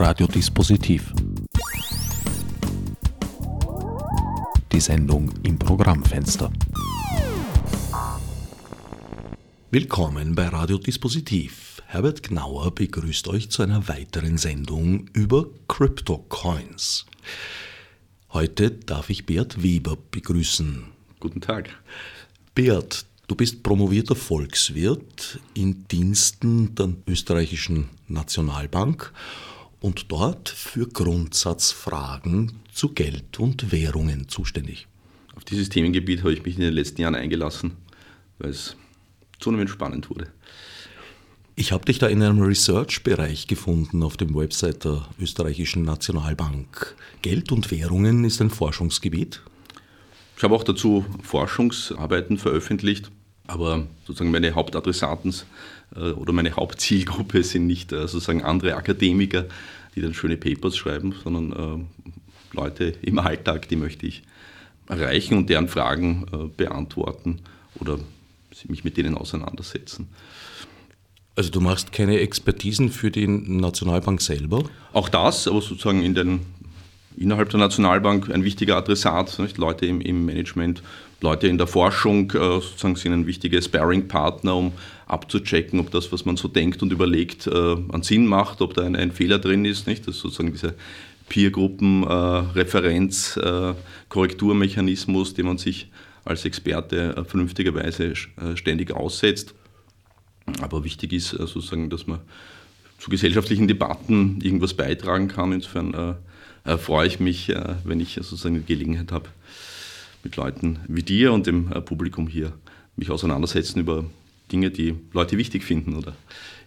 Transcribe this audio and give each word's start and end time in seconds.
Radiodispositiv. 0.00 1.12
Die 4.72 4.80
Sendung 4.80 5.30
im 5.42 5.58
Programmfenster. 5.58 6.50
Willkommen 9.70 10.34
bei 10.34 10.48
Radiodispositiv. 10.48 11.82
Herbert 11.84 12.22
Gnauer 12.22 12.74
begrüßt 12.74 13.28
euch 13.28 13.50
zu 13.50 13.62
einer 13.62 13.88
weiteren 13.88 14.38
Sendung 14.38 15.06
über 15.12 15.44
Crypto-Coins. 15.68 17.04
Heute 18.32 18.70
darf 18.70 19.10
ich 19.10 19.26
Beat 19.26 19.62
Weber 19.62 19.98
begrüßen. 20.10 20.84
Guten 21.20 21.42
Tag. 21.42 21.68
Beat, 22.54 23.04
du 23.26 23.34
bist 23.34 23.62
promovierter 23.62 24.16
Volkswirt 24.16 25.40
in 25.52 25.86
Diensten 25.88 26.74
der 26.74 26.94
österreichischen 27.06 27.90
Nationalbank 28.08 29.12
und 29.80 30.12
dort 30.12 30.48
für 30.48 30.86
Grundsatzfragen 30.86 32.52
zu 32.72 32.90
Geld 32.90 33.38
und 33.38 33.72
Währungen 33.72 34.28
zuständig. 34.28 34.86
Auf 35.34 35.44
dieses 35.44 35.68
Themengebiet 35.70 36.20
habe 36.20 36.32
ich 36.32 36.44
mich 36.44 36.56
in 36.56 36.62
den 36.62 36.74
letzten 36.74 37.00
Jahren 37.00 37.14
eingelassen, 37.14 37.72
weil 38.38 38.50
es 38.50 38.76
zunehmend 39.38 39.70
spannend 39.70 40.10
wurde. 40.10 40.28
Ich 41.56 41.72
habe 41.72 41.84
dich 41.84 41.98
da 41.98 42.06
in 42.06 42.22
einem 42.22 42.40
Research-Bereich 42.40 43.46
gefunden 43.46 44.02
auf 44.02 44.16
dem 44.16 44.34
Website 44.34 44.84
der 44.84 45.06
österreichischen 45.20 45.82
Nationalbank. 45.82 46.96
Geld 47.22 47.52
und 47.52 47.70
Währungen 47.70 48.24
ist 48.24 48.40
ein 48.40 48.50
Forschungsgebiet. 48.50 49.42
Ich 50.36 50.42
habe 50.42 50.54
auch 50.54 50.64
dazu 50.64 51.04
Forschungsarbeiten 51.22 52.38
veröffentlicht, 52.38 53.10
aber 53.46 53.86
sozusagen 54.06 54.30
meine 54.30 54.54
Hauptadressaten 54.54 55.34
oder 55.94 56.32
meine 56.32 56.52
Hauptzielgruppe 56.52 57.42
sind 57.42 57.66
nicht 57.66 57.92
äh, 57.92 58.06
sozusagen 58.08 58.42
andere 58.42 58.76
Akademiker, 58.76 59.46
die 59.94 60.00
dann 60.00 60.14
schöne 60.14 60.36
Papers 60.36 60.76
schreiben, 60.76 61.14
sondern 61.22 61.52
äh, 61.52 62.56
Leute 62.56 62.94
im 63.02 63.18
Alltag, 63.18 63.68
die 63.68 63.76
möchte 63.76 64.06
ich 64.06 64.22
erreichen 64.88 65.36
und 65.36 65.48
deren 65.48 65.68
Fragen 65.68 66.26
beantworten 66.56 67.42
oder 67.76 68.00
mich 68.66 68.82
mit 68.82 68.96
denen 68.96 69.16
auseinandersetzen. 69.16 70.08
Also 71.36 71.50
du 71.50 71.60
machst 71.60 71.92
keine 71.92 72.18
Expertisen 72.18 72.90
für 72.90 73.10
die 73.10 73.26
Nationalbank 73.26 74.20
selber? 74.20 74.64
Auch 74.92 75.08
das, 75.08 75.46
aber 75.46 75.60
sozusagen 75.60 76.02
in 76.02 76.14
den, 76.14 76.40
innerhalb 77.16 77.50
der 77.50 77.60
Nationalbank 77.60 78.30
ein 78.30 78.44
wichtiger 78.44 78.76
Adressat, 78.76 79.38
nicht? 79.38 79.56
Leute 79.56 79.86
im, 79.86 80.00
im 80.00 80.26
Management, 80.26 80.82
Leute 81.20 81.48
in 81.48 81.58
der 81.58 81.66
Forschung 81.66 82.30
äh, 82.30 82.38
sozusagen 82.38 82.96
sind 82.96 83.12
ein 83.12 83.26
wichtiger 83.26 83.60
Sparring-Partner, 83.60 84.56
um 84.56 84.72
abzuchecken, 85.06 85.78
ob 85.80 85.90
das, 85.90 86.10
was 86.12 86.24
man 86.24 86.38
so 86.38 86.48
denkt 86.48 86.82
und 86.82 86.92
überlegt, 86.92 87.46
äh, 87.46 87.50
einen 87.50 88.02
Sinn 88.02 88.26
macht, 88.26 88.62
ob 88.62 88.72
da 88.74 88.82
ein, 88.82 88.96
ein, 88.96 89.12
Fehler 89.12 89.38
drin 89.38 89.66
ist. 89.66 89.86
Nicht? 89.86 90.06
Das 90.06 90.16
ist 90.16 90.22
sozusagen 90.22 90.52
dieser 90.52 90.72
Peer-Gruppen-Referenz, 91.28 93.36
äh, 93.36 93.74
Korrekturmechanismus, 94.08 95.34
den 95.34 95.46
man 95.46 95.58
sich 95.58 95.90
als 96.24 96.44
Experte 96.44 97.16
äh, 97.16 97.24
vernünftigerweise 97.24 98.12
äh, 98.12 98.16
ständig 98.54 98.92
aussetzt. 98.92 99.54
Aber 100.60 100.84
wichtig 100.84 101.12
ist 101.12 101.32
äh, 101.34 101.46
sozusagen, 101.46 101.90
dass 101.90 102.06
man 102.06 102.20
zu 102.98 103.10
gesellschaftlichen 103.10 103.68
Debatten 103.68 104.40
irgendwas 104.42 104.74
beitragen 104.74 105.28
kann. 105.28 105.52
Insofern 105.52 106.16
äh, 106.64 106.78
freue 106.78 107.06
ich 107.06 107.20
mich, 107.20 107.50
äh, 107.50 107.74
wenn 107.84 108.00
ich 108.00 108.14
sozusagen 108.14 108.54
die 108.54 108.74
Gelegenheit 108.74 109.12
habe, 109.12 109.28
mit 110.22 110.36
Leuten 110.36 110.80
wie 110.88 111.02
dir 111.02 111.32
und 111.32 111.46
dem 111.46 111.72
äh, 111.72 111.80
Publikum 111.80 112.26
hier 112.28 112.52
mich 112.96 113.10
auseinandersetzen 113.10 113.80
über 113.80 114.04
Dinge, 114.52 114.70
die 114.70 114.94
Leute 115.12 115.38
wichtig 115.38 115.64
finden 115.64 115.96
oder 115.96 116.14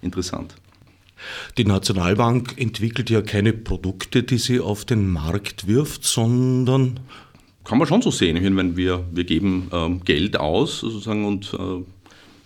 interessant. 0.02 0.56
Die 1.58 1.66
Nationalbank 1.66 2.56
entwickelt 2.58 3.09
ja 3.09 3.22
keine 3.22 3.54
Produkte, 3.54 4.24
die 4.24 4.38
sie 4.38 4.59
auf 4.59 4.84
den 4.84 5.09
Markt 5.09 5.68
wirft, 5.68 6.04
sondern 6.04 7.00
kann 7.64 7.78
man 7.78 7.88
schon 7.88 8.02
so 8.02 8.12
sehen. 8.12 8.36
Ich 8.36 8.50
meine, 8.50 8.75
wir, 8.75 9.06
wir 9.12 9.24
geben 9.24 9.70
ähm, 9.72 10.03
Geld 10.03 10.38
aus 10.38 10.80
sozusagen 10.80 11.25
und 11.25 11.53
äh, 11.53 11.84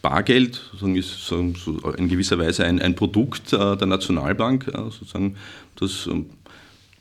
Bargeld 0.04 0.56
sozusagen 0.72 0.96
ist 0.96 1.26
so 1.26 1.38
in 1.40 2.08
gewisser 2.08 2.38
Weise 2.38 2.66
ein, 2.66 2.80
ein 2.80 2.96
Produkt 2.96 3.52
äh, 3.52 3.76
der 3.76 3.88
Nationalbank, 3.88 4.68
äh, 4.68 4.72
sozusagen, 4.72 5.38
das 5.76 6.08
ähm, 6.08 6.28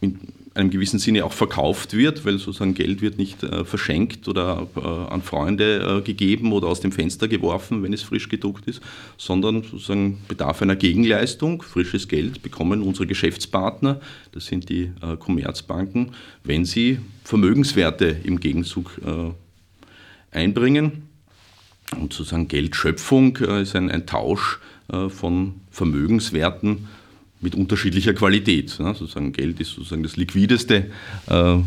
in 0.01 0.19
einem 0.57 0.71
gewissen 0.71 0.99
Sinne 0.99 1.25
auch 1.25 1.33
verkauft 1.33 1.95
wird, 1.95 2.25
weil 2.25 2.39
sozusagen 2.39 2.75
Geld 2.75 3.03
wird 3.03 3.19
nicht 3.19 3.43
äh, 3.43 3.65
verschenkt 3.65 4.27
oder 4.27 4.67
äh, 4.77 4.81
an 4.81 5.23
Freunde 5.23 5.99
äh, 5.99 6.03
gegeben 6.03 6.53
oder 6.53 6.69
aus 6.69 6.81
dem 6.81 6.93
Fenster 6.93 7.29
geworfen, 7.29 7.83
wenn 7.83 7.93
es 7.93 8.03
frisch 8.03 8.29
gedruckt 8.29 8.67
ist, 8.67 8.81
sondern 9.17 9.63
sozusagen 9.63 10.19
bedarf 10.29 10.63
einer 10.63 10.77
Gegenleistung. 10.77 11.63
Frisches 11.63 12.09
Geld 12.09 12.43
bekommen 12.43 12.83
unsere 12.83 13.07
Geschäftspartner, 13.07 14.01
das 14.33 14.47
sind 14.47 14.69
die 14.69 14.91
äh, 15.03 15.17
Commerzbanken, 15.19 16.13
wenn 16.43 16.65
sie 16.65 16.99
Vermögenswerte 17.25 18.17
im 18.25 18.41
Gegenzug 18.41 19.01
äh, 19.05 20.37
einbringen. 20.37 21.03
Und 22.01 22.13
sozusagen 22.13 22.49
Geldschöpfung 22.49 23.37
äh, 23.37 23.63
ist 23.63 23.77
ein, 23.77 23.91
ein 23.91 24.07
Tausch 24.07 24.59
von 25.09 25.55
Vermögenswerten 25.73 26.87
mit 27.41 27.55
unterschiedlicher 27.55 28.15
Qualität. 28.15 28.79
Ne? 28.79 28.95
Sozusagen 28.95 29.33
Geld 29.33 29.61
ist 29.61 29.73
sozusagen 29.73 30.03
das 30.03 30.17
liquideste 30.17 30.91
äh, 31.29 31.59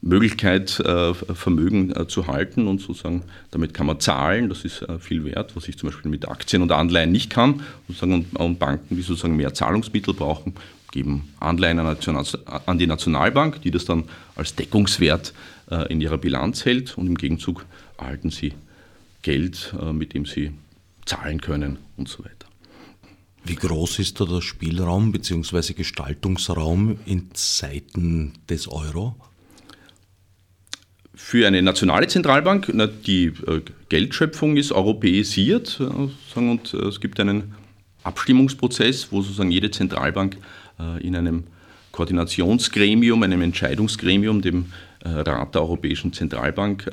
Möglichkeit, 0.00 0.78
äh, 0.80 1.12
Vermögen 1.14 1.94
äh, 1.94 2.06
zu 2.06 2.28
halten 2.28 2.68
und 2.68 2.80
sozusagen 2.80 3.24
damit 3.50 3.74
kann 3.74 3.86
man 3.86 3.98
zahlen, 3.98 4.48
das 4.48 4.64
ist 4.64 4.82
äh, 4.82 4.98
viel 4.98 5.24
wert, 5.24 5.56
was 5.56 5.68
ich 5.68 5.76
zum 5.76 5.88
Beispiel 5.88 6.10
mit 6.10 6.28
Aktien 6.28 6.62
und 6.62 6.70
Anleihen 6.70 7.10
nicht 7.10 7.30
kann. 7.30 7.62
Sozusagen, 7.88 8.12
und, 8.12 8.36
und 8.36 8.58
Banken, 8.58 8.96
die 8.96 9.02
sozusagen 9.02 9.36
mehr 9.36 9.54
Zahlungsmittel 9.54 10.14
brauchen, 10.14 10.54
geben 10.92 11.34
Anleihen 11.40 11.78
an 11.80 12.78
die 12.78 12.86
Nationalbank, 12.86 13.60
die 13.62 13.70
das 13.70 13.84
dann 13.84 14.04
als 14.36 14.54
Deckungswert 14.54 15.34
äh, 15.70 15.92
in 15.92 16.00
ihrer 16.00 16.18
Bilanz 16.18 16.64
hält 16.64 16.96
und 16.96 17.06
im 17.06 17.16
Gegenzug 17.16 17.66
erhalten 17.98 18.30
sie 18.30 18.54
Geld, 19.22 19.74
äh, 19.80 19.92
mit 19.92 20.14
dem 20.14 20.24
sie 20.24 20.52
zahlen 21.04 21.40
können 21.40 21.78
und 21.96 22.08
so 22.08 22.24
weiter. 22.24 22.47
Wie 23.48 23.54
groß 23.54 24.00
ist 24.00 24.20
da 24.20 24.26
der 24.26 24.42
Spielraum 24.42 25.10
bzw. 25.10 25.72
Gestaltungsraum 25.72 26.98
in 27.06 27.30
Zeiten 27.32 28.34
des 28.50 28.68
Euro? 28.68 29.16
Für 31.14 31.46
eine 31.46 31.62
nationale 31.62 32.08
Zentralbank, 32.08 32.70
die 33.06 33.32
äh, 33.46 33.62
Geldschöpfung 33.88 34.58
ist 34.58 34.70
europäisiert 34.70 35.80
äh, 35.80 36.38
und 36.38 36.74
äh, 36.74 36.88
es 36.88 37.00
gibt 37.00 37.18
einen 37.20 37.54
Abstimmungsprozess, 38.04 39.10
wo 39.12 39.22
sozusagen 39.22 39.50
jede 39.50 39.70
Zentralbank 39.70 40.36
in 41.00 41.16
einem 41.16 41.44
Koordinationsgremium, 41.90 43.24
einem 43.24 43.42
Entscheidungsgremium, 43.42 44.40
dem 44.40 44.66
Rat 45.02 45.54
der 45.56 45.62
Europäischen 45.62 46.12
Zentralbank 46.12 46.88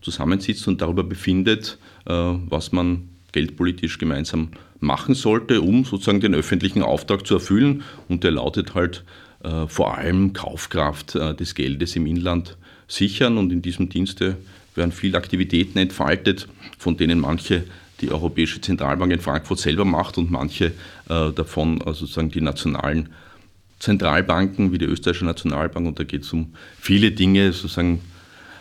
zusammensitzt 0.00 0.66
und 0.66 0.82
darüber 0.82 1.04
befindet, 1.04 1.78
was 2.04 2.72
man 2.72 3.08
geldpolitisch 3.32 3.98
gemeinsam 3.98 4.50
machen 4.80 5.14
sollte, 5.14 5.60
um 5.60 5.84
sozusagen 5.84 6.20
den 6.20 6.34
öffentlichen 6.34 6.82
Auftrag 6.82 7.26
zu 7.26 7.34
erfüllen. 7.34 7.82
Und 8.08 8.24
der 8.24 8.32
lautet 8.32 8.74
halt 8.74 9.04
äh, 9.42 9.66
vor 9.66 9.96
allem 9.96 10.32
Kaufkraft 10.32 11.14
äh, 11.14 11.34
des 11.34 11.54
Geldes 11.54 11.96
im 11.96 12.06
Inland 12.06 12.56
sichern. 12.88 13.38
Und 13.38 13.52
in 13.52 13.62
diesem 13.62 13.88
Dienste 13.88 14.36
werden 14.74 14.92
viele 14.92 15.18
Aktivitäten 15.18 15.78
entfaltet, 15.78 16.48
von 16.78 16.96
denen 16.96 17.20
manche 17.20 17.64
die 18.00 18.10
Europäische 18.10 18.60
Zentralbank 18.60 19.12
in 19.12 19.20
Frankfurt 19.20 19.58
selber 19.58 19.84
macht 19.84 20.16
und 20.16 20.30
manche 20.30 20.66
äh, 21.08 21.32
davon 21.34 21.82
also 21.82 22.00
sozusagen 22.00 22.30
die 22.30 22.40
nationalen 22.40 23.10
Zentralbanken 23.78 24.72
wie 24.72 24.78
die 24.78 24.86
Österreichische 24.86 25.24
Nationalbank. 25.24 25.86
Und 25.86 25.98
da 25.98 26.04
geht 26.04 26.22
es 26.22 26.32
um 26.32 26.54
viele 26.78 27.12
Dinge, 27.12 27.52
sozusagen 27.52 28.00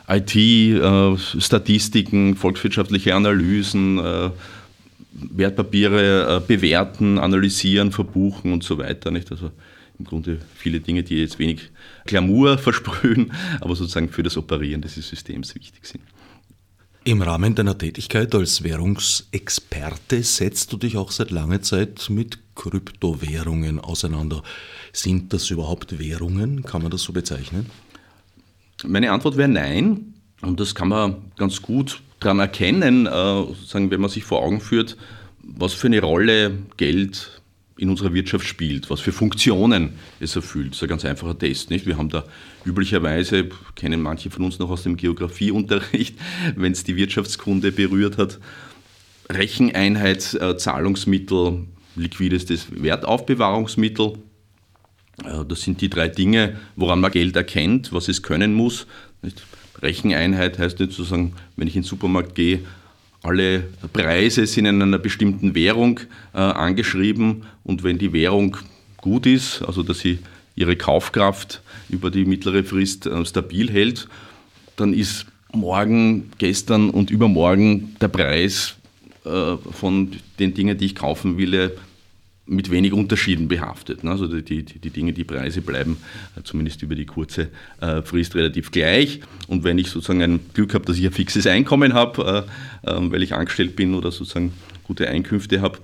IT, 0.07 0.35
äh, 0.35 1.17
Statistiken, 1.17 2.35
volkswirtschaftliche 2.35 3.15
Analysen, 3.15 3.99
äh, 3.99 4.29
Wertpapiere 5.31 6.37
äh, 6.37 6.41
bewerten, 6.45 7.17
analysieren, 7.17 7.91
verbuchen 7.91 8.53
und 8.53 8.63
so 8.63 8.77
weiter. 8.77 9.11
Nicht? 9.11 9.31
Also 9.31 9.51
im 9.97 10.05
Grunde 10.05 10.39
viele 10.55 10.79
Dinge, 10.79 11.03
die 11.03 11.17
jetzt 11.17 11.39
wenig 11.39 11.69
Glamour 12.05 12.57
versprühen, 12.57 13.33
aber 13.59 13.75
sozusagen 13.75 14.09
für 14.09 14.23
das 14.23 14.37
Operieren 14.37 14.81
dieses 14.81 15.09
Systems 15.09 15.55
wichtig 15.55 15.85
sind. 15.85 16.03
Im 17.05 17.21
Rahmen 17.21 17.55
deiner 17.55 17.77
Tätigkeit 17.77 18.35
als 18.35 18.61
Währungsexperte 18.61 20.21
setzt 20.21 20.71
du 20.73 20.77
dich 20.77 20.97
auch 20.97 21.11
seit 21.11 21.31
langer 21.31 21.61
Zeit 21.61 22.09
mit 22.09 22.39
Kryptowährungen 22.55 23.79
auseinander. 23.79 24.43
Sind 24.91 25.33
das 25.33 25.49
überhaupt 25.49 25.97
Währungen? 25.97 26.63
Kann 26.63 26.81
man 26.81 26.91
das 26.91 27.03
so 27.03 27.13
bezeichnen? 27.13 27.67
Meine 28.85 29.11
Antwort 29.11 29.37
wäre 29.37 29.47
nein. 29.47 30.13
Und 30.41 30.59
das 30.59 30.75
kann 30.75 30.89
man 30.89 31.31
ganz 31.37 31.61
gut 31.61 32.01
daran 32.19 32.39
erkennen, 32.39 33.05
äh, 33.05 33.09
sozusagen, 33.09 33.91
wenn 33.91 34.01
man 34.01 34.09
sich 34.09 34.23
vor 34.23 34.41
Augen 34.41 34.61
führt, 34.61 34.97
was 35.41 35.73
für 35.73 35.87
eine 35.87 36.01
Rolle 36.01 36.57
Geld 36.77 37.39
in 37.77 37.89
unserer 37.89 38.13
Wirtschaft 38.13 38.45
spielt, 38.45 38.89
was 38.89 38.99
für 38.99 39.13
Funktionen 39.13 39.93
es 40.19 40.35
erfüllt. 40.35 40.71
Das 40.71 40.77
ist 40.77 40.83
ein 40.83 40.89
ganz 40.89 41.05
einfacher 41.05 41.37
Test. 41.37 41.69
Nicht? 41.69 41.85
Wir 41.85 41.97
haben 41.97 42.09
da 42.09 42.25
üblicherweise, 42.65 43.49
kennen 43.75 44.01
manche 44.01 44.29
von 44.29 44.43
uns 44.43 44.59
noch 44.59 44.69
aus 44.69 44.83
dem 44.83 44.97
Geografieunterricht, 44.97 46.17
wenn 46.55 46.73
es 46.73 46.83
die 46.83 46.97
Wirtschaftskunde 46.97 47.71
berührt 47.71 48.17
hat, 48.17 48.39
Recheneinheit, 49.29 50.33
äh, 50.33 50.57
Zahlungsmittel, 50.57 51.67
liquidestes 51.95 52.67
Wertaufbewahrungsmittel. 52.71 54.13
Äh, 55.23 55.45
das 55.47 55.61
sind 55.61 55.79
die 55.79 55.89
drei 55.89 56.09
Dinge, 56.09 56.59
woran 56.75 56.99
man 56.99 57.11
Geld 57.11 57.37
erkennt, 57.37 57.93
was 57.93 58.09
es 58.09 58.21
können 58.21 58.53
muss. 58.53 58.87
Recheneinheit 59.81 60.59
heißt 60.59 60.79
nicht 60.79 60.91
sozusagen, 60.93 61.33
wenn 61.55 61.67
ich 61.67 61.75
in 61.75 61.81
den 61.81 61.87
Supermarkt 61.87 62.35
gehe, 62.35 62.61
alle 63.21 63.63
Preise 63.91 64.45
sind 64.45 64.65
in 64.65 64.81
einer 64.81 64.99
bestimmten 64.99 65.53
Währung 65.53 65.99
äh, 66.33 66.37
angeschrieben. 66.37 67.43
Und 67.63 67.83
wenn 67.83 67.97
die 67.97 68.13
Währung 68.13 68.57
gut 68.97 69.25
ist, 69.25 69.61
also 69.61 69.83
dass 69.83 69.99
sie 69.99 70.19
ihre 70.55 70.75
Kaufkraft 70.75 71.61
über 71.89 72.11
die 72.11 72.25
mittlere 72.25 72.63
Frist 72.63 73.05
äh, 73.05 73.25
stabil 73.25 73.69
hält, 73.69 74.07
dann 74.77 74.93
ist 74.93 75.25
morgen, 75.51 76.31
gestern 76.37 76.89
und 76.89 77.11
übermorgen 77.11 77.95
der 77.99 78.07
Preis 78.07 78.75
äh, 79.25 79.57
von 79.71 80.11
den 80.37 80.53
Dingen, 80.53 80.77
die 80.77 80.85
ich 80.85 80.95
kaufen 80.95 81.37
will, 81.37 81.71
mit 82.49 82.71
wenig 82.71 82.93
Unterschieden 82.93 83.47
behaftet. 83.47 84.03
Ne? 84.03 84.11
Also 84.11 84.27
die, 84.27 84.63
die, 84.63 84.79
die 84.79 84.89
Dinge, 84.89 85.13
die 85.13 85.23
Preise 85.23 85.61
bleiben 85.61 85.97
äh, 86.35 86.43
zumindest 86.43 86.81
über 86.81 86.95
die 86.95 87.05
kurze 87.05 87.49
äh, 87.79 88.01
Frist 88.01 88.35
relativ 88.35 88.71
gleich. 88.71 89.21
Und 89.47 89.63
wenn 89.63 89.77
ich 89.77 89.89
sozusagen 89.89 90.21
ein 90.21 90.39
Glück 90.53 90.73
habe, 90.73 90.85
dass 90.85 90.97
ich 90.97 91.05
ein 91.05 91.11
fixes 91.11 91.47
Einkommen 91.47 91.93
habe, 91.93 92.45
ähm, 92.85 93.11
weil 93.11 93.23
ich 93.23 93.33
angestellt 93.33 93.75
bin 93.75 93.93
oder 93.93 94.11
sozusagen 94.11 94.53
gute 94.83 95.07
Einkünfte 95.07 95.61
habe, 95.61 95.79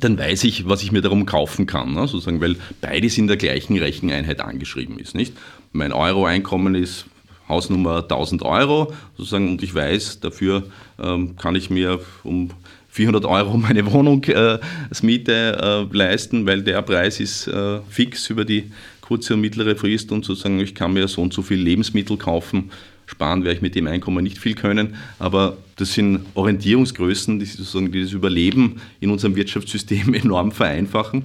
dann 0.00 0.18
weiß 0.18 0.44
ich, 0.44 0.68
was 0.68 0.82
ich 0.82 0.90
mir 0.90 1.02
darum 1.02 1.26
kaufen 1.26 1.66
kann, 1.66 1.94
ne? 1.94 2.08
sozusagen, 2.08 2.40
weil 2.40 2.56
beides 2.80 3.16
in 3.18 3.28
der 3.28 3.36
gleichen 3.36 3.78
Recheneinheit 3.78 4.40
angeschrieben 4.40 4.98
ist. 4.98 5.14
Nicht? 5.14 5.34
Mein 5.72 5.92
Euro-Einkommen 5.92 6.74
ist 6.74 7.06
Hausnummer 7.48 8.02
1000 8.02 8.42
Euro 8.42 8.92
sozusagen 9.16 9.50
und 9.50 9.62
ich 9.62 9.74
weiß, 9.74 10.20
dafür 10.20 10.64
ähm, 10.98 11.36
kann 11.36 11.54
ich 11.54 11.70
mir 11.70 12.00
um 12.22 12.50
400 12.94 13.24
Euro 13.24 13.56
meine 13.56 13.90
Wohnungsmiete 13.90 15.88
äh, 15.92 15.96
leisten, 15.96 16.46
weil 16.46 16.62
der 16.62 16.80
Preis 16.82 17.18
ist 17.18 17.48
äh, 17.48 17.80
fix 17.90 18.30
über 18.30 18.44
die 18.44 18.70
kurze 19.00 19.34
und 19.34 19.40
mittlere 19.40 19.74
Frist 19.74 20.12
und 20.12 20.24
sozusagen 20.24 20.60
ich 20.60 20.76
kann 20.76 20.92
mir 20.92 21.08
so 21.08 21.20
und 21.20 21.34
so 21.34 21.42
viel 21.42 21.58
Lebensmittel 21.58 22.16
kaufen. 22.16 22.70
Sparen 23.06 23.42
werde 23.42 23.56
ich 23.56 23.62
mit 23.62 23.74
dem 23.74 23.88
Einkommen 23.88 24.22
nicht 24.22 24.38
viel 24.38 24.54
können, 24.54 24.94
aber 25.18 25.56
das 25.74 25.92
sind 25.92 26.20
Orientierungsgrößen, 26.34 27.40
die 27.40 27.46
sozusagen 27.46 27.90
das 27.90 28.12
Überleben 28.12 28.80
in 29.00 29.10
unserem 29.10 29.34
Wirtschaftssystem 29.34 30.14
enorm 30.14 30.52
vereinfachen. 30.52 31.24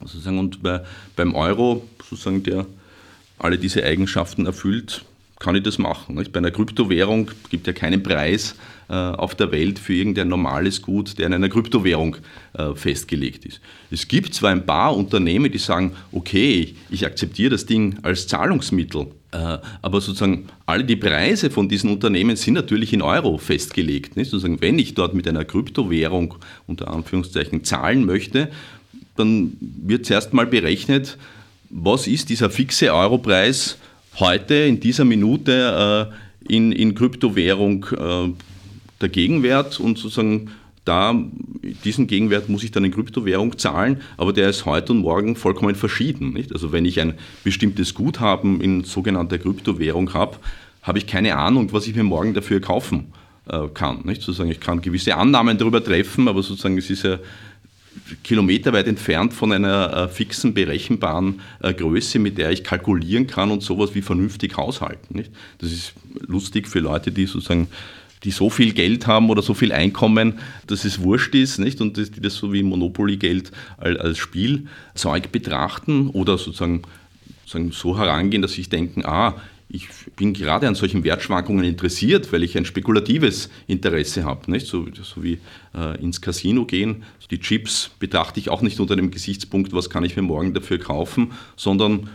Sozusagen 0.00 0.38
und 0.38 0.62
bei, 0.62 0.84
beim 1.16 1.34
Euro, 1.34 1.84
sozusagen 2.08 2.44
der 2.44 2.64
alle 3.38 3.58
diese 3.58 3.82
Eigenschaften 3.82 4.46
erfüllt, 4.46 5.04
kann 5.40 5.56
ich 5.56 5.64
das 5.64 5.78
machen. 5.78 6.14
Bei 6.32 6.38
einer 6.38 6.52
Kryptowährung 6.52 7.32
gibt 7.50 7.66
ja 7.66 7.72
keinen 7.72 8.04
Preis 8.04 8.52
äh, 8.52 8.77
auf 8.94 9.34
der 9.34 9.52
Welt 9.52 9.78
für 9.78 9.94
irgendein 9.94 10.28
normales 10.28 10.80
Gut, 10.80 11.18
der 11.18 11.26
in 11.26 11.34
einer 11.34 11.48
Kryptowährung 11.48 12.16
äh, 12.54 12.74
festgelegt 12.74 13.44
ist. 13.44 13.60
Es 13.90 14.08
gibt 14.08 14.34
zwar 14.34 14.50
ein 14.50 14.64
paar 14.64 14.96
Unternehmen, 14.96 15.52
die 15.52 15.58
sagen, 15.58 15.92
okay, 16.12 16.74
ich 16.90 17.04
akzeptiere 17.04 17.50
das 17.50 17.66
Ding 17.66 17.98
als 18.02 18.26
Zahlungsmittel, 18.26 19.08
äh, 19.32 19.58
aber 19.82 20.00
sozusagen 20.00 20.46
alle 20.64 20.84
die 20.84 20.96
Preise 20.96 21.50
von 21.50 21.68
diesen 21.68 21.90
Unternehmen 21.90 22.36
sind 22.36 22.54
natürlich 22.54 22.92
in 22.94 23.02
Euro 23.02 23.36
festgelegt. 23.36 24.14
Sozusagen, 24.14 24.60
wenn 24.62 24.78
ich 24.78 24.94
dort 24.94 25.14
mit 25.14 25.28
einer 25.28 25.44
Kryptowährung 25.44 26.36
unter 26.66 26.88
Anführungszeichen 26.88 27.64
zahlen 27.64 28.06
möchte, 28.06 28.48
dann 29.16 29.56
wird 29.60 30.06
zuerst 30.06 30.32
mal 30.32 30.46
berechnet, 30.46 31.18
was 31.70 32.06
ist 32.06 32.30
dieser 32.30 32.48
fixe 32.48 32.94
Europreis 32.94 33.76
heute 34.18 34.54
in 34.54 34.80
dieser 34.80 35.04
Minute 35.04 36.10
äh, 36.10 36.54
in, 36.54 36.72
in 36.72 36.94
Kryptowährung 36.94 37.86
äh, 37.92 38.28
der 39.00 39.08
Gegenwert 39.08 39.80
und 39.80 39.98
sozusagen 39.98 40.50
da, 40.84 41.14
diesen 41.84 42.06
Gegenwert 42.06 42.48
muss 42.48 42.64
ich 42.64 42.70
dann 42.70 42.84
in 42.84 42.92
Kryptowährung 42.92 43.58
zahlen, 43.58 44.00
aber 44.16 44.32
der 44.32 44.48
ist 44.48 44.64
heute 44.64 44.92
und 44.92 45.00
morgen 45.00 45.36
vollkommen 45.36 45.74
verschieden. 45.74 46.32
Nicht? 46.32 46.52
Also 46.52 46.72
wenn 46.72 46.86
ich 46.86 46.98
ein 47.00 47.14
bestimmtes 47.44 47.92
Guthaben 47.92 48.62
in 48.62 48.84
sogenannter 48.84 49.38
Kryptowährung 49.38 50.14
habe, 50.14 50.38
habe 50.82 50.98
ich 50.98 51.06
keine 51.06 51.36
Ahnung, 51.36 51.72
was 51.72 51.86
ich 51.86 51.94
mir 51.94 52.04
morgen 52.04 52.32
dafür 52.32 52.60
kaufen 52.60 53.12
äh, 53.50 53.68
kann. 53.74 54.00
Nicht? 54.04 54.22
Sozusagen, 54.22 54.50
ich 54.50 54.60
kann 54.60 54.80
gewisse 54.80 55.14
Annahmen 55.16 55.58
darüber 55.58 55.84
treffen, 55.84 56.26
aber 56.26 56.42
sozusagen 56.42 56.78
es 56.78 56.88
ist 56.88 57.04
ja 57.04 57.18
kilometerweit 58.22 58.86
entfernt 58.86 59.34
von 59.34 59.52
einer 59.52 59.92
äh, 59.92 60.08
fixen, 60.08 60.54
berechenbaren 60.54 61.40
äh, 61.60 61.74
Größe, 61.74 62.18
mit 62.18 62.38
der 62.38 62.50
ich 62.50 62.64
kalkulieren 62.64 63.26
kann 63.26 63.50
und 63.50 63.62
sowas 63.62 63.94
wie 63.94 64.02
vernünftig 64.02 64.56
haushalten. 64.56 65.16
Nicht? 65.16 65.32
Das 65.58 65.70
ist 65.70 65.92
lustig 66.20 66.68
für 66.68 66.78
Leute, 66.78 67.12
die 67.12 67.26
sozusagen 67.26 67.68
die 68.24 68.30
so 68.30 68.50
viel 68.50 68.72
Geld 68.72 69.06
haben 69.06 69.30
oder 69.30 69.42
so 69.42 69.54
viel 69.54 69.72
Einkommen, 69.72 70.38
dass 70.66 70.84
es 70.84 71.00
wurscht 71.00 71.34
ist, 71.34 71.58
nicht? 71.58 71.80
Und 71.80 71.96
die 71.96 72.20
das 72.20 72.34
so 72.34 72.52
wie 72.52 72.62
Monopoly-Geld 72.62 73.52
als 73.78 74.18
Spielzeug 74.18 75.32
betrachten 75.32 76.08
oder 76.08 76.38
sozusagen, 76.38 76.82
sozusagen 77.44 77.72
so 77.72 77.98
herangehen, 77.98 78.42
dass 78.42 78.52
sie 78.52 78.62
denken, 78.62 79.04
ah, 79.04 79.34
ich 79.70 79.86
bin 80.16 80.32
gerade 80.32 80.66
an 80.66 80.74
solchen 80.74 81.04
Wertschwankungen 81.04 81.64
interessiert, 81.64 82.32
weil 82.32 82.42
ich 82.42 82.56
ein 82.56 82.64
spekulatives 82.64 83.50
Interesse 83.66 84.24
habe. 84.24 84.50
Nicht? 84.50 84.66
So, 84.66 84.86
so 85.02 85.22
wie 85.22 85.38
äh, 85.76 86.00
ins 86.02 86.22
Casino 86.22 86.64
gehen. 86.64 87.04
Die 87.30 87.38
Chips 87.38 87.90
betrachte 87.98 88.40
ich 88.40 88.48
auch 88.48 88.62
nicht 88.62 88.80
unter 88.80 88.96
dem 88.96 89.10
Gesichtspunkt, 89.10 89.74
was 89.74 89.90
kann 89.90 90.04
ich 90.04 90.16
mir 90.16 90.22
morgen 90.22 90.54
dafür 90.54 90.78
kaufen, 90.78 91.32
sondern 91.56 92.08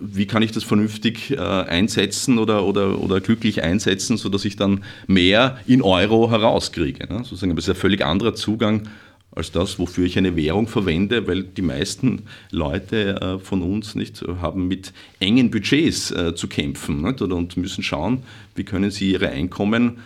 wie 0.00 0.26
kann 0.26 0.42
ich 0.42 0.52
das 0.52 0.64
vernünftig 0.64 1.32
äh, 1.32 1.38
einsetzen 1.38 2.38
oder, 2.38 2.64
oder, 2.64 3.00
oder 3.00 3.20
glücklich 3.20 3.62
einsetzen, 3.62 4.16
sodass 4.16 4.44
ich 4.44 4.56
dann 4.56 4.84
mehr 5.06 5.58
in 5.66 5.82
Euro 5.82 6.30
herauskriege. 6.30 7.06
Ne? 7.12 7.24
Sozusagen, 7.24 7.56
das 7.56 7.66
ist 7.66 7.70
ein 7.70 7.76
völlig 7.76 8.04
anderer 8.04 8.34
Zugang 8.34 8.88
als 9.32 9.52
das, 9.52 9.78
wofür 9.78 10.06
ich 10.06 10.18
eine 10.18 10.34
Währung 10.34 10.66
verwende, 10.66 11.26
weil 11.28 11.44
die 11.44 11.62
meisten 11.62 12.22
Leute 12.50 13.20
äh, 13.20 13.38
von 13.38 13.62
uns 13.62 13.94
nicht 13.94 14.22
haben 14.40 14.66
mit 14.66 14.92
engen 15.20 15.50
Budgets 15.50 16.10
äh, 16.10 16.34
zu 16.34 16.48
kämpfen 16.48 17.02
nicht? 17.02 17.22
und 17.22 17.56
müssen 17.56 17.84
schauen, 17.84 18.24
wie 18.56 18.64
können 18.64 18.90
sie 18.90 19.12
ihre 19.12 19.28
Einkommen 19.28 19.98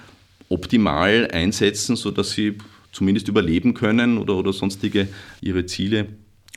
optimal 0.50 1.28
einsetzen, 1.32 1.96
sodass 1.96 2.32
sie 2.32 2.58
zumindest 2.92 3.28
überleben 3.28 3.74
können 3.74 4.18
oder, 4.18 4.36
oder 4.36 4.52
sonstige 4.52 5.08
ihre 5.40 5.64
Ziele 5.66 6.06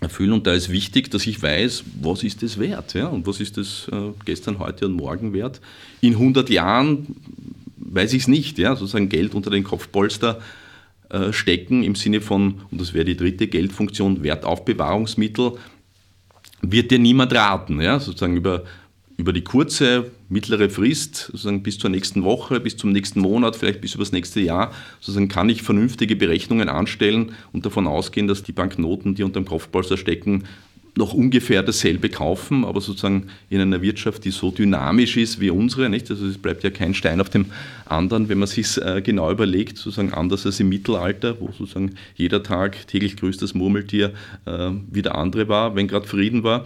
erfüllen. 0.01 0.33
Und 0.33 0.47
da 0.47 0.53
ist 0.53 0.69
wichtig, 0.69 1.09
dass 1.11 1.25
ich 1.25 1.41
weiß, 1.41 1.83
was 2.01 2.23
ist 2.23 2.43
das 2.43 2.59
wert 2.59 2.93
ja? 2.93 3.07
und 3.07 3.25
was 3.25 3.39
ist 3.39 3.57
das 3.57 3.87
äh, 3.91 4.11
gestern, 4.25 4.59
heute 4.59 4.85
und 4.85 4.93
morgen 4.93 5.33
wert. 5.33 5.61
In 6.01 6.13
100 6.13 6.49
Jahren 6.49 7.15
weiß 7.77 8.13
ich 8.13 8.23
es 8.23 8.27
nicht, 8.27 8.59
ja? 8.59 8.75
sozusagen 8.75 9.09
Geld 9.09 9.33
unter 9.33 9.49
den 9.49 9.63
Kopfpolster 9.63 10.39
äh, 11.09 11.31
stecken 11.33 11.83
im 11.83 11.95
Sinne 11.95 12.21
von, 12.21 12.61
und 12.69 12.79
das 12.79 12.93
wäre 12.93 13.05
die 13.05 13.17
dritte 13.17 13.47
Geldfunktion, 13.47 14.23
Wertaufbewahrungsmittel, 14.23 15.53
wird 16.61 16.91
dir 16.91 16.99
niemand 16.99 17.33
raten. 17.33 17.81
Ja? 17.81 17.99
Sozusagen 17.99 18.37
über, 18.37 18.65
über 19.17 19.33
die 19.33 19.43
kurze, 19.43 20.11
mittlere 20.29 20.69
Frist, 20.69 21.15
sozusagen 21.15 21.63
bis 21.63 21.79
zur 21.79 21.89
nächsten 21.89 22.23
Woche, 22.23 22.59
bis 22.59 22.77
zum 22.77 22.91
nächsten 22.91 23.19
Monat, 23.19 23.55
vielleicht 23.55 23.81
bis 23.81 23.95
über 23.95 24.03
das 24.03 24.11
nächste 24.11 24.39
Jahr, 24.39 24.71
sozusagen 24.99 25.27
kann 25.27 25.49
ich 25.49 25.63
vernünftige 25.63 26.15
Berechnungen 26.15 26.69
anstellen 26.69 27.31
und 27.51 27.65
davon 27.65 27.87
ausgehen, 27.87 28.27
dass 28.27 28.43
die 28.43 28.51
Banknoten, 28.51 29.15
die 29.15 29.23
unter 29.23 29.41
dem 29.41 29.47
Kopfpolster 29.47 29.97
stecken, 29.97 30.43
noch 30.97 31.13
ungefähr 31.13 31.63
dasselbe 31.63 32.09
kaufen, 32.09 32.65
aber 32.65 32.81
sozusagen 32.81 33.27
in 33.49 33.61
einer 33.61 33.81
Wirtschaft, 33.81 34.25
die 34.25 34.31
so 34.31 34.51
dynamisch 34.51 35.15
ist 35.17 35.39
wie 35.39 35.51
unsere, 35.51 35.89
nicht? 35.89 36.09
Also 36.09 36.25
es 36.25 36.37
bleibt 36.37 36.63
ja 36.63 36.71
kein 36.71 36.93
Stein 36.93 37.21
auf 37.21 37.29
dem 37.29 37.45
anderen, 37.85 38.29
wenn 38.29 38.39
man 38.39 38.47
sich 38.47 38.77
äh, 38.81 39.01
genau 39.01 39.31
überlegt, 39.31 39.77
sozusagen 39.77 40.13
anders 40.13 40.45
als 40.45 40.59
im 40.59 40.69
Mittelalter, 40.69 41.39
wo 41.39 41.51
sozusagen 41.51 41.93
jeder 42.15 42.41
Tag 42.41 42.87
täglich 42.87 43.15
grüßt 43.15 43.41
das 43.41 43.53
Murmeltier 43.53 44.13
äh, 44.45 44.71
wie 44.91 45.03
der 45.03 45.15
andere 45.15 45.47
war, 45.47 45.75
wenn 45.75 45.87
gerade 45.87 46.07
Frieden 46.07 46.43
war. 46.43 46.65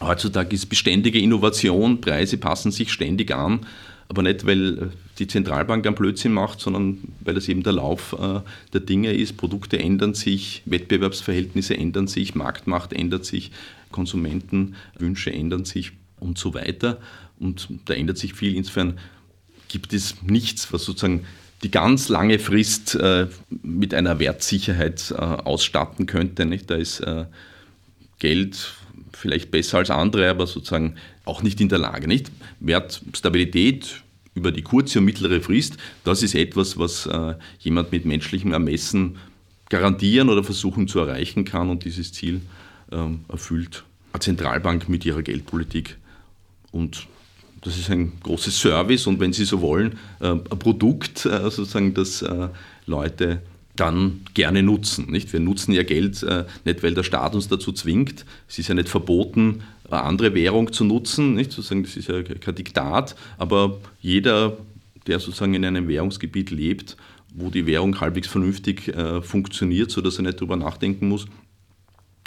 Heutzutage 0.00 0.54
ist 0.54 0.66
beständige 0.66 1.18
Innovation, 1.18 2.00
Preise 2.00 2.38
passen 2.38 2.70
sich 2.70 2.92
ständig 2.92 3.34
an 3.34 3.66
aber 4.08 4.22
nicht, 4.22 4.46
weil 4.46 4.78
äh, 4.78 4.86
die 5.18 5.26
Zentralbank 5.26 5.86
einen 5.86 5.94
Blödsinn 5.94 6.32
macht, 6.32 6.60
sondern 6.60 6.98
weil 7.20 7.34
das 7.34 7.48
eben 7.48 7.62
der 7.62 7.74
Lauf 7.74 8.16
äh, 8.18 8.40
der 8.72 8.80
Dinge 8.80 9.12
ist. 9.12 9.36
Produkte 9.36 9.78
ändern 9.78 10.14
sich, 10.14 10.62
Wettbewerbsverhältnisse 10.64 11.76
ändern 11.76 12.06
sich, 12.06 12.34
Marktmacht 12.34 12.92
ändert 12.92 13.24
sich, 13.24 13.52
Konsumentenwünsche 13.92 15.32
ändern 15.32 15.64
sich 15.64 15.92
und 16.20 16.38
so 16.38 16.54
weiter. 16.54 16.98
Und 17.38 17.68
da 17.84 17.94
ändert 17.94 18.18
sich 18.18 18.34
viel. 18.34 18.56
Insofern 18.56 18.98
gibt 19.68 19.92
es 19.92 20.22
nichts, 20.22 20.72
was 20.72 20.84
sozusagen 20.84 21.24
die 21.62 21.70
ganz 21.70 22.08
lange 22.08 22.38
Frist 22.38 22.94
äh, 22.94 23.26
mit 23.62 23.92
einer 23.92 24.18
Wertsicherheit 24.18 25.12
ausstatten 25.12 26.06
könnte. 26.06 26.46
Da 26.66 26.76
ist 26.76 27.02
Geld 28.20 28.74
vielleicht 29.12 29.50
besser 29.50 29.78
als 29.78 29.90
andere, 29.90 30.28
aber 30.28 30.46
sozusagen 30.46 30.96
auch 31.24 31.42
nicht 31.42 31.60
in 31.60 31.68
der 31.68 31.78
Lage. 31.78 32.08
Nicht? 32.08 32.30
Wertstabilität 32.60 34.02
über 34.34 34.52
die 34.52 34.62
kurze 34.62 35.00
und 35.00 35.04
mittlere 35.04 35.40
Frist, 35.40 35.76
das 36.04 36.22
ist 36.22 36.34
etwas, 36.34 36.78
was 36.78 37.06
äh, 37.06 37.34
jemand 37.58 37.92
mit 37.92 38.04
menschlichem 38.04 38.52
Ermessen 38.52 39.16
garantieren 39.68 40.28
oder 40.28 40.44
versuchen 40.44 40.88
zu 40.88 41.00
erreichen 41.00 41.44
kann 41.44 41.70
und 41.70 41.84
dieses 41.84 42.12
Ziel 42.12 42.40
ähm, 42.90 43.24
erfüllt 43.28 43.84
eine 44.12 44.20
Zentralbank 44.20 44.88
mit 44.88 45.04
ihrer 45.04 45.22
Geldpolitik. 45.22 45.96
Und 46.70 47.06
das 47.60 47.76
ist 47.76 47.90
ein 47.90 48.12
großes 48.22 48.58
Service 48.58 49.06
und 49.06 49.20
wenn 49.20 49.32
Sie 49.32 49.44
so 49.44 49.60
wollen, 49.60 49.98
äh, 50.20 50.30
ein 50.30 50.44
Produkt, 50.44 51.26
äh, 51.26 51.50
sozusagen, 51.50 51.94
das 51.94 52.22
äh, 52.22 52.48
Leute 52.86 53.42
dann 53.78 54.22
gerne 54.34 54.62
nutzen. 54.62 55.10
Nicht? 55.10 55.32
Wir 55.32 55.40
nutzen 55.40 55.72
ja 55.72 55.82
Geld 55.82 56.22
äh, 56.22 56.44
nicht, 56.64 56.82
weil 56.82 56.94
der 56.94 57.02
Staat 57.02 57.34
uns 57.34 57.48
dazu 57.48 57.72
zwingt. 57.72 58.24
Es 58.48 58.58
ist 58.58 58.68
ja 58.68 58.74
nicht 58.74 58.88
verboten, 58.88 59.62
eine 59.90 60.02
andere 60.02 60.34
Währung 60.34 60.72
zu 60.72 60.84
nutzen. 60.84 61.34
Nicht? 61.34 61.52
Sozusagen, 61.52 61.82
das 61.82 61.96
ist 61.96 62.08
ja 62.08 62.22
kein 62.22 62.54
Diktat, 62.54 63.14
aber 63.36 63.78
jeder, 64.00 64.56
der 65.06 65.20
sozusagen 65.20 65.54
in 65.54 65.64
einem 65.64 65.88
Währungsgebiet 65.88 66.50
lebt, 66.50 66.96
wo 67.34 67.50
die 67.50 67.66
Währung 67.66 68.00
halbwegs 68.00 68.28
vernünftig 68.28 68.88
äh, 68.88 69.22
funktioniert, 69.22 69.90
sodass 69.90 70.18
er 70.18 70.24
nicht 70.24 70.38
darüber 70.38 70.56
nachdenken 70.56 71.08
muss, 71.08 71.26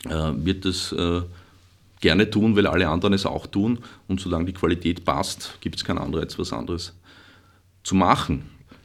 äh, 0.05 0.31
wird 0.35 0.65
das 0.65 0.91
äh, 0.93 1.21
gerne 1.99 2.29
tun, 2.29 2.55
weil 2.55 2.67
alle 2.67 2.87
anderen 2.87 3.13
es 3.13 3.25
auch 3.25 3.47
tun. 3.47 3.79
Und 4.07 4.19
solange 4.19 4.45
die 4.45 4.53
Qualität 4.53 5.05
passt, 5.05 5.57
gibt 5.61 5.75
es 5.75 5.83
keinen 5.83 5.99
Anreiz, 5.99 6.37
was 6.37 6.53
anderes 6.53 6.93
zu 7.83 7.95
machen. 7.95 8.43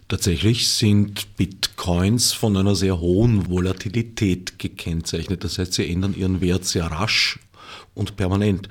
Tatsächlich 0.08 0.68
sind 0.68 1.36
Bitcoins 1.36 2.32
von 2.32 2.56
einer 2.56 2.76
sehr 2.76 3.00
hohen 3.00 3.48
Volatilität 3.48 4.56
gekennzeichnet. 4.58 5.42
Das 5.42 5.58
heißt, 5.58 5.74
sie 5.74 5.90
ändern 5.90 6.14
ihren 6.16 6.40
Wert 6.40 6.64
sehr 6.64 6.86
rasch 6.86 7.40
und 7.96 8.16
permanent. 8.16 8.68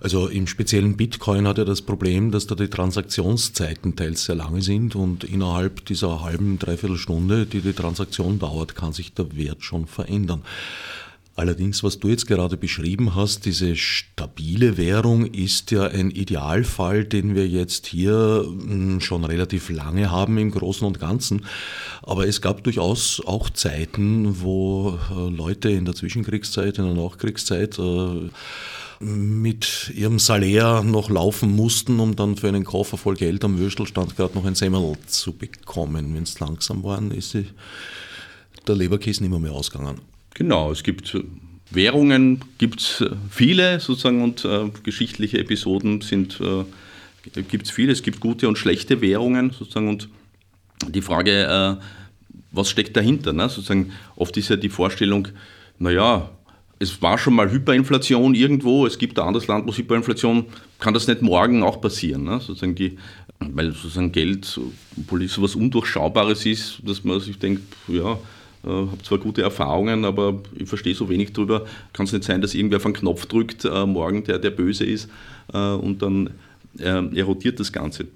Also 0.00 0.28
im 0.28 0.46
speziellen 0.46 0.98
Bitcoin 0.98 1.48
hat 1.48 1.56
er 1.56 1.64
das 1.64 1.80
Problem, 1.80 2.30
dass 2.32 2.46
da 2.46 2.54
die 2.54 2.68
Transaktionszeiten 2.68 3.96
teils 3.96 4.24
sehr 4.24 4.34
lange 4.34 4.60
sind 4.60 4.94
und 4.94 5.24
innerhalb 5.24 5.86
dieser 5.86 6.22
halben, 6.22 6.58
dreiviertel 6.58 6.98
Stunde, 6.98 7.46
die 7.46 7.60
die 7.60 7.72
Transaktion 7.72 8.38
dauert, 8.38 8.74
kann 8.74 8.92
sich 8.92 9.14
der 9.14 9.34
Wert 9.36 9.62
schon 9.62 9.86
verändern. 9.86 10.42
Allerdings, 11.36 11.82
was 11.82 11.98
du 11.98 12.08
jetzt 12.08 12.26
gerade 12.28 12.56
beschrieben 12.56 13.16
hast, 13.16 13.44
diese 13.44 13.74
stabile 13.74 14.76
Währung 14.76 15.26
ist 15.26 15.72
ja 15.72 15.82
ein 15.82 16.12
Idealfall, 16.12 17.04
den 17.04 17.34
wir 17.34 17.48
jetzt 17.48 17.86
hier 17.86 18.44
hm, 18.46 19.00
schon 19.00 19.24
relativ 19.24 19.68
lange 19.68 20.12
haben 20.12 20.38
im 20.38 20.52
Großen 20.52 20.86
und 20.86 21.00
Ganzen. 21.00 21.44
Aber 22.02 22.28
es 22.28 22.40
gab 22.40 22.62
durchaus 22.62 23.20
auch 23.26 23.50
Zeiten, 23.50 24.42
wo 24.42 24.96
äh, 25.10 25.28
Leute 25.28 25.70
in 25.70 25.84
der 25.84 25.96
Zwischenkriegszeit, 25.96 26.78
in 26.78 26.84
der 26.84 26.94
Nachkriegszeit 26.94 27.80
äh, 27.80 28.30
mit 29.00 29.92
ihrem 29.92 30.20
Salär 30.20 30.84
noch 30.84 31.10
laufen 31.10 31.50
mussten, 31.50 31.98
um 31.98 32.14
dann 32.14 32.36
für 32.36 32.46
einen 32.46 32.64
Koffer 32.64 32.96
voll 32.96 33.16
Geld 33.16 33.44
am 33.44 33.58
Würstelstand 33.58 34.16
gerade 34.16 34.34
noch 34.34 34.44
ein 34.44 34.54
Semmel 34.54 34.96
zu 35.08 35.32
bekommen. 35.32 36.14
Wenn 36.14 36.22
es 36.22 36.38
langsam 36.38 36.84
waren, 36.84 37.10
ist 37.10 37.36
der 38.66 38.74
Leberkäse 38.76 39.24
nicht 39.24 39.30
mehr, 39.30 39.40
mehr 39.40 39.52
ausgegangen. 39.52 40.13
Genau, 40.34 40.72
es 40.72 40.82
gibt 40.82 41.14
äh, 41.14 41.22
Währungen, 41.70 42.40
gibt 42.58 42.80
es 42.80 43.00
äh, 43.00 43.10
viele 43.30 43.80
sozusagen 43.80 44.22
und 44.22 44.44
äh, 44.44 44.70
geschichtliche 44.82 45.38
Episoden 45.38 46.00
sind, 46.00 46.40
äh, 46.40 47.42
gibt 47.42 47.66
es 47.66 47.70
viele. 47.70 47.92
Es 47.92 48.02
gibt 48.02 48.20
gute 48.20 48.48
und 48.48 48.58
schlechte 48.58 49.00
Währungen 49.00 49.50
sozusagen 49.50 49.88
und 49.88 50.08
die 50.88 51.02
Frage, 51.02 51.78
äh, 51.80 51.84
was 52.50 52.68
steckt 52.68 52.96
dahinter? 52.96 53.32
Ne? 53.32 53.48
Sozusagen 53.48 53.92
oft 54.16 54.36
ist 54.36 54.50
ja 54.50 54.56
die 54.56 54.68
Vorstellung, 54.68 55.28
naja, 55.78 56.30
es 56.78 57.00
war 57.00 57.18
schon 57.18 57.34
mal 57.34 57.50
Hyperinflation 57.50 58.34
irgendwo, 58.34 58.86
es 58.86 58.98
gibt 58.98 59.18
ein 59.18 59.26
anderes 59.26 59.46
Land, 59.46 59.66
wo 59.66 59.70
es 59.70 59.78
Hyperinflation, 59.78 60.46
kann 60.78 60.94
das 60.94 61.06
nicht 61.06 61.22
morgen 61.22 61.62
auch 61.62 61.80
passieren? 61.80 62.24
Ne? 62.24 62.40
Sozusagen 62.40 62.74
die, 62.74 62.98
weil 63.38 63.72
sozusagen 63.72 64.12
Geld 64.12 64.44
so 64.44 64.72
was 65.06 65.54
Undurchschaubares 65.54 66.44
ist, 66.44 66.80
dass 66.84 67.04
man 67.04 67.20
sich 67.20 67.38
denkt, 67.38 67.62
ja, 67.88 68.18
äh, 68.64 68.68
habe 68.68 69.02
zwar 69.02 69.18
gute 69.18 69.42
Erfahrungen, 69.42 70.04
aber 70.04 70.40
ich 70.54 70.68
verstehe 70.68 70.94
so 70.94 71.08
wenig 71.08 71.32
drüber. 71.32 71.66
Kann 71.92 72.06
es 72.06 72.12
nicht 72.12 72.24
sein, 72.24 72.40
dass 72.40 72.54
irgendwer 72.54 72.76
auf 72.78 72.86
einen 72.86 72.94
Knopf 72.94 73.26
drückt 73.26 73.64
äh, 73.64 73.86
morgen, 73.86 74.24
der, 74.24 74.38
der 74.38 74.50
böse 74.50 74.84
ist, 74.84 75.08
äh, 75.52 75.58
und 75.58 76.02
dann 76.02 76.30
erodiert 76.76 77.60
das 77.60 77.72
Ganze. 77.72 78.08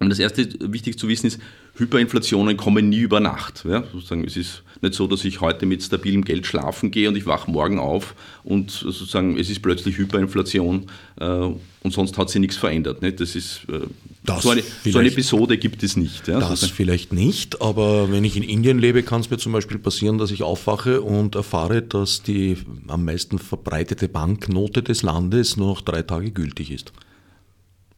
Und 0.00 0.08
das 0.10 0.18
erste 0.18 0.48
wichtig 0.72 0.98
zu 0.98 1.06
wissen 1.08 1.26
ist, 1.26 1.38
Hyperinflationen 1.76 2.56
kommen 2.56 2.88
nie 2.88 3.00
über 3.00 3.20
Nacht. 3.20 3.64
Ja? 3.64 3.84
Sozusagen, 3.92 4.24
es 4.24 4.36
ist 4.36 4.62
nicht 4.80 4.94
so, 4.94 5.06
dass 5.06 5.24
ich 5.24 5.40
heute 5.40 5.66
mit 5.66 5.82
stabilem 5.82 6.24
Geld 6.24 6.46
schlafen 6.46 6.90
gehe 6.90 7.08
und 7.08 7.16
ich 7.16 7.26
wache 7.26 7.50
morgen 7.50 7.78
auf 7.78 8.14
und 8.42 8.70
sozusagen 8.70 9.38
es 9.38 9.50
ist 9.50 9.62
plötzlich 9.62 9.96
Hyperinflation 9.96 10.86
äh, 11.20 11.24
und 11.26 11.92
sonst 11.92 12.18
hat 12.18 12.30
sich 12.30 12.40
nichts 12.40 12.56
verändert. 12.56 13.02
Nicht? 13.02 13.20
Das 13.20 13.36
ist 13.36 13.66
äh, 13.68 13.86
das 14.24 14.42
so, 14.42 14.50
eine, 14.50 14.62
so, 14.84 14.98
eine, 14.98 15.08
Episode 15.08 15.58
gibt 15.58 15.82
es 15.82 15.96
nicht. 15.96 16.28
Ja? 16.28 16.40
Das 16.40 16.48
sozusagen. 16.48 16.72
vielleicht 16.74 17.12
nicht, 17.12 17.60
aber 17.60 18.10
wenn 18.10 18.24
ich 18.24 18.36
in 18.36 18.42
Indien 18.42 18.78
lebe, 18.78 19.02
kann 19.02 19.20
es 19.20 19.30
mir 19.30 19.36
zum 19.36 19.52
Beispiel 19.52 19.78
passieren, 19.78 20.16
dass 20.16 20.30
ich 20.30 20.42
aufwache 20.42 21.02
und 21.02 21.34
erfahre, 21.34 21.82
dass 21.82 22.22
die 22.22 22.56
am 22.88 23.04
meisten 23.04 23.38
verbreitete 23.38 24.08
Banknote 24.08 24.82
des 24.82 25.02
Landes 25.02 25.56
nur 25.56 25.68
noch 25.68 25.80
drei 25.82 26.02
Tage 26.02 26.30
gültig 26.30 26.70
ist. 26.70 26.92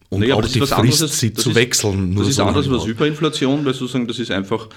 Und 0.09 0.21
naja, 0.21 0.35
auch 0.35 0.45
die 0.45 0.59
Frist, 0.59 0.73
anderes, 0.73 1.19
sie 1.19 1.33
zu 1.33 1.51
ist, 1.51 1.57
wechseln. 1.57 2.17
das 2.17 2.29
ist 2.29 2.37
so 2.37 2.45
anders 2.45 2.69
als 2.69 2.87
Hyperinflation, 2.87 3.65
weil 3.65 3.75
sozusagen 3.75 4.07
das 4.07 4.19
ist 4.19 4.31
einfach 4.31 4.69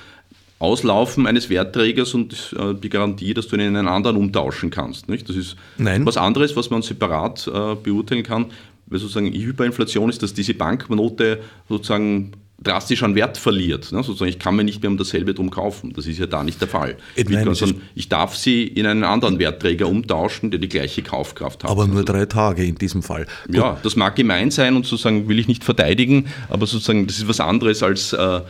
Auslaufen 0.60 1.25
eines 1.25 1.50
Wertträgers 1.50 2.13
und 2.13 2.53
äh, 2.60 2.74
die 2.75 2.89
Garantie, 2.89 3.34
dass 3.34 3.48
du 3.48 3.56
ihn 3.56 3.62
in 3.62 3.75
einen 3.77 3.88
anderen 3.88 4.18
umtauschen 4.18 4.70
kannst. 4.70 5.08
Nicht? 5.08 5.29
Das 5.29 5.38
ist 5.38 5.56
Nein. 5.77 6.06
was 6.06 6.18
anderes, 6.18 6.56
was 6.58 6.70
man 6.70 6.82
separat 6.82 7.48
äh, 7.48 7.75
beurteilen 7.75 8.24
kann. 8.24 8.48
Weil 8.89 9.00
sozusagen 9.00 9.31
Hyperinflation 9.31 10.10
ist, 10.10 10.24
dass 10.24 10.34
diese 10.34 10.53
Banknote 10.53 11.39
sozusagen 11.67 12.34
drastisch 12.62 13.03
an 13.03 13.15
Wert 13.15 13.38
verliert. 13.38 13.91
Ne? 13.91 14.03
Sozusagen, 14.03 14.29
ich 14.29 14.39
kann 14.39 14.55
mir 14.55 14.63
nicht 14.63 14.81
mehr 14.81 14.91
um 14.91 14.98
dasselbe 14.98 15.34
drum 15.34 15.50
kaufen. 15.50 15.93
Das 15.93 16.08
ist 16.08 16.19
ja 16.19 16.25
da 16.25 16.43
nicht 16.43 16.60
der 16.60 16.67
Fall. 16.67 16.98
Nein, 17.15 17.48
also, 17.48 17.67
ich 17.96 18.10
darf 18.10 18.36
sie 18.36 18.63
in 18.63 18.86
einen 18.86 19.03
anderen 19.03 19.39
Wertträger 19.39 19.88
umtauschen, 19.88 20.51
der 20.51 20.60
die 20.60 20.67
gleiche 20.67 21.01
Kaufkraft 21.01 21.63
hat. 21.63 21.72
Aber 21.72 21.88
nur 21.88 22.03
drei 22.03 22.25
Tage 22.25 22.65
in 22.65 22.75
diesem 22.75 23.01
Fall. 23.01 23.27
Gut. 23.46 23.55
Ja, 23.55 23.79
das 23.81 23.96
mag 23.96 24.15
gemein 24.15 24.51
sein 24.51 24.75
und 24.75 24.86
sozusagen 24.86 25.29
will 25.29 25.39
ich 25.39 25.48
nicht 25.48 25.63
verteidigen, 25.63 26.27
aber 26.50 26.65
sozusagen 26.65 27.08
das 27.08 27.17
ist 27.17 27.27
was 27.27 27.39
anderes 27.39 27.81
als 27.81 28.12
äh, 28.13 28.41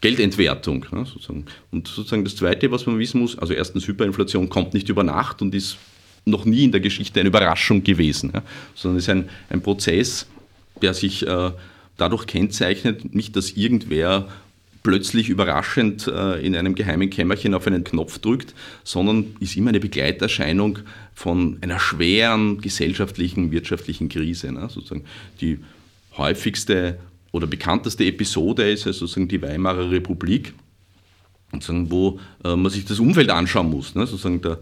Geldentwertung. 0.00 0.86
Ne? 0.90 1.06
Sozusagen. 1.06 1.46
Und 1.70 1.86
sozusagen 1.86 2.24
das 2.24 2.36
Zweite, 2.36 2.70
was 2.72 2.86
man 2.86 2.98
wissen 2.98 3.20
muss, 3.20 3.38
also 3.38 3.52
erstens 3.52 3.86
Hyperinflation 3.86 4.48
kommt 4.48 4.74
nicht 4.74 4.88
über 4.88 5.04
Nacht 5.04 5.40
und 5.40 5.54
ist 5.54 5.76
noch 6.26 6.44
nie 6.44 6.64
in 6.64 6.72
der 6.72 6.80
Geschichte 6.80 7.20
eine 7.20 7.28
Überraschung 7.28 7.82
gewesen, 7.84 8.32
ja? 8.34 8.42
sondern 8.74 8.98
es 8.98 9.04
ist 9.04 9.10
ein, 9.10 9.28
ein 9.48 9.62
Prozess, 9.62 10.26
der 10.82 10.92
sich 10.92 11.26
äh, 11.26 11.52
dadurch 11.96 12.26
kennzeichnet, 12.26 13.14
nicht, 13.14 13.36
dass 13.36 13.52
irgendwer 13.52 14.28
plötzlich 14.82 15.28
überraschend 15.28 16.06
äh, 16.08 16.44
in 16.44 16.54
einem 16.54 16.74
geheimen 16.74 17.10
Kämmerchen 17.10 17.54
auf 17.54 17.66
einen 17.66 17.84
Knopf 17.84 18.18
drückt, 18.18 18.54
sondern 18.84 19.36
ist 19.40 19.56
immer 19.56 19.70
eine 19.70 19.80
Begleiterscheinung 19.80 20.80
von 21.14 21.58
einer 21.60 21.78
schweren 21.78 22.60
gesellschaftlichen, 22.60 23.50
wirtschaftlichen 23.50 24.08
Krise. 24.08 24.52
Ne? 24.52 24.68
Sozusagen 24.68 25.04
die 25.40 25.60
häufigste 26.16 26.98
oder 27.32 27.46
bekannteste 27.46 28.04
Episode 28.04 28.70
ist 28.70 28.86
also 28.86 29.00
sozusagen 29.00 29.28
die 29.28 29.42
Weimarer 29.42 29.90
Republik, 29.90 30.54
sozusagen, 31.52 31.90
wo 31.90 32.20
äh, 32.44 32.54
man 32.54 32.70
sich 32.70 32.84
das 32.84 32.98
Umfeld 32.98 33.30
anschauen 33.30 33.70
muss. 33.70 33.94
Ne? 33.94 34.06
Sozusagen 34.06 34.40
der, 34.40 34.58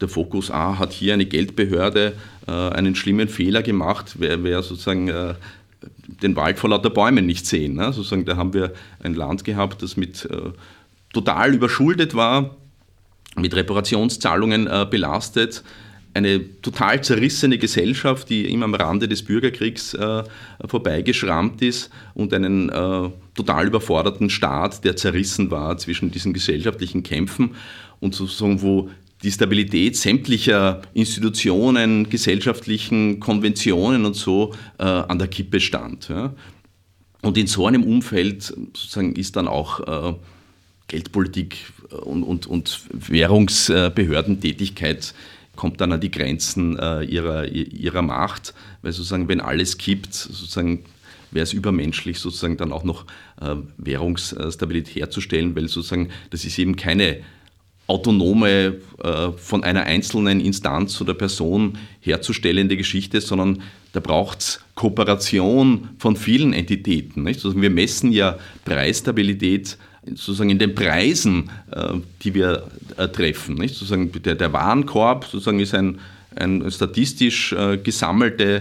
der 0.00 0.08
Fokus 0.08 0.50
A 0.50 0.78
hat 0.78 0.92
hier 0.92 1.14
eine 1.14 1.26
Geldbehörde 1.26 2.14
äh, 2.46 2.50
einen 2.50 2.94
schlimmen 2.94 3.28
Fehler 3.28 3.62
gemacht, 3.62 4.16
wer, 4.18 4.42
wer 4.44 4.62
sozusagen 4.62 5.08
äh, 5.08 5.34
den 6.22 6.36
Wald 6.36 6.58
vor 6.58 6.70
lauter 6.70 6.90
Bäumen 6.90 7.26
nicht 7.26 7.46
sehen. 7.46 7.74
Ne? 7.74 7.92
Sozusagen, 7.92 8.24
da 8.24 8.36
haben 8.36 8.54
wir 8.54 8.72
ein 9.02 9.14
Land 9.14 9.44
gehabt, 9.44 9.82
das 9.82 9.96
mit 9.96 10.24
äh, 10.26 10.52
total 11.12 11.54
überschuldet 11.54 12.14
war, 12.14 12.56
mit 13.36 13.54
Reparationszahlungen 13.54 14.66
äh, 14.66 14.86
belastet, 14.88 15.62
eine 16.14 16.60
total 16.62 17.04
zerrissene 17.04 17.58
Gesellschaft, 17.58 18.30
die 18.30 18.50
immer 18.50 18.64
am 18.64 18.74
Rande 18.74 19.06
des 19.06 19.22
Bürgerkriegs 19.22 19.92
äh, 19.92 20.24
vorbeigeschrammt 20.66 21.60
ist 21.60 21.90
und 22.14 22.32
einen 22.32 22.70
äh, 22.70 23.10
total 23.34 23.66
überforderten 23.66 24.30
Staat, 24.30 24.82
der 24.84 24.96
zerrissen 24.96 25.50
war 25.50 25.76
zwischen 25.76 26.10
diesen 26.10 26.32
gesellschaftlichen 26.32 27.02
Kämpfen 27.02 27.54
und 28.00 28.14
sozusagen, 28.14 28.62
wo 28.62 28.88
die 29.22 29.32
Stabilität 29.32 29.96
sämtlicher 29.96 30.82
Institutionen, 30.94 32.10
gesellschaftlichen 32.10 33.20
Konventionen 33.20 34.04
und 34.04 34.14
so 34.14 34.52
äh, 34.78 34.84
an 34.84 35.18
der 35.18 35.28
Kippe 35.28 35.60
stand. 35.60 36.08
Ja. 36.08 36.34
Und 37.22 37.38
in 37.38 37.46
so 37.46 37.66
einem 37.66 37.84
Umfeld 37.84 38.42
sozusagen 38.42 39.16
ist 39.16 39.36
dann 39.36 39.48
auch 39.48 40.12
äh, 40.12 40.14
Geldpolitik 40.88 41.56
und, 41.90 42.22
und, 42.22 42.46
und 42.46 42.82
Währungsbehördentätigkeit 42.92 45.14
kommt 45.56 45.80
dann 45.80 45.92
an 45.92 46.00
die 46.00 46.10
Grenzen 46.10 46.78
äh, 46.78 47.02
ihrer, 47.02 47.46
ihrer 47.46 48.02
Macht, 48.02 48.54
weil 48.82 48.92
sozusagen, 48.92 49.28
wenn 49.28 49.40
alles 49.40 49.78
kippt, 49.78 50.14
sozusagen 50.14 50.84
wäre 51.30 51.44
es 51.44 51.52
übermenschlich, 51.52 52.18
sozusagen 52.18 52.56
dann 52.56 52.72
auch 52.72 52.84
noch 52.84 53.06
äh, 53.40 53.56
Währungsstabilität 53.78 54.94
herzustellen, 54.94 55.56
weil 55.56 55.68
sozusagen 55.68 56.10
das 56.30 56.44
ist 56.44 56.58
eben 56.58 56.76
keine 56.76 57.18
autonome, 57.86 58.76
äh, 59.02 59.32
von 59.36 59.62
einer 59.62 59.84
einzelnen 59.84 60.40
Instanz 60.40 61.00
oder 61.00 61.14
Person 61.14 61.78
herzustellende 62.00 62.76
Geschichte, 62.76 63.20
sondern 63.20 63.62
da 63.92 64.00
braucht 64.00 64.40
es 64.40 64.60
Kooperation 64.74 65.88
von 65.98 66.16
vielen 66.16 66.52
Entitäten. 66.52 67.22
Nicht? 67.22 67.44
Also 67.44 67.60
wir 67.60 67.70
messen 67.70 68.12
ja 68.12 68.38
Preisstabilität 68.64 69.78
sozusagen 70.04 70.50
in 70.50 70.58
den 70.58 70.74
Preisen, 70.74 71.50
äh, 71.70 71.94
die 72.22 72.34
wir 72.34 72.66
äh, 72.96 73.08
treffen. 73.08 73.54
Nicht? 73.54 73.74
Sozusagen 73.74 74.10
der, 74.10 74.34
der 74.34 74.52
Warenkorb 74.52 75.24
sozusagen 75.24 75.60
ist 75.60 75.74
ein, 75.74 76.00
ein 76.34 76.70
statistisch 76.70 77.54
gesammelter 77.82 78.60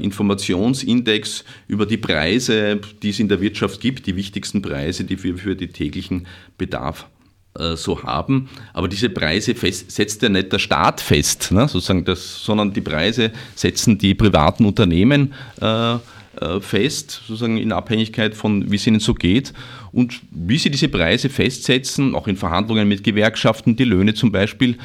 Informationsindex 0.00 1.44
über 1.68 1.84
die 1.84 1.98
Preise, 1.98 2.80
die 3.02 3.10
es 3.10 3.20
in 3.20 3.28
der 3.28 3.38
Wirtschaft 3.42 3.82
gibt, 3.82 4.06
die 4.06 4.16
wichtigsten 4.16 4.62
Preise, 4.62 5.04
die 5.04 5.22
wir 5.22 5.36
für 5.36 5.54
den 5.54 5.74
täglichen 5.74 6.26
Bedarf 6.56 7.06
so 7.54 8.02
haben. 8.02 8.48
Aber 8.72 8.88
diese 8.88 9.10
Preise 9.10 9.54
fest, 9.54 9.90
setzt 9.90 10.22
ja 10.22 10.28
nicht 10.28 10.52
der 10.52 10.58
Staat 10.58 11.00
fest, 11.00 11.52
ne, 11.52 11.68
sozusagen 11.68 12.04
das, 12.04 12.42
sondern 12.42 12.72
die 12.72 12.80
Preise 12.80 13.30
setzen 13.54 13.98
die 13.98 14.14
privaten 14.14 14.64
Unternehmen 14.64 15.34
äh, 15.60 15.96
äh, 16.40 16.60
fest, 16.60 17.22
sozusagen 17.26 17.58
in 17.58 17.72
Abhängigkeit 17.72 18.34
von, 18.34 18.70
wie 18.70 18.76
es 18.76 18.86
ihnen 18.86 19.00
so 19.00 19.12
geht. 19.12 19.52
Und 19.92 20.22
wie 20.30 20.56
sie 20.56 20.70
diese 20.70 20.88
Preise 20.88 21.28
festsetzen, 21.28 22.14
auch 22.14 22.26
in 22.26 22.36
Verhandlungen 22.36 22.88
mit 22.88 23.04
Gewerkschaften, 23.04 23.76
die 23.76 23.84
Löhne 23.84 24.14
zum 24.14 24.32
Beispiel, 24.32 24.78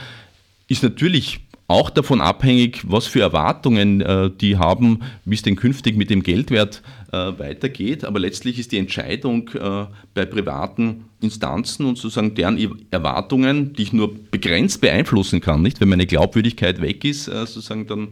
ist 0.67 0.83
natürlich 0.83 1.39
auch 1.67 1.89
davon 1.89 2.21
abhängig, 2.21 2.81
was 2.87 3.07
für 3.07 3.19
Erwartungen 3.19 3.99
äh, 4.01 4.31
die 4.31 4.57
haben, 4.57 5.01
wie 5.25 5.35
es 5.35 5.41
denn 5.41 5.57
künftig 5.57 5.97
mit 5.97 6.09
dem 6.09 6.23
Geldwert 6.23 6.81
äh, 7.11 7.17
weitergeht. 7.17 8.05
Aber 8.05 8.19
letztlich 8.19 8.57
ist 8.57 8.71
die 8.71 8.77
Entscheidung 8.77 9.49
äh, 9.49 9.85
bei 10.13 10.25
privaten 10.25 11.05
Instanzen 11.19 11.85
und 11.85 11.97
sozusagen 11.97 12.35
deren 12.35 12.57
Erwartungen, 12.89 13.73
die 13.73 13.83
ich 13.83 13.93
nur 13.93 14.15
begrenzt 14.31 14.79
beeinflussen 14.79 15.41
kann. 15.41 15.61
Nicht, 15.61 15.81
wenn 15.81 15.89
meine 15.89 16.05
Glaubwürdigkeit 16.05 16.81
weg 16.81 17.03
ist, 17.03 17.27
äh, 17.27 17.45
sozusagen 17.45 17.85
dann 17.87 18.09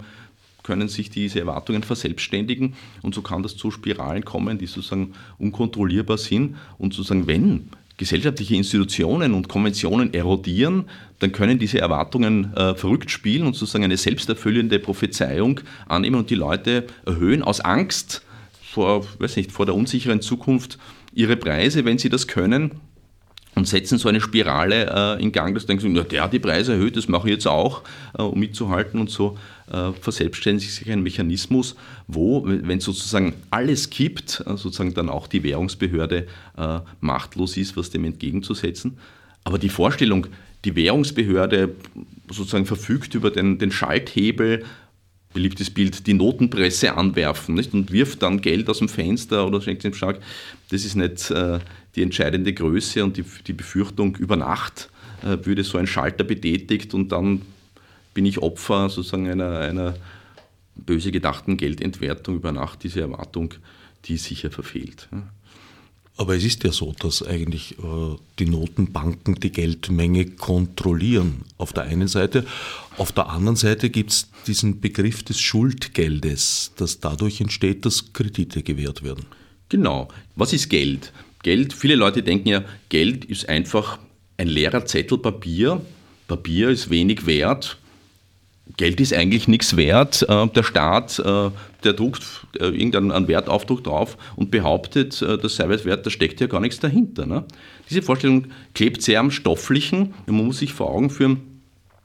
können 0.63 0.89
sich 0.89 1.09
diese 1.11 1.39
Erwartungen 1.39 1.83
verselbstständigen 1.83 2.73
und 3.03 3.13
so 3.13 3.21
kann 3.21 3.43
das 3.43 3.55
zu 3.55 3.69
Spiralen 3.69 4.25
kommen, 4.25 4.57
die 4.57 4.65
sozusagen 4.65 5.13
unkontrollierbar 5.37 6.17
sind 6.17 6.55
und 6.79 6.93
sozusagen 6.93 7.27
wenn 7.27 7.69
gesellschaftliche 7.97 8.55
Institutionen 8.55 9.33
und 9.33 9.47
Konventionen 9.47 10.13
erodieren, 10.13 10.85
dann 11.19 11.31
können 11.31 11.59
diese 11.59 11.79
Erwartungen 11.79 12.53
äh, 12.55 12.75
verrückt 12.75 13.09
spielen 13.09 13.47
und 13.47 13.55
sozusagen 13.55 13.85
eine 13.85 13.97
selbsterfüllende 13.97 14.79
Prophezeiung 14.79 15.61
annehmen 15.87 16.17
und 16.17 16.29
die 16.29 16.35
Leute 16.35 16.85
erhöhen 17.05 17.41
aus 17.41 17.61
Angst 17.61 18.23
vor, 18.61 19.05
weiß 19.19 19.37
nicht, 19.37 19.51
vor 19.51 19.65
der 19.65 19.75
unsicheren 19.75 20.21
Zukunft 20.21 20.77
ihre 21.13 21.37
Preise, 21.37 21.85
wenn 21.85 21.97
sie 21.97 22.09
das 22.09 22.27
können 22.27 22.71
und 23.55 23.67
setzen 23.67 23.97
so 23.97 24.09
eine 24.09 24.21
Spirale 24.21 25.17
äh, 25.17 25.23
in 25.23 25.31
Gang, 25.31 25.55
dass 25.55 25.65
denken, 25.65 25.95
ja, 25.95 26.03
der 26.03 26.23
hat 26.23 26.33
die 26.33 26.39
Preise 26.39 26.73
erhöht, 26.73 26.97
das 26.97 27.07
mache 27.07 27.29
ich 27.29 27.35
jetzt 27.35 27.47
auch, 27.47 27.83
äh, 28.17 28.21
um 28.21 28.37
mitzuhalten 28.37 28.99
und 28.99 29.09
so 29.09 29.37
äh, 29.71 29.91
verselbstständigt 29.99 30.71
sich 30.71 30.91
ein 30.91 31.01
Mechanismus, 31.01 31.75
wo, 32.07 32.43
wenn 32.45 32.79
sozusagen 32.79 33.33
alles 33.49 33.89
kippt, 33.89 34.43
äh, 34.45 34.57
sozusagen 34.57 34.93
dann 34.93 35.09
auch 35.09 35.27
die 35.27 35.43
Währungsbehörde 35.43 36.27
äh, 36.57 36.79
machtlos 36.99 37.57
ist, 37.57 37.77
was 37.77 37.89
dem 37.89 38.05
entgegenzusetzen. 38.05 38.97
Aber 39.43 39.57
die 39.57 39.69
Vorstellung, 39.69 40.27
die 40.65 40.75
Währungsbehörde 40.75 41.75
sozusagen 42.29 42.65
verfügt 42.65 43.15
über 43.15 43.31
den, 43.31 43.57
den 43.57 43.71
Schalthebel, 43.71 44.65
beliebtes 45.33 45.69
Bild, 45.69 46.07
die 46.07 46.13
Notenpresse 46.13 46.95
anwerfen 46.95 47.55
nicht? 47.55 47.73
und 47.73 47.91
wirft 47.91 48.23
dann 48.23 48.41
Geld 48.41 48.69
aus 48.69 48.79
dem 48.79 48.89
Fenster 48.89 49.45
oder 49.45 49.61
schenkt 49.61 49.83
den 49.83 49.93
Stark. 49.93 50.19
Das 50.71 50.85
ist 50.85 50.95
nicht 50.95 51.29
äh, 51.29 51.59
die 51.95 52.01
entscheidende 52.01 52.53
Größe 52.53 53.03
und 53.03 53.17
die, 53.17 53.25
die 53.47 53.53
Befürchtung, 53.53 54.15
über 54.17 54.35
Nacht 54.35 54.89
äh, 55.23 55.37
würde 55.45 55.63
so 55.63 55.77
ein 55.77 55.87
Schalter 55.87 56.23
betätigt 56.23 56.93
und 56.93 57.11
dann 57.11 57.41
bin 58.13 58.25
ich 58.25 58.39
Opfer 58.39 58.89
sozusagen 58.89 59.29
einer, 59.29 59.59
einer 59.59 59.95
böse 60.75 61.11
gedachten 61.11 61.57
Geldentwertung 61.57 62.35
über 62.35 62.51
Nacht, 62.51 62.83
diese 62.83 63.01
Erwartung, 63.01 63.53
die 64.05 64.17
sicher 64.17 64.51
verfehlt. 64.51 65.07
Aber 66.17 66.35
es 66.35 66.45
ist 66.45 66.63
ja 66.63 66.71
so, 66.71 66.93
dass 66.97 67.23
eigentlich 67.23 67.77
äh, 67.77 68.15
die 68.39 68.45
Notenbanken 68.45 69.35
die 69.35 69.51
Geldmenge 69.51 70.25
kontrollieren. 70.27 71.43
Auf 71.57 71.73
der 71.73 71.83
einen 71.83 72.07
Seite. 72.07 72.45
Auf 72.97 73.11
der 73.11 73.29
anderen 73.29 73.57
Seite 73.57 73.89
gibt 73.89 74.11
es 74.11 74.29
diesen 74.47 74.79
Begriff 74.79 75.23
des 75.23 75.41
Schuldgeldes, 75.41 76.71
dass 76.77 77.01
dadurch 77.01 77.41
entsteht, 77.41 77.85
dass 77.85 78.13
Kredite 78.13 78.63
gewährt 78.63 79.03
werden. 79.03 79.25
Genau. 79.67 80.07
Was 80.35 80.53
ist 80.53 80.69
Geld? 80.69 81.11
Geld, 81.45 81.73
viele 81.73 81.93
Leute 81.93 82.23
denken 82.23 82.47
ja, 82.47 82.63
Geld 82.89 83.23
ist 83.23 83.47
einfach 83.47 83.99
ein 84.35 84.47
leerer 84.47 84.83
Zettel 84.87 85.19
Papier. 85.19 85.79
Papier 86.27 86.69
ist 86.69 86.89
wenig 86.89 87.27
wert. 87.27 87.77
Geld 88.77 88.99
ist 88.99 89.13
eigentlich 89.13 89.47
nichts 89.47 89.77
wert. 89.77 90.25
Äh, 90.27 90.47
der 90.47 90.63
Staat, 90.63 91.19
äh, 91.19 91.51
der 91.83 91.93
druckt 91.93 92.47
äh, 92.59 92.65
irgendeinen 92.69 93.27
Wertaufdruck 93.27 93.83
drauf 93.83 94.17
und 94.35 94.49
behauptet, 94.49 95.21
das 95.21 95.55
sei 95.55 95.69
was 95.69 95.85
wert, 95.85 96.03
da 96.03 96.09
steckt 96.09 96.41
ja 96.41 96.47
gar 96.47 96.61
nichts 96.61 96.79
dahinter. 96.79 97.27
Ne? 97.27 97.45
Diese 97.91 98.01
Vorstellung 98.01 98.47
klebt 98.73 99.03
sehr 99.03 99.19
am 99.19 99.29
Stofflichen. 99.29 100.15
Man 100.25 100.47
muss 100.47 100.57
sich 100.57 100.73
vor 100.73 100.89
Augen 100.89 101.11
führen, 101.11 101.41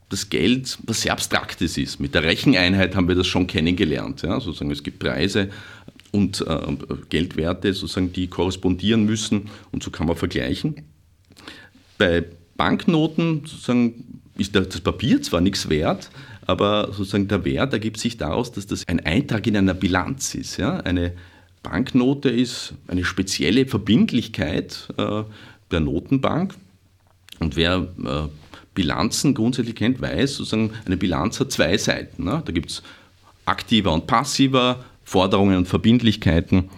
dass 0.09 0.29
Geld 0.29 0.77
was 0.83 1.01
sehr 1.01 1.13
Abstraktes 1.13 1.79
ist. 1.79 1.99
Mit 1.99 2.13
der 2.13 2.21
Recheneinheit 2.21 2.95
haben 2.95 3.07
wir 3.07 3.15
das 3.15 3.25
schon 3.25 3.47
kennengelernt. 3.47 4.21
Ja? 4.21 4.39
Sozusagen, 4.39 4.69
es 4.69 4.83
gibt 4.83 4.99
Preise 4.99 5.49
und 6.11 6.45
äh, 6.47 6.77
Geldwerte, 7.09 7.73
sozusagen, 7.73 8.13
die 8.13 8.27
korrespondieren 8.27 9.05
müssen 9.05 9.49
und 9.71 9.83
so 9.83 9.91
kann 9.91 10.07
man 10.07 10.15
vergleichen. 10.15 10.83
Bei 11.97 12.25
Banknoten 12.57 13.41
sozusagen, 13.45 14.21
ist 14.37 14.55
das 14.55 14.81
Papier 14.81 15.21
zwar 15.21 15.41
nichts 15.41 15.69
wert, 15.69 16.09
aber 16.45 16.91
sozusagen 16.91 17.27
der 17.27 17.45
Wert 17.45 17.73
ergibt 17.73 17.97
sich 17.97 18.17
daraus, 18.17 18.51
dass 18.51 18.67
das 18.67 18.87
ein 18.87 18.99
Eintrag 18.99 19.47
in 19.47 19.57
einer 19.57 19.73
Bilanz 19.73 20.35
ist. 20.35 20.57
Ja? 20.57 20.77
Eine 20.77 21.13
Banknote 21.63 22.29
ist 22.29 22.73
eine 22.87 23.05
spezielle 23.05 23.65
Verbindlichkeit 23.65 24.89
äh, 24.97 25.23
der 25.71 25.79
Notenbank. 25.79 26.55
Und 27.39 27.55
wer 27.55 27.87
äh, 28.03 28.27
Bilanzen 28.73 29.33
grundsätzlich 29.33 29.75
kennt, 29.75 30.01
weiß, 30.01 30.35
sozusagen 30.35 30.71
eine 30.85 30.97
Bilanz 30.97 31.39
hat 31.39 31.51
zwei 31.51 31.77
Seiten. 31.77 32.23
Ne? 32.23 32.41
Da 32.45 32.51
gibt 32.51 32.71
es 32.71 32.83
aktiver 33.45 33.93
und 33.93 34.07
passiver, 34.07 34.83
Forderungen 35.11 35.57
und 35.57 35.67
Verbindlichkeiten, 35.67 36.69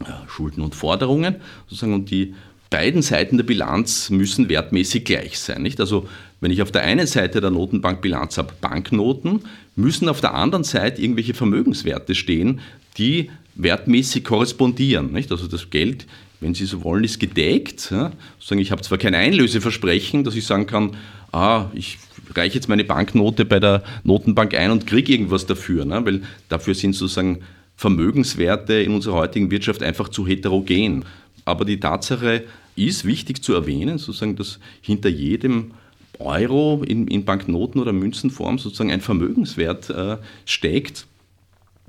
äh, 0.00 0.04
Schulden 0.26 0.62
und 0.62 0.74
Forderungen. 0.74 1.36
Sozusagen, 1.66 1.92
und 1.92 2.10
die 2.10 2.34
beiden 2.70 3.02
Seiten 3.02 3.36
der 3.36 3.44
Bilanz 3.44 4.08
müssen 4.08 4.48
wertmäßig 4.48 5.04
gleich 5.04 5.38
sein. 5.38 5.60
Nicht? 5.60 5.78
Also 5.78 6.08
wenn 6.40 6.50
ich 6.50 6.62
auf 6.62 6.72
der 6.72 6.80
einen 6.80 7.06
Seite 7.06 7.42
der 7.42 7.50
Notenbankbilanz 7.50 8.38
habe 8.38 8.54
Banknoten, 8.62 9.42
müssen 9.76 10.08
auf 10.08 10.22
der 10.22 10.32
anderen 10.32 10.64
Seite 10.64 11.02
irgendwelche 11.02 11.34
Vermögenswerte 11.34 12.14
stehen, 12.14 12.60
die 12.96 13.30
wertmäßig 13.54 14.24
korrespondieren. 14.24 15.12
Nicht? 15.12 15.30
Also 15.30 15.46
das 15.46 15.68
Geld, 15.68 16.06
wenn 16.40 16.54
Sie 16.54 16.64
so 16.64 16.82
wollen, 16.84 17.04
ist 17.04 17.20
gedeckt. 17.20 17.90
Ja? 17.90 18.12
Ich 18.48 18.72
habe 18.72 18.80
zwar 18.80 18.96
kein 18.96 19.14
Einlöseversprechen, 19.14 20.24
dass 20.24 20.36
ich 20.36 20.46
sagen 20.46 20.66
kann, 20.66 20.96
ah, 21.32 21.66
ich 21.74 21.98
reiche 22.36 22.56
jetzt 22.56 22.68
meine 22.68 22.84
Banknote 22.84 23.44
bei 23.44 23.60
der 23.60 23.82
Notenbank 24.04 24.54
ein 24.54 24.70
und 24.70 24.86
kriege 24.86 25.12
irgendwas 25.12 25.46
dafür, 25.46 25.84
ne? 25.84 26.04
weil 26.04 26.22
dafür 26.48 26.74
sind 26.74 26.94
sozusagen 26.94 27.40
Vermögenswerte 27.76 28.74
in 28.74 28.94
unserer 28.94 29.14
heutigen 29.14 29.50
Wirtschaft 29.50 29.82
einfach 29.82 30.08
zu 30.08 30.26
heterogen. 30.26 31.04
Aber 31.44 31.64
die 31.64 31.80
Tatsache 31.80 32.44
ist 32.76 33.04
wichtig 33.04 33.42
zu 33.42 33.54
erwähnen, 33.54 33.98
sozusagen, 33.98 34.36
dass 34.36 34.60
hinter 34.80 35.08
jedem 35.08 35.72
Euro 36.18 36.82
in, 36.86 37.08
in 37.08 37.24
Banknoten 37.24 37.80
oder 37.80 37.92
Münzenform 37.92 38.58
sozusagen 38.58 38.92
ein 38.92 39.00
Vermögenswert 39.00 39.90
äh, 39.90 40.18
steckt, 40.44 41.06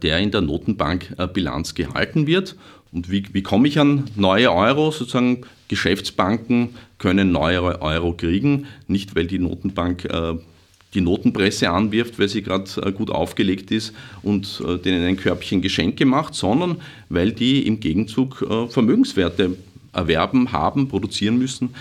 der 0.01 0.19
in 0.19 0.31
der 0.31 0.41
Notenbankbilanz 0.41 1.75
gehalten 1.75 2.27
wird. 2.27 2.55
Und 2.93 3.09
wie, 3.09 3.25
wie 3.33 3.41
komme 3.41 3.67
ich 3.67 3.79
an 3.79 4.05
neue 4.15 4.53
Euro? 4.53 4.91
Sozusagen 4.91 5.45
Geschäftsbanken 5.67 6.69
können 6.99 7.31
neue 7.31 7.81
Euro 7.81 8.13
kriegen, 8.13 8.67
nicht 8.87 9.15
weil 9.15 9.25
die 9.25 9.39
Notenbank 9.39 10.05
äh, 10.05 10.35
die 10.93 11.01
Notenpresse 11.01 11.69
anwirft, 11.69 12.19
weil 12.19 12.29
sie 12.29 12.41
gerade 12.41 12.69
äh, 12.81 12.91
gut 12.91 13.09
aufgelegt 13.09 13.71
ist 13.71 13.93
und 14.21 14.61
äh, 14.67 14.77
denen 14.77 15.05
ein 15.05 15.17
Körbchen 15.17 15.61
Geschenke 15.61 16.05
macht, 16.05 16.35
sondern 16.35 16.77
weil 17.09 17.31
die 17.31 17.65
im 17.65 17.79
Gegenzug 17.79 18.45
äh, 18.47 18.67
Vermögenswerte 18.67 19.57
erwerben, 19.91 20.51
haben, 20.51 20.87
produzieren 20.87 21.37
müssen, 21.37 21.75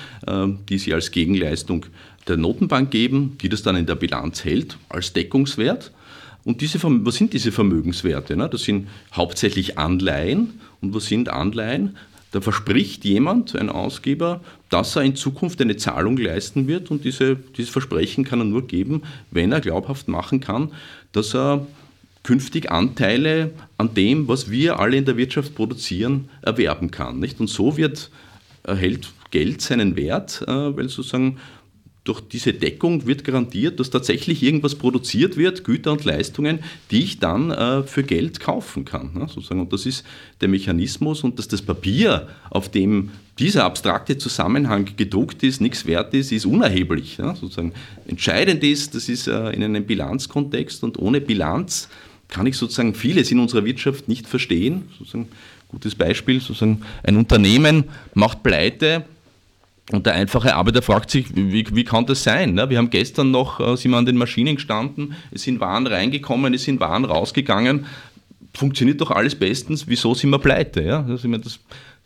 die 0.68 0.76
sie 0.76 0.92
als 0.92 1.12
Gegenleistung 1.12 1.86
der 2.28 2.36
Notenbank 2.36 2.90
geben, 2.90 3.38
die 3.40 3.48
das 3.48 3.62
dann 3.62 3.74
in 3.74 3.86
der 3.86 3.94
Bilanz 3.94 4.44
hält 4.44 4.76
als 4.90 5.14
Deckungswert. 5.14 5.92
Und 6.44 6.60
diese, 6.60 6.78
was 6.82 7.14
sind 7.14 7.32
diese 7.32 7.52
Vermögenswerte? 7.52 8.36
Ne? 8.36 8.50
Das 8.50 8.64
sind 8.64 8.88
hauptsächlich 9.14 9.78
Anleihen. 9.78 10.60
Und 10.82 10.94
was 10.94 11.06
sind 11.06 11.28
Anleihen? 11.30 11.96
Da 12.32 12.40
verspricht 12.40 13.04
jemand, 13.04 13.54
ein 13.54 13.68
Ausgeber, 13.68 14.40
dass 14.70 14.96
er 14.96 15.02
in 15.02 15.16
Zukunft 15.16 15.60
eine 15.60 15.76
Zahlung 15.76 16.16
leisten 16.16 16.66
wird 16.66 16.90
und 16.90 17.04
diese, 17.04 17.36
dieses 17.36 17.70
Versprechen 17.70 18.24
kann 18.24 18.40
er 18.40 18.46
nur 18.46 18.66
geben, 18.66 19.02
wenn 19.30 19.52
er 19.52 19.60
glaubhaft 19.60 20.08
machen 20.08 20.40
kann, 20.40 20.72
dass 21.12 21.34
er 21.34 21.66
künftig 22.22 22.70
Anteile 22.70 23.52
an 23.76 23.94
dem, 23.94 24.28
was 24.28 24.50
wir 24.50 24.78
alle 24.78 24.96
in 24.96 25.04
der 25.04 25.16
Wirtschaft 25.16 25.54
produzieren, 25.54 26.28
erwerben 26.40 26.90
kann. 26.90 27.18
Nicht? 27.18 27.38
Und 27.38 27.48
so 27.48 27.76
wird, 27.76 28.10
erhält 28.62 29.12
Geld 29.30 29.60
seinen 29.60 29.96
Wert, 29.96 30.42
äh, 30.46 30.50
weil 30.76 30.88
sozusagen 30.88 31.38
durch 32.04 32.20
diese 32.20 32.52
Deckung 32.52 33.06
wird 33.06 33.22
garantiert, 33.22 33.78
dass 33.78 33.90
tatsächlich 33.90 34.42
irgendwas 34.42 34.74
produziert 34.74 35.36
wird, 35.36 35.62
Güter 35.62 35.92
und 35.92 36.04
Leistungen, 36.04 36.58
die 36.90 37.04
ich 37.04 37.20
dann 37.20 37.52
äh, 37.52 37.84
für 37.84 38.02
Geld 38.02 38.40
kaufen 38.40 38.84
kann. 38.84 39.12
Ne, 39.14 39.28
sozusagen. 39.28 39.60
Und 39.60 39.72
das 39.72 39.86
ist 39.86 40.04
der 40.40 40.48
Mechanismus 40.48 41.22
und 41.22 41.38
dass 41.38 41.46
das 41.46 41.62
Papier, 41.62 42.28
auf 42.50 42.70
dem 42.70 43.10
dieser 43.38 43.64
abstrakte 43.64 44.18
Zusammenhang 44.18 44.88
gedruckt 44.96 45.42
ist, 45.44 45.60
nichts 45.60 45.86
wert 45.86 46.12
ist, 46.12 46.32
ist 46.32 46.44
unerheblich. 46.44 47.18
Ne, 47.18 47.36
sozusagen. 47.40 47.72
Entscheidend 48.08 48.64
ist, 48.64 48.96
das 48.96 49.08
ist 49.08 49.28
äh, 49.28 49.50
in 49.50 49.62
einem 49.62 49.84
Bilanzkontext 49.84 50.82
und 50.82 50.98
ohne 50.98 51.20
Bilanz 51.20 51.88
kann 52.26 52.46
ich 52.46 52.56
sozusagen 52.56 52.94
vieles 52.94 53.30
in 53.30 53.38
unserer 53.38 53.64
Wirtschaft 53.64 54.08
nicht 54.08 54.26
verstehen. 54.26 54.88
Sozusagen, 54.98 55.28
gutes 55.68 55.94
Beispiel, 55.94 56.40
sozusagen 56.40 56.82
ein 57.04 57.16
Unternehmen 57.16 57.84
macht 58.14 58.42
pleite, 58.42 59.04
Und 59.90 60.06
der 60.06 60.14
einfache 60.14 60.54
Arbeiter 60.54 60.80
fragt 60.80 61.10
sich, 61.10 61.34
wie, 61.34 61.66
wie 61.74 61.84
kann 61.84 62.06
das 62.06 62.22
sein? 62.22 62.54
Ne? 62.54 62.70
Wir 62.70 62.78
haben 62.78 62.90
gestern 62.90 63.30
noch, 63.32 63.58
äh, 63.58 63.76
sind 63.76 63.90
wir 63.90 63.98
an 63.98 64.06
den 64.06 64.16
Maschinen 64.16 64.54
gestanden, 64.54 65.14
es 65.32 65.42
sind 65.42 65.60
Waren 65.60 65.86
reingekommen, 65.86 66.54
es 66.54 66.64
sind 66.64 66.78
Waren 66.78 67.04
rausgegangen. 67.04 67.86
Funktioniert 68.54 69.00
doch 69.00 69.10
alles 69.10 69.34
bestens, 69.34 69.88
wieso 69.88 70.14
sind 70.14 70.30
wir 70.30 70.38
pleite? 70.38 70.82
Ja? 70.82 71.04
Also, 71.04 71.28
das, 71.36 71.58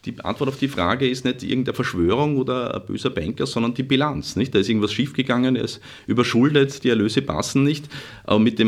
die 0.07 0.25
Antwort 0.25 0.49
auf 0.49 0.59
die 0.59 0.69
Frage 0.69 1.09
ist 1.09 1.25
nicht 1.25 1.42
irgendeine 1.42 1.75
Verschwörung 1.75 2.38
oder 2.38 2.75
ein 2.75 2.87
böser 2.87 3.11
Banker, 3.11 3.47
sondern 3.47 3.75
die 3.75 3.83
Bilanz. 3.83 4.37
Nicht? 4.37 4.55
Da 4.55 4.61
ist 4.61 4.69
irgendwas 4.69 4.92
schiefgegangen, 4.92 5.57
er 5.57 5.64
ist 5.64 5.81
überschuldet, 6.07 6.85
die 6.85 6.88
Erlöse 6.88 7.23
passen 7.23 7.64
nicht. 7.64 7.87
Aber 8.25 8.38
mit 8.38 8.59
der 8.59 8.66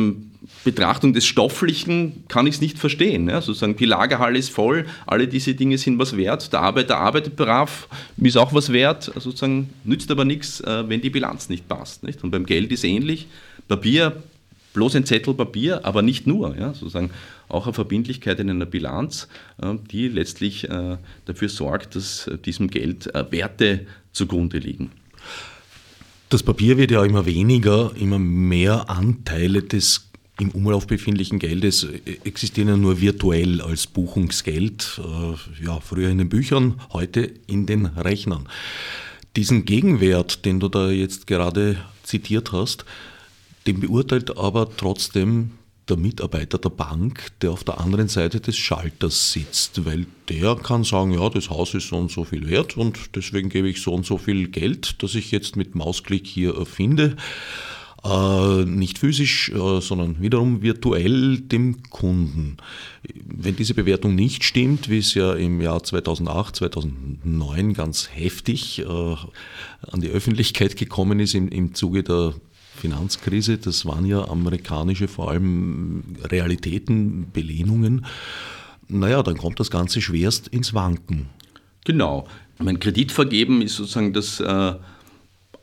Betrachtung 0.65 1.13
des 1.13 1.27
Stofflichen 1.27 2.25
kann 2.29 2.47
ich 2.47 2.57
es 2.57 2.61
nicht 2.61 2.79
verstehen. 2.79 3.29
Ja? 3.29 3.41
Sozusagen 3.41 3.77
die 3.77 3.85
Lagerhalle 3.85 4.39
ist 4.39 4.51
voll, 4.51 4.87
alle 5.07 5.29
diese 5.29 5.55
Dinge 5.55 5.79
sind 5.79 5.99
was 5.99 6.17
wert, 6.17 6.53
der 6.53 6.61
Arbeiter 6.61 6.99
arbeitet 6.99 7.37
brav, 7.37 7.89
ist 8.17 8.37
auch 8.37 8.53
was 8.53 8.73
wert, 8.73 9.05
sozusagen 9.05 9.71
nützt 9.85 10.11
aber 10.11 10.25
nichts, 10.25 10.61
äh, 10.61 10.89
wenn 10.89 11.01
die 11.01 11.11
Bilanz 11.11 11.49
nicht 11.49 11.69
passt. 11.69 12.03
Nicht? 12.03 12.25
Und 12.25 12.33
beim 12.33 12.47
Geld 12.47 12.73
ist 12.73 12.85
ähnlich. 12.85 13.29
Papier 13.69 14.23
bloß 14.75 14.97
ein 14.97 15.05
Zettel 15.05 15.35
Papier, 15.35 15.85
aber 15.85 16.03
nicht 16.03 16.27
nur, 16.27 16.57
ja, 16.57 16.73
sozusagen 16.73 17.11
auch 17.49 17.67
eine 17.67 17.75
Verbindlichkeit 17.75 18.41
in 18.41 18.51
einer 18.51 18.67
Bilanz, 18.67 19.29
äh, 19.61 19.75
die 19.91 20.09
letztlich 20.09 20.69
äh, 20.69 20.99
dafür 21.25 21.49
sorgt, 21.49 21.97
dass 21.97 22.31
diesem 22.45 22.69
Geld 22.69 23.15
äh, 23.15 23.25
Werte 23.31 23.87
zugrunde 24.13 24.59
liegen. 24.59 24.91
Das 26.29 26.43
Papier 26.43 26.77
wird 26.77 26.91
ja 26.91 27.05
immer 27.05 27.25
weniger, 27.25 27.93
immer 27.97 28.19
mehr 28.19 28.91
Anteile 28.91 29.63
des 29.63 30.05
im 30.41 30.51
Umlauf 30.51 30.87
befindlichen 30.87 31.41
Geldes 31.41 31.85
existieren 32.23 32.69
ja 32.69 32.77
nur 32.77 33.01
virtuell 33.01 33.61
als 33.61 33.89
Buchungsgeld, 33.89 35.01
ja, 35.61 35.81
früher 35.81 36.11
in 36.11 36.19
den 36.19 36.29
Büchern, 36.29 36.81
heute 36.93 37.29
in 37.49 37.67
den 37.67 37.87
Rechnern. 37.87 38.49
Diesen 39.35 39.65
Gegenwert, 39.65 40.45
den 40.45 40.61
du 40.61 40.69
da 40.69 40.91
jetzt 40.91 41.27
gerade 41.27 41.79
zitiert 42.05 42.53
hast, 42.53 42.85
den 43.67 43.81
beurteilt 43.81 44.37
aber 44.39 44.71
trotzdem 44.77 45.58
der 45.89 45.97
Mitarbeiter 45.97 46.59
der 46.59 46.71
Bank, 46.71 47.33
der 47.41 47.51
auf 47.51 47.65
der 47.65 47.81
anderen 47.81 48.09
Seite 48.09 48.41
des 48.41 48.57
Schalters 48.57 49.33
sitzt, 49.33 49.85
weil 49.85 50.07
der 50.29 50.57
kann 50.57 50.85
sagen, 50.85 51.13
ja, 51.13 51.29
das 51.31 51.51
Haus 51.51 51.75
ist 51.75 51.89
so 51.89 51.97
und 51.97 52.11
so 52.11 52.25
viel 52.25 52.49
wert 52.49 52.77
und 52.77 53.17
deswegen 53.17 53.49
gebe 53.49 53.69
ich 53.69 53.81
so 53.81 53.93
und 53.93 54.07
so 54.07 54.19
viel 54.19 54.49
Geld, 54.49 55.03
das 55.03 55.15
ich 55.15 55.31
jetzt 55.31 55.57
mit 55.57 55.75
Mausklick 55.75 56.27
hier 56.27 56.55
erfinde. 56.57 57.17
Äh, 58.05 58.65
nicht 58.65 58.99
physisch, 58.99 59.51
äh, 59.51 59.81
sondern 59.81 60.23
wiederum 60.23 60.63
virtuell 60.63 61.41
dem 61.41 61.83
Kunden. 61.91 62.59
Wenn 63.25 63.57
diese 63.57 63.75
Bewertung 63.75 64.15
nicht 64.15 64.45
stimmt, 64.45 64.89
wie 64.89 64.99
es 64.99 65.15
ja 65.15 65.35
im 65.35 65.61
Jahr 65.61 65.83
2008, 65.83 66.57
2009 66.57 67.75
ganz 67.75 68.09
heftig 68.13 68.81
äh, 68.81 68.85
an 68.85 70.01
die 70.01 70.11
Öffentlichkeit 70.11 70.77
gekommen 70.77 71.19
ist 71.19 71.35
im, 71.35 71.49
im 71.49 71.75
Zuge 71.75 72.05
der 72.05 72.35
Finanzkrise, 72.79 73.59
das 73.59 73.85
waren 73.87 74.07
ja 74.07 74.29
amerikanische 74.29 75.09
vor 75.09 75.31
allem 75.31 76.03
Realitäten, 76.25 77.31
Belehnungen. 77.33 78.07
Naja, 78.89 79.23
dann 79.23 79.37
kommt 79.37 79.61
das 79.61 79.71
Ganze 79.71 80.01
schwerst 80.01 80.49
ins 80.49 80.73
Wanken. 80.75 81.27
Genau. 81.85 82.27
Mein 82.59 82.81
Kredit 82.81 83.13
vergeben 83.13 83.63
ist 83.63 83.77
sozusagen 83.77 84.13
das 84.13 84.41
äh, 84.41 84.75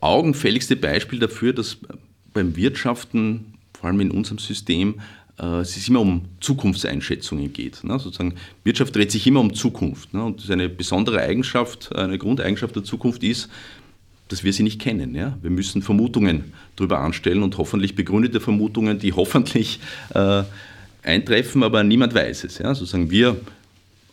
augenfälligste 0.00 0.76
Beispiel 0.76 1.18
dafür, 1.18 1.52
dass 1.52 1.78
beim 2.32 2.56
Wirtschaften, 2.56 3.54
vor 3.78 3.90
allem 3.90 4.00
in 4.00 4.10
unserem 4.10 4.38
System, 4.38 5.00
äh, 5.38 5.60
es 5.60 5.88
immer 5.88 6.00
um 6.00 6.26
Zukunftseinschätzungen 6.40 7.52
geht. 7.52 7.84
Ne? 7.84 7.98
Sozusagen 7.98 8.34
Wirtschaft 8.64 8.94
dreht 8.94 9.10
sich 9.10 9.26
immer 9.26 9.40
um 9.40 9.54
Zukunft. 9.54 10.14
Ne? 10.14 10.24
Und 10.24 10.48
eine 10.50 10.68
besondere 10.68 11.20
Eigenschaft, 11.20 11.94
eine 11.94 12.18
Grundeigenschaft 12.18 12.76
der 12.76 12.84
Zukunft 12.84 13.22
ist, 13.22 13.48
dass 14.28 14.44
wir 14.44 14.52
sie 14.52 14.62
nicht 14.62 14.80
kennen. 14.80 15.14
Ja? 15.14 15.36
Wir 15.42 15.50
müssen 15.50 15.82
Vermutungen 15.82 16.52
darüber 16.76 17.00
anstellen 17.00 17.42
und 17.42 17.58
hoffentlich 17.58 17.94
begründete 17.94 18.40
Vermutungen, 18.40 18.98
die 18.98 19.12
hoffentlich 19.16 19.80
äh, 20.14 20.42
eintreffen, 21.02 21.62
aber 21.62 21.84
niemand 21.84 22.14
weiß 22.14 22.44
es. 22.44 22.58
Ja? 22.58 22.74
Sozusagen 22.74 23.10
wir 23.10 23.36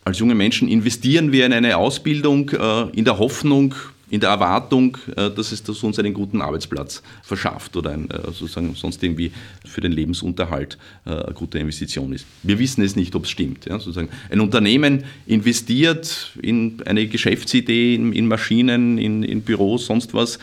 als 0.04 0.18
junge 0.18 0.34
Menschen 0.34 0.68
investieren 0.68 1.32
wir 1.32 1.46
in 1.46 1.52
eine 1.52 1.78
Ausbildung 1.78 2.50
äh, 2.50 2.90
in 2.90 3.04
der 3.04 3.18
Hoffnung, 3.18 3.74
in 4.14 4.20
der 4.20 4.30
Erwartung, 4.30 4.96
äh, 5.16 5.28
dass 5.28 5.50
es 5.50 5.64
das 5.64 5.82
uns 5.82 5.98
einen 5.98 6.14
guten 6.14 6.40
Arbeitsplatz 6.40 7.02
verschafft 7.24 7.76
oder 7.76 7.90
ein, 7.90 8.08
äh, 8.10 8.20
sozusagen 8.26 8.76
sonst 8.76 9.02
irgendwie 9.02 9.32
für 9.66 9.80
den 9.80 9.90
Lebensunterhalt 9.90 10.78
äh, 11.04 11.10
eine 11.10 11.34
gute 11.34 11.58
Investition 11.58 12.12
ist. 12.12 12.24
Wir 12.44 12.60
wissen 12.60 12.84
es 12.84 12.94
nicht, 12.94 13.12
ob 13.16 13.24
es 13.24 13.30
stimmt. 13.30 13.66
Ja, 13.66 13.80
sozusagen 13.80 14.10
ein 14.30 14.40
Unternehmen 14.40 15.02
investiert 15.26 16.30
in 16.40 16.80
eine 16.86 17.08
Geschäftsidee, 17.08 17.96
in, 17.96 18.12
in 18.12 18.28
Maschinen, 18.28 18.98
in, 18.98 19.24
in 19.24 19.42
Büros, 19.42 19.86
sonst 19.86 20.14
was, 20.14 20.38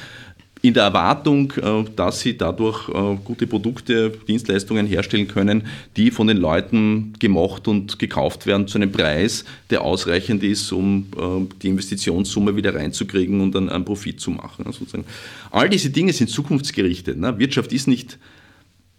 in 0.61 0.73
der 0.73 0.83
Erwartung, 0.83 1.51
äh, 1.53 1.83
dass 1.95 2.19
sie 2.19 2.37
dadurch 2.37 2.87
äh, 2.89 3.17
gute 3.23 3.47
Produkte, 3.47 4.11
Dienstleistungen 4.27 4.85
herstellen 4.85 5.27
können, 5.27 5.63
die 5.97 6.11
von 6.11 6.27
den 6.27 6.37
Leuten 6.37 7.13
gemocht 7.19 7.67
und 7.67 7.97
gekauft 7.97 8.45
werden 8.45 8.67
zu 8.67 8.77
einem 8.77 8.91
Preis, 8.91 9.43
der 9.69 9.81
ausreichend 9.81 10.43
ist, 10.43 10.71
um 10.71 11.07
äh, 11.17 11.55
die 11.61 11.69
Investitionssumme 11.69 12.55
wieder 12.55 12.75
reinzukriegen 12.75 13.41
und 13.41 13.55
dann 13.55 13.69
einen 13.69 13.85
Profit 13.85 14.19
zu 14.19 14.31
machen. 14.31 14.65
Sozusagen. 14.65 15.05
All 15.49 15.67
diese 15.67 15.89
Dinge 15.89 16.13
sind 16.13 16.29
zukunftsgerichtet. 16.29 17.17
Ne? 17.17 17.37
Wirtschaft 17.39 17.73
ist 17.73 17.87
nicht, 17.87 18.19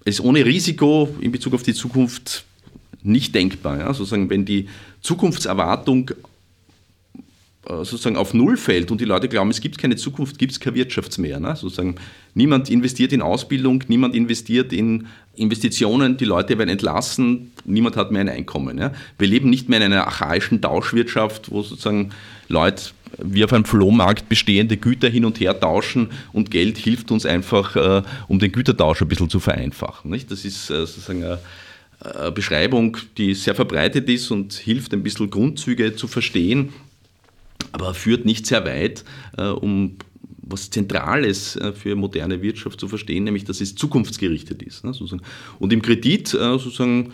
ist 0.05 0.21
ohne 0.21 0.45
Risiko 0.45 1.15
in 1.21 1.31
Bezug 1.31 1.55
auf 1.55 1.63
die 1.63 1.75
Zukunft 1.75 2.45
nicht 3.05 3.35
denkbar. 3.35 3.95
Sozusagen, 3.95 4.31
wenn 4.31 4.45
die 4.45 4.69
Zukunftserwartung 5.01 6.11
sozusagen 7.65 8.17
auf 8.17 8.35
Null 8.35 8.57
fällt 8.57 8.91
und 8.91 9.01
die 9.01 9.05
Leute 9.05 9.29
glauben, 9.29 9.51
es 9.51 9.61
gibt 9.61 9.79
keine 9.79 9.97
Zukunft, 9.97 10.39
gibt 10.39 10.53
es 10.53 10.59
keine 10.59 10.77
Wirtschaft 10.77 11.17
mehr. 11.19 11.39
Ne? 11.39 11.55
Sozusagen, 11.55 11.95
niemand 12.35 12.69
investiert 12.71 13.13
in 13.13 13.23
Ausbildung, 13.23 13.85
niemand 13.87 14.17
investiert 14.17 14.73
in 14.73 15.07
Investitionen, 15.37 16.17
die 16.17 16.25
Leute 16.25 16.59
werden 16.59 16.69
entlassen, 16.69 17.53
niemand 17.65 17.97
hat 17.97 18.11
mehr 18.11 18.23
ein 18.23 18.29
Einkommen. 18.29 18.79
Ja? 18.79 18.93
Wir 19.17 19.29
leben 19.29 19.49
nicht 19.49 19.69
mehr 19.69 19.79
in 19.79 19.93
einer 19.93 20.07
archaischen 20.07 20.61
Tauschwirtschaft, 20.61 21.51
wo 21.53 21.63
sozusagen 21.63 22.11
Leute 22.49 22.91
wie 23.19 23.45
auf 23.45 23.53
einem 23.53 23.65
Flohmarkt 23.65 24.29
bestehende 24.29 24.77
Güter 24.77 25.09
hin 25.09 25.25
und 25.25 25.39
her 25.39 25.59
tauschen 25.59 26.09
und 26.33 26.51
Geld 26.51 26.79
hilft 26.79 27.13
uns 27.13 27.27
einfach, 27.27 27.77
äh, 27.77 28.03
um 28.27 28.39
den 28.41 28.51
Gütertausch 28.51 29.03
ein 29.03 29.09
bisschen 29.09 29.31
zu 29.31 29.39
vereinfachen. 29.39 30.11
Nicht? 30.11 30.31
Das 30.31 30.45
ist 30.45 30.69
äh, 30.71 30.87
sozusagen 30.87 31.23
eine 31.25 31.39
Beschreibung, 32.35 32.97
die 33.17 33.33
sehr 33.33 33.55
verbreitet 33.55 34.09
ist 34.09 34.33
und 34.33 34.55
hilft, 34.55 34.93
ein 34.93 35.05
bisschen 35.05 35.31
Grundzüge 35.31 35.95
zu 35.95 36.09
verstehen 36.09 36.71
aber 37.71 37.95
führt 37.95 38.25
nicht 38.25 38.47
sehr 38.47 38.65
weit, 38.65 39.05
äh, 39.39 39.49
um 39.49 39.97
was 40.43 40.71
Zentrales 40.71 41.57
äh, 41.57 41.73
für 41.73 41.95
moderne 41.95 42.43
Wirtschaft 42.43 42.81
zu 42.81 42.89
verstehen, 42.89 43.25
nämlich 43.25 43.45
dass 43.45 43.61
es 43.61 43.75
zukunftsgerichtet 43.75 44.63
ist. 44.63 44.85
Ne, 44.85 44.93
und 45.59 45.73
im 45.73 45.83
Kredit 45.83 46.35
äh, 46.35 46.39
sozusagen 46.59 47.13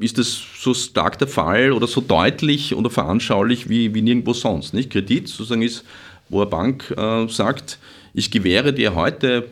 ist 0.00 0.18
das 0.18 0.40
so 0.60 0.74
stark 0.74 1.18
der 1.18 1.28
Fall 1.28 1.72
oder 1.72 1.86
so 1.86 2.00
deutlich 2.00 2.74
oder 2.74 2.90
veranschaulich 2.90 3.68
wie, 3.68 3.94
wie 3.94 4.02
nirgendwo 4.02 4.34
sonst. 4.34 4.74
Nicht? 4.74 4.90
Kredit 4.90 5.28
sozusagen 5.28 5.62
ist, 5.62 5.84
wo 6.28 6.40
eine 6.40 6.50
Bank 6.50 6.92
sagt, 7.28 7.78
ich 8.12 8.32
gewähre 8.32 8.72
dir 8.72 8.96
heute 8.96 9.48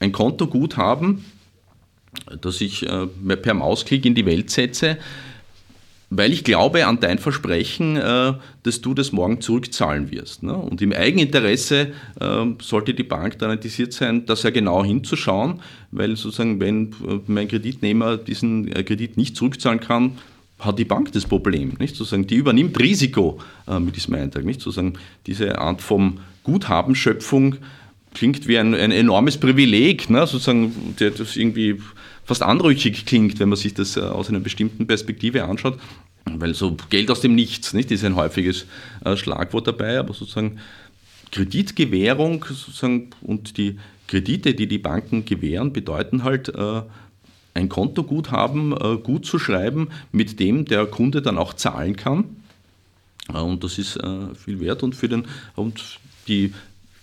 ein 0.00 0.12
Kontoguthaben, 0.12 1.26
das 2.40 2.62
ich 2.62 2.86
per 3.42 3.52
Mausklick 3.52 4.06
in 4.06 4.14
die 4.14 4.24
Welt 4.24 4.48
setze, 4.48 4.96
weil 6.10 6.32
ich 6.32 6.44
glaube 6.44 6.86
an 6.86 7.00
dein 7.00 7.18
Versprechen, 7.18 7.96
äh, 7.96 8.34
dass 8.62 8.80
du 8.80 8.94
das 8.94 9.12
morgen 9.12 9.40
zurückzahlen 9.40 10.10
wirst. 10.10 10.42
Ne? 10.42 10.54
Und 10.54 10.80
im 10.80 10.92
Eigeninteresse 10.92 11.92
äh, 12.20 12.46
sollte 12.62 12.94
die 12.94 13.02
Bank 13.02 13.38
dann 13.38 13.50
interessiert 13.50 13.92
sein, 13.92 14.24
da 14.26 14.36
sehr 14.36 14.52
genau 14.52 14.84
hinzuschauen, 14.84 15.60
weil 15.90 16.16
sozusagen, 16.16 16.60
wenn 16.60 16.92
äh, 16.92 17.18
mein 17.26 17.48
Kreditnehmer 17.48 18.16
diesen 18.16 18.72
Kredit 18.72 19.16
nicht 19.16 19.36
zurückzahlen 19.36 19.80
kann, 19.80 20.12
hat 20.58 20.78
die 20.78 20.84
Bank 20.84 21.12
das 21.12 21.26
Problem. 21.26 21.74
Nicht? 21.78 21.96
Sozusagen, 21.96 22.26
die 22.26 22.36
übernimmt 22.36 22.80
Risiko 22.80 23.38
mit 23.78 23.94
diesem 23.94 24.14
Eintrag. 24.14 24.42
Nicht? 24.46 24.62
Sozusagen, 24.62 24.94
diese 25.26 25.58
Art 25.58 25.82
von 25.82 26.20
Guthabenschöpfung 26.44 27.56
klingt 28.14 28.48
wie 28.48 28.56
ein, 28.56 28.74
ein 28.74 28.90
enormes 28.90 29.36
Privileg, 29.36 30.08
ne? 30.08 30.26
sozusagen, 30.26 30.96
das 30.98 31.36
irgendwie 31.36 31.78
fast 32.26 32.42
anrüchig 32.42 33.06
klingt, 33.06 33.38
wenn 33.38 33.48
man 33.48 33.56
sich 33.56 33.72
das 33.72 33.96
äh, 33.96 34.00
aus 34.00 34.28
einer 34.28 34.40
bestimmten 34.40 34.86
Perspektive 34.86 35.44
anschaut. 35.44 35.78
Weil 36.24 36.54
so 36.54 36.76
Geld 36.90 37.10
aus 37.10 37.20
dem 37.20 37.36
Nichts, 37.36 37.72
nicht, 37.72 37.90
ist 37.92 38.04
ein 38.04 38.16
häufiges 38.16 38.66
äh, 39.04 39.16
Schlagwort 39.16 39.68
dabei, 39.68 39.98
aber 39.98 40.12
sozusagen 40.12 40.58
Kreditgewährung 41.30 42.44
sozusagen 42.48 43.10
und 43.22 43.56
die 43.56 43.78
Kredite, 44.08 44.54
die 44.54 44.66
die 44.66 44.78
Banken 44.78 45.24
gewähren, 45.24 45.72
bedeuten 45.72 46.24
halt, 46.24 46.48
äh, 46.48 46.82
ein 47.54 47.70
Kontoguthaben 47.70 49.00
gut 49.02 49.24
zu 49.24 49.38
schreiben, 49.38 49.88
mit 50.12 50.40
dem 50.40 50.66
der 50.66 50.84
Kunde 50.84 51.22
dann 51.22 51.38
auch 51.38 51.54
zahlen 51.54 51.96
kann. 51.96 52.24
Und 53.32 53.64
das 53.64 53.78
ist 53.78 53.98
viel 54.34 54.60
wert 54.60 54.82
und 54.82 54.94
für 54.94 55.08
den 55.08 55.24
und 55.54 55.98
die 56.28 56.52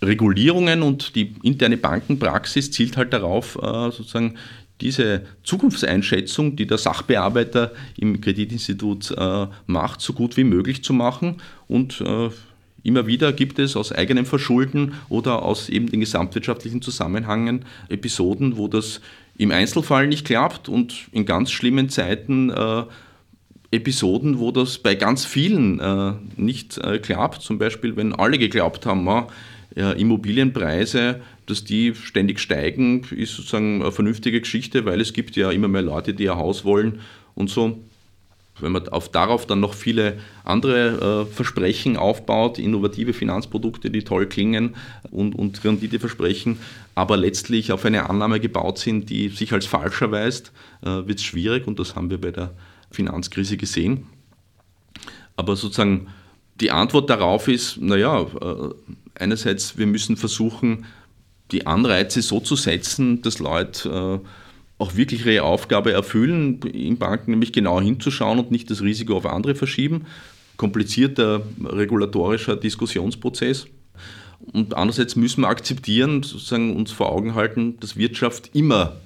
Regulierungen 0.03 0.83
und 0.83 1.15
die 1.15 1.33
interne 1.41 1.77
Bankenpraxis 1.77 2.69
zielt 2.69 2.97
halt 2.97 3.13
darauf, 3.13 3.53
sozusagen 3.53 4.35
diese 4.81 5.23
Zukunftseinschätzung, 5.43 6.55
die 6.55 6.67
der 6.67 6.77
Sachbearbeiter 6.77 7.71
im 7.97 8.19
Kreditinstitut 8.19 9.11
äh, 9.17 9.47
macht, 9.65 10.01
so 10.01 10.13
gut 10.13 10.35
wie 10.37 10.43
möglich 10.43 10.83
zu 10.83 10.93
machen 10.93 11.41
und 11.67 12.01
äh, 12.01 12.29
Immer 12.83 13.07
wieder 13.07 13.31
gibt 13.31 13.59
es 13.59 13.77
aus 13.77 13.93
eigenem 13.93 14.25
Verschulden 14.25 14.95
oder 15.07 15.41
aus 15.41 15.69
eben 15.69 15.89
den 15.89 16.01
gesamtwirtschaftlichen 16.01 16.81
Zusammenhängen 16.81 17.63
Episoden, 17.87 18.57
wo 18.57 18.67
das 18.67 18.99
im 19.37 19.51
Einzelfall 19.51 20.07
nicht 20.07 20.27
klappt 20.27 20.67
und 20.67 21.07
in 21.13 21.25
ganz 21.25 21.49
schlimmen 21.51 21.87
Zeiten 21.87 22.49
äh, 22.49 22.83
Episoden, 23.71 24.37
wo 24.37 24.51
das 24.51 24.77
bei 24.77 24.95
ganz 24.95 25.25
vielen 25.25 25.79
äh, 25.79 26.13
nicht 26.35 26.77
äh, 26.77 26.99
klappt. 26.99 27.41
Zum 27.41 27.57
Beispiel, 27.57 27.95
wenn 27.95 28.13
alle 28.13 28.37
geglaubt 28.37 28.85
haben, 28.85 29.09
ja, 29.75 29.91
Immobilienpreise, 29.93 31.21
dass 31.45 31.63
die 31.63 31.95
ständig 31.95 32.39
steigen, 32.39 33.03
ist 33.11 33.35
sozusagen 33.35 33.81
eine 33.81 33.91
vernünftige 33.91 34.39
Geschichte, 34.39 34.85
weil 34.85 35.01
es 35.01 35.13
gibt 35.13 35.35
ja 35.35 35.51
immer 35.51 35.67
mehr 35.67 35.81
Leute, 35.81 36.13
die 36.13 36.23
ihr 36.23 36.35
Haus 36.35 36.65
wollen 36.65 37.01
und 37.35 37.49
so. 37.49 37.79
Wenn 38.59 38.71
man 38.71 38.87
auf, 38.89 39.09
darauf 39.09 39.47
dann 39.47 39.59
noch 39.59 39.73
viele 39.73 40.19
andere 40.43 41.25
äh, 41.27 41.33
Versprechen 41.33 41.97
aufbaut, 41.97 42.59
innovative 42.59 43.13
Finanzprodukte, 43.13 43.89
die 43.89 44.03
toll 44.03 44.27
klingen 44.27 44.75
und, 45.09 45.33
und 45.33 45.63
Rendite 45.63 45.99
versprechen, 45.99 46.59
aber 46.93 47.17
letztlich 47.17 47.71
auf 47.71 47.83
eine 47.83 48.09
Annahme 48.09 48.39
gebaut 48.39 48.77
sind, 48.77 49.09
die 49.09 49.29
sich 49.29 49.53
als 49.53 49.65
falsch 49.65 50.01
erweist, 50.01 50.51
äh, 50.81 50.85
wird 50.85 51.17
es 51.17 51.23
schwierig 51.23 51.65
und 51.65 51.79
das 51.79 51.95
haben 51.95 52.11
wir 52.11 52.21
bei 52.21 52.29
der 52.29 52.53
Finanzkrise 52.91 53.57
gesehen. 53.57 54.05
Aber 55.35 55.55
sozusagen 55.55 56.07
die 56.61 56.69
Antwort 56.71 57.09
darauf 57.09 57.47
ist, 57.47 57.81
naja, 57.81 58.21
äh, 58.21 58.69
einerseits, 59.15 59.77
wir 59.77 59.87
müssen 59.87 60.17
versuchen, 60.17 60.85
die 61.51 61.67
Anreize 61.67 62.21
so 62.21 62.39
zu 62.39 62.55
setzen, 62.55 63.21
dass 63.21 63.39
Leute 63.39 64.21
äh, 64.23 64.27
auch 64.77 64.95
wirklich 64.95 65.25
ihre 65.25 65.43
Aufgabe 65.43 65.93
erfüllen, 65.93 66.61
in 66.61 66.97
Banken 66.97 67.31
nämlich 67.31 67.53
genau 67.53 67.79
hinzuschauen 67.79 68.39
und 68.39 68.51
nicht 68.51 68.69
das 68.69 68.81
Risiko 68.81 69.15
auf 69.15 69.25
andere 69.25 69.55
verschieben. 69.55 70.05
Komplizierter 70.57 71.41
regulatorischer 71.63 72.55
Diskussionsprozess. 72.55 73.67
Und 74.51 74.73
andererseits 74.73 75.15
müssen 75.15 75.41
wir 75.41 75.47
akzeptieren, 75.47 76.23
sozusagen 76.23 76.75
uns 76.75 76.91
vor 76.91 77.11
Augen 77.11 77.33
halten, 77.33 77.79
dass 77.79 77.95
Wirtschaft 77.95 78.49
immer 78.53 78.97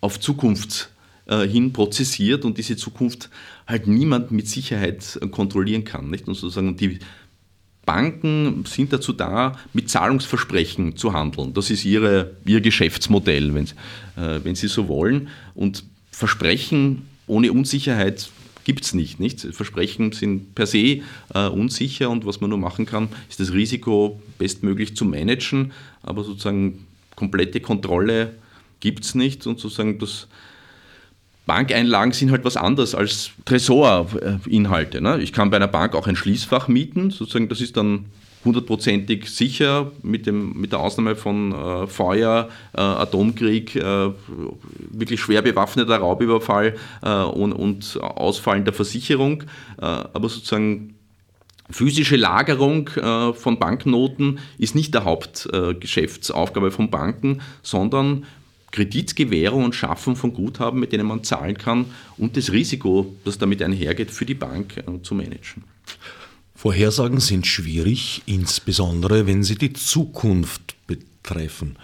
auf 0.00 0.20
Zukunft 0.20 0.90
äh, 1.26 1.46
hin 1.46 1.72
prozessiert 1.72 2.44
und 2.44 2.58
diese 2.58 2.76
Zukunft 2.76 3.30
halt 3.66 3.86
niemand 3.86 4.30
mit 4.30 4.46
Sicherheit 4.46 5.18
kontrollieren 5.30 5.84
kann. 5.84 6.10
Nicht? 6.10 6.28
Und 6.28 6.34
sozusagen 6.34 6.76
die 6.76 6.98
Banken 7.84 8.64
sind 8.66 8.92
dazu 8.92 9.12
da, 9.12 9.58
mit 9.72 9.90
Zahlungsversprechen 9.90 10.96
zu 10.96 11.12
handeln. 11.12 11.54
Das 11.54 11.70
ist 11.70 11.84
ihre, 11.84 12.36
ihr 12.46 12.60
Geschäftsmodell, 12.60 13.54
wenn, 13.54 13.64
äh, 13.64 14.40
wenn 14.42 14.54
Sie 14.54 14.68
so 14.68 14.88
wollen. 14.88 15.28
Und 15.54 15.84
Versprechen 16.10 17.02
ohne 17.26 17.52
Unsicherheit 17.52 18.28
gibt 18.64 18.84
es 18.84 18.94
nicht, 18.94 19.20
nicht. 19.20 19.40
Versprechen 19.40 20.12
sind 20.12 20.54
per 20.54 20.66
se 20.66 21.00
äh, 21.34 21.48
unsicher 21.48 22.10
und 22.10 22.26
was 22.26 22.40
man 22.40 22.50
nur 22.50 22.58
machen 22.58 22.86
kann, 22.86 23.08
ist 23.28 23.40
das 23.40 23.52
Risiko 23.52 24.20
bestmöglich 24.38 24.96
zu 24.96 25.04
managen, 25.04 25.72
aber 26.02 26.24
sozusagen 26.24 26.86
komplette 27.14 27.60
Kontrolle 27.60 28.34
gibt 28.80 29.04
es 29.04 29.14
nicht 29.14 29.46
und 29.46 29.60
sozusagen 29.60 29.98
das 29.98 30.28
Bankeinlagen 31.46 32.12
sind 32.12 32.30
halt 32.30 32.44
was 32.44 32.56
anderes 32.56 32.94
als 32.94 33.30
Tresorinhalte. 33.44 35.00
Ne? 35.00 35.20
Ich 35.20 35.32
kann 35.32 35.50
bei 35.50 35.56
einer 35.56 35.68
Bank 35.68 35.94
auch 35.94 36.06
ein 36.06 36.16
Schließfach 36.16 36.68
mieten, 36.68 37.10
sozusagen, 37.10 37.48
das 37.48 37.60
ist 37.60 37.76
dann 37.76 38.06
hundertprozentig 38.44 39.30
sicher, 39.30 39.92
mit, 40.02 40.26
dem, 40.26 40.52
mit 40.60 40.72
der 40.72 40.80
Ausnahme 40.80 41.16
von 41.16 41.52
äh, 41.52 41.86
Feuer, 41.86 42.48
äh, 42.74 42.80
Atomkrieg, 42.80 43.76
äh, 43.76 44.10
wirklich 44.90 45.20
schwer 45.20 45.42
bewaffneter 45.42 45.96
Raubüberfall 45.96 46.76
äh, 47.02 47.22
und, 47.22 47.52
und 47.52 47.98
Ausfallen 48.00 48.64
der 48.64 48.74
Versicherung. 48.74 49.42
Äh, 49.80 49.84
aber 49.84 50.28
sozusagen 50.28 50.94
physische 51.70 52.16
Lagerung 52.16 52.88
äh, 52.88 53.32
von 53.32 53.58
Banknoten 53.58 54.38
ist 54.58 54.74
nicht 54.74 54.92
der 54.94 55.04
Hauptgeschäftsaufgabe 55.04 56.70
von 56.70 56.90
Banken, 56.90 57.40
sondern 57.62 58.24
Kreditgewährung 58.74 59.64
und 59.64 59.74
Schaffen 59.76 60.16
von 60.16 60.34
Guthaben, 60.34 60.80
mit 60.80 60.92
denen 60.92 61.06
man 61.06 61.22
zahlen 61.22 61.56
kann 61.56 61.86
und 62.18 62.36
das 62.36 62.50
Risiko, 62.50 63.14
das 63.24 63.38
damit 63.38 63.62
einhergeht, 63.62 64.10
für 64.10 64.26
die 64.26 64.34
Bank 64.34 64.78
äh, 64.78 65.02
zu 65.02 65.14
managen. 65.14 65.62
Vorhersagen 66.56 67.20
sind 67.20 67.46
schwierig, 67.46 68.22
insbesondere 68.26 69.28
wenn 69.28 69.44
sie 69.44 69.54
die 69.54 69.72
Zukunft 69.72 70.74
betreffen. 70.88 71.76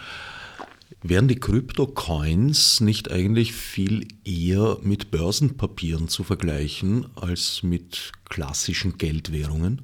Wären 1.03 1.29
die 1.29 1.39
Krypto-Coins 1.39 2.81
nicht 2.81 3.11
eigentlich 3.13 3.53
viel 3.53 4.09
eher 4.25 4.79
mit 4.83 5.13
Börsenpapieren 5.13 6.09
zu 6.09 6.25
vergleichen 6.25 7.07
als 7.15 7.63
mit 7.63 8.11
klassischen 8.29 8.99
Geldwährungen? 8.99 9.81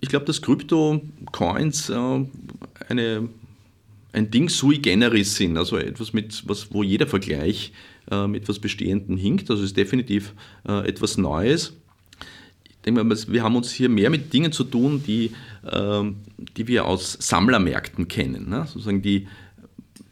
Ich 0.00 0.08
glaube, 0.08 0.24
dass 0.24 0.40
Krypto-Coins 0.40 1.90
äh, 1.90 2.24
eine 2.88 3.28
ein 4.12 4.30
Ding 4.30 4.48
sui 4.48 4.78
generis 4.78 5.36
sind, 5.36 5.56
also 5.56 5.76
etwas, 5.78 6.12
mit, 6.12 6.42
was, 6.46 6.72
wo 6.72 6.82
jeder 6.82 7.06
Vergleich 7.06 7.72
äh, 8.10 8.26
mit 8.26 8.42
etwas 8.42 8.58
Bestehendem 8.58 9.16
hinkt. 9.16 9.50
Also 9.50 9.62
es 9.62 9.70
ist 9.70 9.76
definitiv 9.76 10.34
äh, 10.68 10.86
etwas 10.86 11.16
Neues. 11.16 11.74
Ich 12.68 12.76
denke 12.84 13.04
mal, 13.04 13.16
wir 13.28 13.42
haben 13.42 13.56
uns 13.56 13.72
hier 13.72 13.88
mehr 13.88 14.10
mit 14.10 14.32
Dingen 14.32 14.52
zu 14.52 14.64
tun, 14.64 15.02
die, 15.06 15.32
äh, 15.64 16.02
die 16.56 16.68
wir 16.68 16.84
aus 16.84 17.16
Sammlermärkten 17.20 18.08
kennen. 18.08 18.48
Ne? 18.50 18.66
Sozusagen 18.66 19.02
die 19.02 19.28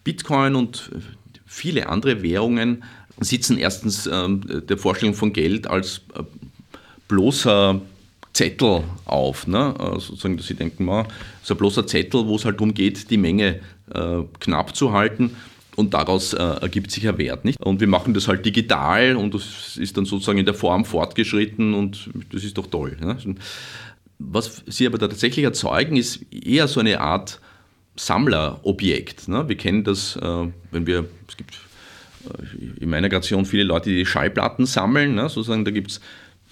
Bitcoin 0.05 0.55
und 0.55 0.91
viele 1.45 1.89
andere 1.89 2.23
Währungen 2.23 2.85
sitzen 3.19 3.59
erstens 3.59 4.09
ähm, 4.11 4.43
der 4.67 4.79
Vorstellung 4.79 5.15
von 5.15 5.33
Geld 5.33 5.67
als 5.67 6.03
äh, 6.15 6.23
bloßer 7.09 7.81
Zettel 8.33 8.85
auf. 9.05 9.47
Ne? 9.47 9.75
Also 9.79 9.99
sozusagen, 9.99 10.37
dass 10.37 10.47
sie 10.47 10.55
denken, 10.55 10.85
man, 10.85 11.07
so 11.43 11.55
ein 11.55 11.59
bloßer 11.59 11.87
Zettel, 11.87 12.27
wo 12.27 12.37
es 12.37 12.45
halt 12.45 12.57
darum 12.57 12.73
geht, 12.73 13.11
die 13.11 13.19
Menge 13.19 13.61
äh, 13.95 14.25
knapp 14.39 14.75
zu 14.75 14.93
halten. 14.93 15.37
Und 15.77 15.95
daraus 15.95 16.35
äh, 16.35 16.43
ergibt 16.43 16.91
sich 16.91 17.09
ein 17.09 17.17
Wert. 17.17 17.45
Nicht? 17.45 17.59
Und 17.61 17.81
wir 17.81 17.87
machen 17.87 18.13
das 18.13 18.29
halt 18.29 18.45
digital 18.45 19.17
und 19.17 19.35
das 19.35 19.77
ist 19.77 19.97
dann 19.97 20.05
sozusagen 20.05 20.39
in 20.39 20.45
der 20.45 20.55
Form 20.55 20.85
fortgeschritten 20.85 21.75
und 21.75 22.11
das 22.33 22.45
ist 22.45 22.59
doch 22.59 22.67
toll. 22.67 22.97
Ne? 23.01 23.17
Was 24.19 24.63
sie 24.67 24.87
aber 24.87 24.99
tatsächlich 24.99 25.45
erzeugen, 25.45 25.97
ist 25.97 26.21
eher 26.33 26.69
so 26.69 26.81
eine 26.81 27.01
Art 27.01 27.41
Sammlerobjekt. 27.97 29.29
Ne? 29.29 29.49
Wir 29.49 29.57
kennen 29.57 29.85
das, 29.85 30.17
äh, 30.17 30.47
wenn 30.71 30.87
wir, 30.87 31.07
es 31.29 31.37
gibt 31.37 31.55
äh, 32.27 32.83
in 32.83 32.91
meiner 32.91 33.09
Generation 33.09 33.47
viele 33.47 33.65
Leute, 33.65 33.91
die 33.91 34.05
Schallplatten 34.05 34.67
sammeln. 34.67 35.15
Ne? 35.15 35.29
Sozusagen, 35.29 35.65
da 35.65 35.71
gibt's, 35.71 36.01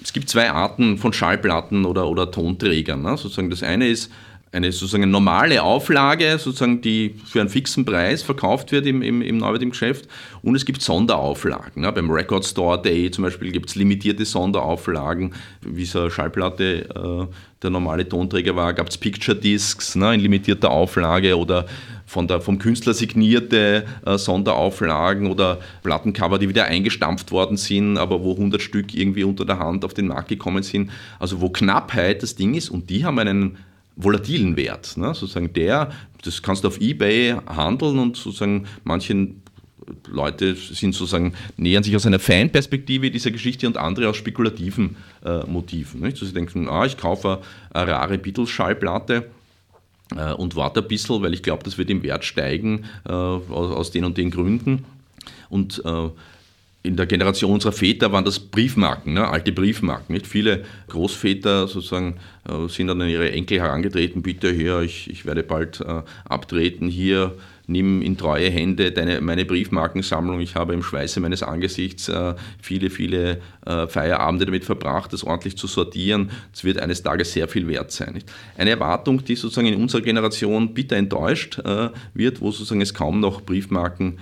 es 0.03 0.12
gibt 0.12 0.29
zwei 0.29 0.51
Arten 0.51 0.96
von 0.98 1.12
Schallplatten 1.12 1.85
oder, 1.85 2.09
oder 2.09 2.31
Tonträgern. 2.31 3.03
Ne? 3.03 3.16
Sozusagen 3.16 3.51
das 3.51 3.62
eine 3.62 3.88
ist 3.88 4.11
eine 4.52 4.72
sozusagen 4.72 5.11
normale 5.11 5.62
Auflage, 5.62 6.38
sozusagen, 6.38 6.80
die 6.80 7.14
für 7.26 7.40
einen 7.40 7.50
fixen 7.50 7.84
Preis 7.84 8.22
verkauft 8.22 8.72
wird 8.72 8.87
im, 8.87 9.02
im, 9.02 9.20
im 9.20 9.38
Neuwert 9.38 9.62
im 9.62 9.70
Geschäft. 9.70 10.08
Und 10.42 10.56
es 10.56 10.64
gibt 10.64 10.80
Sonderauflagen. 10.80 11.82
Ne? 11.82 11.92
Beim 11.92 12.11
Record 12.11 12.44
Store 12.44 12.80
Day 12.80 13.11
zum 13.11 13.24
Beispiel 13.24 13.52
gibt 13.52 13.68
es 13.68 13.74
limitierte 13.74 14.24
Sonderauflagen, 14.24 15.34
wie 15.61 15.84
so 15.84 16.00
eine 16.00 16.11
Schallplatte 16.11 16.88
äh, 16.94 17.34
der 17.62 17.70
normale 17.70 18.08
Tonträger 18.08 18.54
war, 18.54 18.72
gab 18.72 18.88
es 18.88 18.96
Picture 18.96 19.37
Discs 19.37 19.96
ne, 19.96 20.14
in 20.14 20.20
limitierter 20.20 20.70
Auflage 20.70 21.37
oder 21.37 21.66
von 22.06 22.26
der, 22.26 22.40
vom 22.40 22.58
Künstler 22.58 22.94
signierte 22.94 23.84
äh, 24.06 24.16
Sonderauflagen 24.16 25.30
oder 25.30 25.58
Plattencover, 25.82 26.38
die 26.38 26.48
wieder 26.48 26.64
eingestampft 26.64 27.32
worden 27.32 27.56
sind, 27.56 27.98
aber 27.98 28.22
wo 28.22 28.32
100 28.32 28.62
Stück 28.62 28.94
irgendwie 28.94 29.24
unter 29.24 29.44
der 29.44 29.58
Hand 29.58 29.84
auf 29.84 29.92
den 29.92 30.06
Markt 30.06 30.28
gekommen 30.28 30.62
sind. 30.62 30.90
Also 31.18 31.40
wo 31.40 31.50
Knappheit 31.50 32.22
das 32.22 32.37
Ding 32.37 32.54
ist 32.54 32.70
und 32.70 32.88
die 32.88 33.04
haben 33.04 33.18
einen 33.18 33.58
volatilen 33.98 34.56
Wert. 34.56 34.96
Ne? 34.96 35.14
Sozusagen 35.14 35.52
der, 35.52 35.90
das 36.22 36.42
kannst 36.42 36.64
du 36.64 36.68
auf 36.68 36.80
Ebay 36.80 37.37
handeln 37.46 37.98
und 37.98 38.16
sozusagen 38.16 38.66
manchen 38.84 39.42
Leute 40.06 40.54
sind 40.54 40.94
sozusagen, 40.94 41.34
nähern 41.56 41.82
sich 41.82 41.96
aus 41.96 42.06
einer 42.06 42.18
Fanperspektive 42.18 43.11
dieser 43.11 43.30
Geschichte 43.30 43.66
und 43.66 43.76
andere 43.76 44.08
aus 44.08 44.16
spekulativen 44.16 44.96
äh, 45.24 45.44
Motiven. 45.46 46.00
Nicht? 46.00 46.14
Also 46.14 46.26
sie 46.26 46.34
denken, 46.34 46.68
ah, 46.68 46.84
ich 46.84 46.96
kaufe 46.96 47.40
eine 47.70 47.90
rare 47.90 48.18
Beatles-Schallplatte 48.18 49.30
äh, 50.16 50.32
und 50.32 50.56
warte 50.56 50.80
ein 50.82 50.88
bisschen, 50.88 51.22
weil 51.22 51.34
ich 51.34 51.42
glaube, 51.42 51.64
das 51.64 51.78
wird 51.78 51.90
im 51.90 52.02
Wert 52.02 52.24
steigen 52.24 52.84
äh, 53.08 53.12
aus, 53.12 53.48
aus, 53.50 53.90
den 53.90 54.04
und 54.04 54.18
den 54.18 54.30
Gründen. 54.30 54.84
Und 55.48 55.82
äh, 55.84 56.08
in 56.88 56.96
der 56.96 57.07
Generation 57.07 57.53
unserer 57.53 57.72
Väter 57.72 58.12
waren 58.12 58.24
das 58.24 58.40
Briefmarken, 58.40 59.12
ne, 59.12 59.29
alte 59.29 59.53
Briefmarken. 59.53 60.14
Nicht? 60.14 60.27
Viele 60.27 60.64
Großväter 60.88 61.68
sozusagen 61.68 62.16
äh, 62.48 62.68
sind 62.68 62.87
dann 62.87 63.03
an 63.03 63.09
ihre 63.09 63.31
Enkel 63.31 63.61
herangetreten, 63.61 64.22
bitte 64.22 64.51
hier, 64.51 64.81
ich, 64.81 65.11
ich 65.11 65.27
werde 65.27 65.42
bald 65.42 65.81
äh, 65.83 66.03
abtreten, 66.24 66.88
hier 66.88 67.35
nimm 67.66 68.01
in 68.01 68.16
treue 68.16 68.48
Hände 68.48 68.90
deine, 68.90 69.20
meine 69.20 69.44
Briefmarkensammlung. 69.44 70.40
Ich 70.40 70.55
habe 70.55 70.72
im 70.72 70.83
Schweiße 70.83 71.20
meines 71.20 71.42
Angesichts 71.42 72.09
äh, 72.09 72.35
viele, 72.62 72.88
viele 72.88 73.42
äh, 73.66 73.87
Feierabende 73.87 74.46
damit 74.46 74.64
verbracht, 74.64 75.12
das 75.12 75.22
ordentlich 75.22 75.59
zu 75.59 75.66
sortieren. 75.66 76.31
Es 76.55 76.64
wird 76.64 76.79
eines 76.79 77.03
Tages 77.03 77.35
sehr 77.35 77.46
viel 77.48 77.68
wert 77.68 77.92
sein. 77.92 78.14
Nicht? 78.14 78.33
Eine 78.57 78.70
Erwartung, 78.70 79.22
die 79.22 79.37
sozusagen 79.37 79.66
in 79.66 79.79
unserer 79.79 80.01
Generation 80.01 80.72
bitter 80.72 80.96
enttäuscht 80.96 81.59
äh, 81.59 81.90
wird, 82.14 82.40
wo 82.40 82.51
sozusagen 82.51 82.81
es 82.81 82.94
kaum 82.94 83.20
noch 83.20 83.42
Briefmarken 83.42 84.18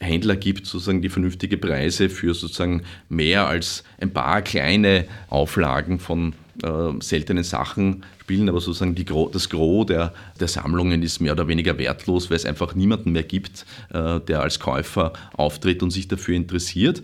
Händler 0.00 0.36
gibt, 0.36 0.66
sozusagen 0.66 1.02
die 1.02 1.10
vernünftige 1.10 1.58
Preise 1.58 2.08
für 2.08 2.34
sozusagen 2.34 2.82
mehr 3.08 3.46
als 3.46 3.84
ein 4.00 4.12
paar 4.12 4.42
kleine 4.42 5.04
Auflagen 5.28 5.98
von 5.98 6.34
äh, 6.62 6.92
seltenen 7.00 7.44
Sachen 7.44 8.02
spielen, 8.20 8.48
aber 8.48 8.60
sozusagen 8.60 8.94
die, 8.94 9.04
das 9.04 9.50
Gros 9.50 9.86
der, 9.86 10.14
der 10.38 10.48
Sammlungen 10.48 11.02
ist 11.02 11.20
mehr 11.20 11.32
oder 11.32 11.48
weniger 11.48 11.76
wertlos, 11.78 12.30
weil 12.30 12.36
es 12.36 12.46
einfach 12.46 12.74
niemanden 12.74 13.12
mehr 13.12 13.24
gibt, 13.24 13.66
äh, 13.92 14.20
der 14.20 14.40
als 14.40 14.58
Käufer 14.58 15.12
auftritt 15.36 15.82
und 15.82 15.90
sich 15.90 16.08
dafür 16.08 16.36
interessiert. 16.36 17.02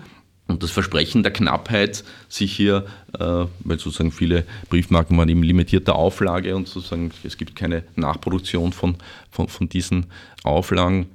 Und 0.48 0.62
das 0.62 0.70
Versprechen 0.70 1.24
der 1.24 1.32
Knappheit, 1.32 2.04
sich 2.28 2.54
hier, 2.54 2.86
äh, 3.18 3.18
weil 3.18 3.78
sozusagen 3.78 4.12
viele 4.12 4.44
Briefmarken 4.70 5.18
waren 5.18 5.28
in 5.28 5.42
limitierter 5.42 5.96
Auflage 5.96 6.54
und 6.54 6.68
sozusagen 6.68 7.10
es 7.24 7.36
gibt 7.36 7.56
keine 7.56 7.82
Nachproduktion 7.96 8.72
von, 8.72 8.96
von, 9.30 9.48
von 9.48 9.68
diesen 9.68 10.06
Auflagen, 10.44 11.06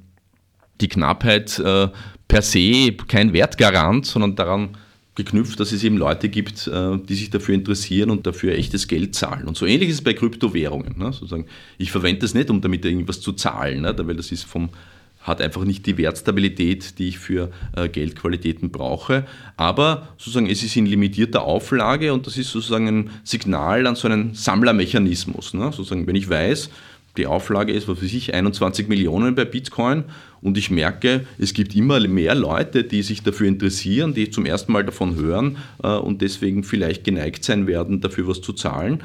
die 0.82 0.88
Knappheit 0.88 1.58
äh, 1.58 1.88
per 2.28 2.42
se 2.42 2.92
kein 3.08 3.32
Wertgarant, 3.32 4.06
sondern 4.06 4.36
daran 4.36 4.76
geknüpft, 5.14 5.60
dass 5.60 5.72
es 5.72 5.84
eben 5.84 5.98
Leute 5.98 6.28
gibt, 6.28 6.66
äh, 6.66 6.98
die 6.98 7.14
sich 7.14 7.30
dafür 7.30 7.54
interessieren 7.54 8.10
und 8.10 8.26
dafür 8.26 8.54
echtes 8.54 8.88
Geld 8.88 9.14
zahlen. 9.14 9.46
Und 9.46 9.56
so 9.56 9.66
ähnlich 9.66 9.90
ist 9.90 9.96
es 9.96 10.04
bei 10.04 10.14
Kryptowährungen. 10.14 10.98
Ne? 10.98 11.12
Sozusagen, 11.12 11.46
ich 11.78 11.92
verwende 11.92 12.20
das 12.20 12.34
nicht, 12.34 12.50
um 12.50 12.60
damit 12.60 12.84
irgendwas 12.84 13.20
zu 13.20 13.32
zahlen, 13.32 13.82
ne? 13.82 13.94
weil 13.98 14.16
das 14.16 14.32
ist 14.32 14.44
vom, 14.44 14.70
hat 15.20 15.42
einfach 15.42 15.64
nicht 15.64 15.84
die 15.86 15.98
Wertstabilität, 15.98 16.98
die 16.98 17.08
ich 17.08 17.18
für 17.18 17.50
äh, 17.76 17.88
Geldqualitäten 17.88 18.70
brauche. 18.70 19.26
Aber 19.58 20.08
sozusagen 20.16 20.48
es 20.48 20.62
ist 20.62 20.76
in 20.76 20.86
limitierter 20.86 21.42
Auflage 21.42 22.14
und 22.14 22.26
das 22.26 22.38
ist 22.38 22.50
sozusagen 22.50 22.88
ein 22.88 23.10
Signal 23.22 23.86
an 23.86 23.96
so 23.96 24.08
einen 24.08 24.34
Sammlermechanismus. 24.34 25.52
Ne? 25.52 25.64
Sozusagen, 25.72 26.06
wenn 26.06 26.16
ich 26.16 26.30
weiß, 26.30 26.70
die 27.18 27.26
Auflage 27.26 27.72
ist, 27.72 27.88
was 27.88 28.02
weiß 28.02 28.12
ich, 28.14 28.32
21 28.32 28.88
Millionen 28.88 29.34
bei 29.34 29.44
Bitcoin 29.44 30.04
und 30.42 30.58
ich 30.58 30.70
merke, 30.70 31.24
es 31.38 31.54
gibt 31.54 31.74
immer 31.74 32.00
mehr 32.06 32.34
Leute, 32.34 32.84
die 32.84 33.02
sich 33.02 33.22
dafür 33.22 33.46
interessieren, 33.46 34.12
die 34.12 34.28
zum 34.28 34.44
ersten 34.44 34.72
Mal 34.72 34.84
davon 34.84 35.16
hören 35.16 35.56
äh, 35.82 35.88
und 35.88 36.20
deswegen 36.20 36.64
vielleicht 36.64 37.04
geneigt 37.04 37.44
sein 37.44 37.66
werden, 37.66 38.00
dafür 38.00 38.28
was 38.28 38.40
zu 38.40 38.52
zahlen, 38.52 39.02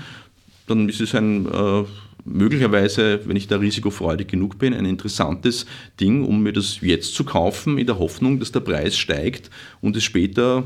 dann 0.65 0.89
ist 0.89 0.99
es 0.99 1.15
ein 1.15 1.45
äh, 1.45 1.83
möglicherweise, 2.25 3.21
wenn 3.25 3.37
ich 3.37 3.47
da 3.47 3.57
risikofreudig 3.57 4.27
genug 4.27 4.59
bin, 4.59 4.73
ein 4.73 4.85
interessantes 4.85 5.65
Ding, 5.99 6.25
um 6.25 6.43
mir 6.43 6.53
das 6.53 6.81
jetzt 6.81 7.15
zu 7.15 7.23
kaufen, 7.23 7.77
in 7.77 7.87
der 7.87 7.99
Hoffnung, 7.99 8.39
dass 8.39 8.51
der 8.51 8.59
Preis 8.59 8.97
steigt 8.97 9.49
und 9.79 9.95
es 9.95 10.03
später 10.03 10.65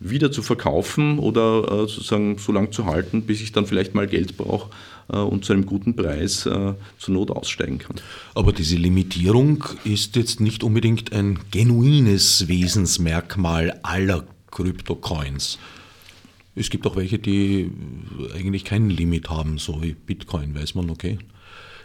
wieder 0.00 0.32
zu 0.32 0.42
verkaufen 0.42 1.18
oder 1.18 1.64
äh, 1.64 1.86
sozusagen 1.86 2.38
so 2.38 2.52
lange 2.52 2.70
zu 2.70 2.86
halten, 2.86 3.22
bis 3.22 3.42
ich 3.42 3.52
dann 3.52 3.66
vielleicht 3.66 3.94
mal 3.94 4.06
Geld 4.06 4.38
brauche 4.38 4.70
äh, 5.12 5.18
und 5.18 5.44
zu 5.44 5.52
einem 5.52 5.66
guten 5.66 5.94
Preis 5.94 6.46
äh, 6.46 6.74
zur 6.98 7.14
Not 7.14 7.30
aussteigen 7.30 7.78
kann. 7.78 7.96
Aber 8.34 8.52
diese 8.52 8.76
Limitierung 8.76 9.62
ist 9.84 10.16
jetzt 10.16 10.40
nicht 10.40 10.64
unbedingt 10.64 11.12
ein 11.12 11.38
genuines 11.50 12.48
Wesensmerkmal 12.48 13.78
aller 13.82 14.24
Kryptocoins. 14.50 15.58
Es 16.56 16.70
gibt 16.70 16.86
auch 16.86 16.96
welche, 16.96 17.18
die 17.18 17.70
eigentlich 18.34 18.64
kein 18.64 18.90
Limit 18.90 19.30
haben, 19.30 19.58
so 19.58 19.82
wie 19.82 19.92
Bitcoin, 19.92 20.54
weiß 20.54 20.74
man, 20.74 20.90
okay. 20.90 21.18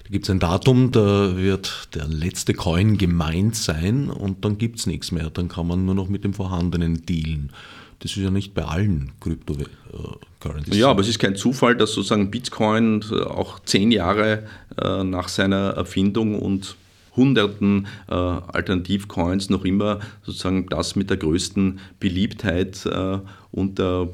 Da 0.05 0.09
gibt 0.11 0.25
es 0.25 0.29
ein 0.29 0.39
Datum, 0.39 0.91
da 0.91 1.35
wird 1.35 1.89
der 1.95 2.07
letzte 2.07 2.53
Coin 2.53 2.97
gemeint 2.97 3.55
sein 3.55 4.09
und 4.09 4.45
dann 4.45 4.57
gibt 4.57 4.79
es 4.79 4.85
nichts 4.85 5.11
mehr. 5.11 5.31
Dann 5.31 5.47
kann 5.47 5.67
man 5.67 5.85
nur 5.85 5.95
noch 5.95 6.09
mit 6.09 6.23
dem 6.23 6.33
vorhandenen 6.33 7.05
dealen. 7.07 7.51
Das 7.99 8.11
ist 8.11 8.17
ja 8.17 8.31
nicht 8.31 8.53
bei 8.53 8.63
allen 8.63 9.11
Cryptocurrencies. 9.21 10.75
Ja, 10.75 10.89
aber 10.89 11.01
es 11.01 11.07
ist 11.07 11.19
kein 11.19 11.35
Zufall, 11.35 11.75
dass 11.75 11.93
sozusagen 11.93 12.29
Bitcoin 12.29 13.03
auch 13.25 13.59
zehn 13.61 13.91
Jahre 13.91 14.43
äh, 14.81 15.03
nach 15.03 15.29
seiner 15.29 15.71
Erfindung 15.71 16.39
und 16.39 16.75
hunderten 17.15 17.87
äh, 18.09 18.13
Alternativcoins 18.13 19.49
noch 19.49 19.63
immer 19.63 19.99
sozusagen 20.23 20.67
das 20.67 20.95
mit 20.95 21.09
der 21.09 21.17
größten 21.17 21.79
Beliebtheit 21.99 22.85
äh, 22.85 23.19
und 23.51 23.79
der 23.79 24.09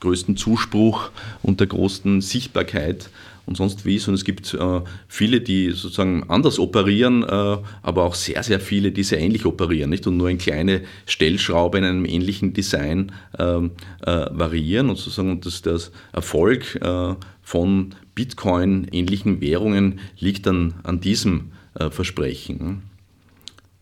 größten 0.00 0.36
Zuspruch 0.36 1.10
und 1.42 1.60
der 1.60 1.68
größten 1.68 2.20
Sichtbarkeit 2.20 3.08
und 3.46 3.56
sonst 3.56 3.84
wie, 3.84 3.98
sondern 3.98 4.16
es 4.18 4.24
gibt 4.24 4.54
äh, 4.54 4.80
viele, 5.08 5.40
die 5.40 5.70
sozusagen 5.70 6.28
anders 6.28 6.58
operieren, 6.58 7.22
äh, 7.22 7.26
aber 7.26 8.04
auch 8.04 8.14
sehr, 8.14 8.42
sehr 8.42 8.60
viele, 8.60 8.92
die 8.92 9.02
sehr 9.02 9.18
ähnlich 9.18 9.46
operieren 9.46 9.90
nicht? 9.90 10.06
und 10.06 10.16
nur 10.16 10.28
eine 10.28 10.38
kleine 10.38 10.82
Stellschraube 11.06 11.78
in 11.78 11.84
einem 11.84 12.04
ähnlichen 12.04 12.52
Design 12.52 13.12
ähm, 13.38 13.72
äh, 14.06 14.26
variieren 14.30 14.90
und 14.90 14.96
sozusagen 14.96 15.40
das, 15.40 15.62
das 15.62 15.92
Erfolg 16.12 16.76
äh, 16.80 17.14
von 17.42 17.94
Bitcoin-ähnlichen 18.14 19.40
Währungen 19.40 20.00
liegt 20.18 20.46
dann 20.46 20.74
an 20.84 21.00
diesem 21.00 21.52
äh, 21.74 21.90
Versprechen 21.90 22.82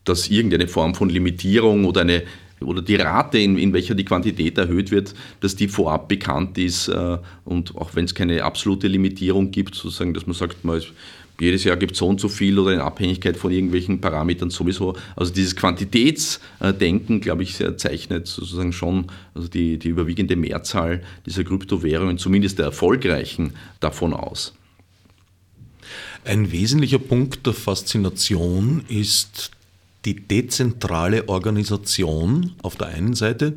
dass 0.05 0.29
irgendeine 0.29 0.67
Form 0.67 0.95
von 0.95 1.09
Limitierung 1.09 1.85
oder 1.85 2.01
eine 2.01 2.23
oder 2.61 2.83
die 2.83 2.97
Rate, 2.97 3.39
in, 3.39 3.59
in 3.59 3.73
welcher 3.73 3.95
die 3.95 4.05
Quantität 4.05 4.59
erhöht 4.59 4.91
wird, 4.91 5.15
dass 5.41 5.57
die 5.57 5.69
vorab 5.69 6.09
bekannt 6.09 6.59
ist 6.59 6.89
äh, 6.89 7.19
und 7.45 7.77
auch 7.77 7.95
wenn 7.95 8.05
es 8.05 8.15
keine 8.15 8.45
absolute 8.45 8.89
Limitierung 8.89 9.51
gibt, 9.51 9.75
sozusagen, 9.75 10.15
dass 10.15 10.27
man 10.27 10.35
sagt, 10.35 10.65
man 10.65 10.79
ist, 10.79 10.93
jedes 11.41 11.65
Jahr 11.65 11.77
gibt 11.77 11.93
es 11.93 11.99
so 11.99 12.07
und 12.07 12.21
so 12.21 12.29
viel 12.29 12.59
oder 12.59 12.75
in 12.75 12.81
Abhängigkeit 12.81 13.37
von 13.37 13.51
irgendwelchen 13.51 14.01
Parametern 14.01 14.51
sowieso. 14.51 14.95
Also 15.17 15.33
dieses 15.33 15.57
Quantitätsdenken, 15.57 17.21
glaube 17.23 17.43
ich, 17.43 17.57
zeichnet 17.77 18.27
sozusagen 18.27 18.75
schon 18.75 19.07
also 19.35 19.49
die, 19.49 19.79
die 19.79 19.89
überwiegende 19.89 20.37
Mehrzahl 20.37 21.03
dieser 21.25 21.45
Kryptowährungen, 21.45 22.19
zumindest 22.19 22.59
der 22.59 22.67
erfolgreichen, 22.67 23.55
davon 23.81 24.13
aus. 24.13 24.53
Ein 26.25 26.53
wesentlicher 26.53 26.99
Punkt 26.99 27.47
der 27.47 27.55
Faszination 27.55 28.85
ist 28.89 29.51
die 30.05 30.17
dezentrale 30.17 31.29
Organisation 31.29 32.53
auf 32.63 32.77
der 32.77 32.89
einen 32.89 33.15
Seite, 33.15 33.55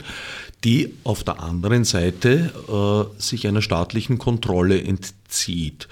die 0.63 0.93
auf 1.03 1.23
der 1.23 1.41
anderen 1.41 1.83
Seite 1.83 2.51
äh, 2.67 3.21
sich 3.21 3.47
einer 3.47 3.61
staatlichen 3.61 4.17
Kontrolle 4.17 4.81
entzieht. 4.81 5.87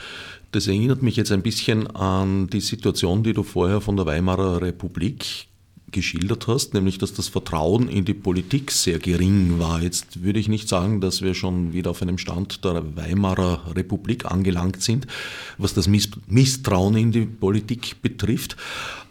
Das 0.51 0.67
erinnert 0.67 1.01
mich 1.01 1.15
jetzt 1.15 1.31
ein 1.31 1.41
bisschen 1.41 1.87
an 1.87 2.47
die 2.47 2.59
Situation, 2.59 3.23
die 3.23 3.33
du 3.33 3.43
vorher 3.43 3.79
von 3.79 3.95
der 3.95 4.05
Weimarer 4.05 4.61
Republik 4.61 5.47
geschildert 5.91 6.47
hast, 6.47 6.73
nämlich 6.73 6.97
dass 6.97 7.13
das 7.13 7.27
Vertrauen 7.27 7.88
in 7.89 8.06
die 8.06 8.13
Politik 8.13 8.71
sehr 8.71 8.99
gering 8.99 9.60
war. 9.60 9.82
Jetzt 9.82 10.23
würde 10.23 10.39
ich 10.39 10.47
nicht 10.47 10.69
sagen, 10.69 11.01
dass 11.01 11.21
wir 11.21 11.34
schon 11.34 11.73
wieder 11.73 11.91
auf 11.91 12.01
einem 12.01 12.17
Stand 12.17 12.63
der 12.63 12.95
Weimarer 12.95 13.75
Republik 13.75 14.25
angelangt 14.25 14.82
sind, 14.82 15.08
was 15.58 15.73
das 15.73 15.88
Misstrauen 15.88 16.95
in 16.95 17.12
die 17.12 17.25
Politik 17.25 18.01
betrifft, 18.01 18.58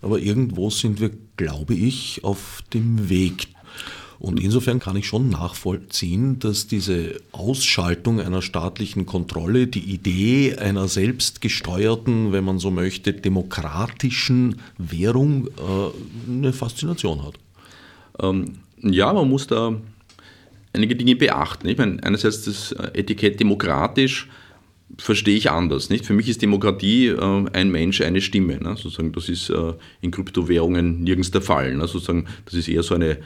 aber 0.03 0.19
irgendwo 0.19 0.71
sind 0.71 1.01
wir, 1.01 1.11
glaube 1.37 1.75
ich, 1.75 2.25
auf 2.25 2.62
dem 2.73 3.09
Weg 3.09 3.49
und 4.21 4.39
insofern 4.39 4.81
kann 4.81 4.97
ich 4.97 5.07
schon 5.07 5.31
nachvollziehen, 5.31 6.39
dass 6.39 6.67
diese 6.67 7.17
Ausschaltung 7.33 8.21
einer 8.21 8.43
staatlichen 8.43 9.07
Kontrolle, 9.07 9.67
die 9.67 9.81
Idee 9.81 10.57
einer 10.57 10.89
selbstgesteuerten, 10.89 12.31
wenn 12.31 12.45
man 12.45 12.59
so 12.59 12.71
möchte, 12.71 13.15
demokratischen 13.15 14.57
Währung 14.77 15.47
äh, 15.47 16.31
eine 16.31 16.53
Faszination 16.53 17.25
hat. 17.25 17.37
Ähm, 18.21 18.57
ja, 18.83 19.11
man 19.11 19.27
muss 19.27 19.47
da 19.47 19.75
einige 20.75 20.97
Dinge 20.97 21.17
beachten. 21.17 21.67
Ich 21.69 21.79
meine, 21.79 22.05
einerseits 22.05 22.43
das 22.43 22.73
Etikett 22.93 23.41
demokratisch 23.41 24.29
verstehe 24.99 25.37
ich 25.37 25.51
anders. 25.51 25.89
Nicht? 25.89 26.05
Für 26.05 26.13
mich 26.13 26.29
ist 26.29 26.43
Demokratie 26.43 27.07
äh, 27.07 27.47
ein 27.55 27.71
Mensch, 27.71 28.03
eine 28.03 28.21
Stimme. 28.21 28.59
Ne? 28.59 28.77
Sozusagen, 28.77 29.13
das 29.13 29.31
ist 29.31 29.49
äh, 29.49 29.73
in 30.03 30.11
Kryptowährungen 30.11 31.03
nirgends 31.05 31.31
der 31.31 31.41
Fall. 31.41 31.75
Ne? 31.75 31.87
Sozusagen, 31.87 32.27
das 32.45 32.53
ist 32.53 32.69
eher 32.69 32.83
so 32.83 32.95
eine 32.95 33.17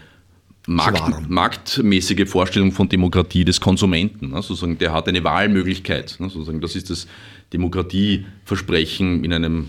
Markt, 0.66 1.28
marktmäßige 1.28 2.28
Vorstellung 2.28 2.72
von 2.72 2.88
Demokratie 2.88 3.44
des 3.44 3.60
Konsumenten. 3.60 4.30
Ne? 4.30 4.36
Sozusagen, 4.36 4.78
der 4.78 4.92
hat 4.92 5.08
eine 5.08 5.22
Wahlmöglichkeit. 5.22 6.16
Ne? 6.18 6.30
Sozusagen, 6.30 6.60
das 6.60 6.74
ist 6.74 6.90
das 6.90 7.06
Demokratieversprechen 7.52 9.24
in 9.24 9.32
einem 9.32 9.68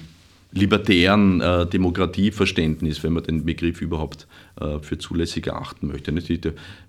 libertären 0.51 1.41
äh, 1.41 1.67
Demokratieverständnis, 1.67 3.03
wenn 3.03 3.11
man 3.11 3.23
den 3.23 3.45
Begriff 3.45 3.81
überhaupt 3.81 4.25
äh, 4.59 4.79
für 4.79 4.97
zulässig 4.97 5.47
erachten 5.47 5.87
möchte. 5.87 6.13
Nicht? 6.13 6.31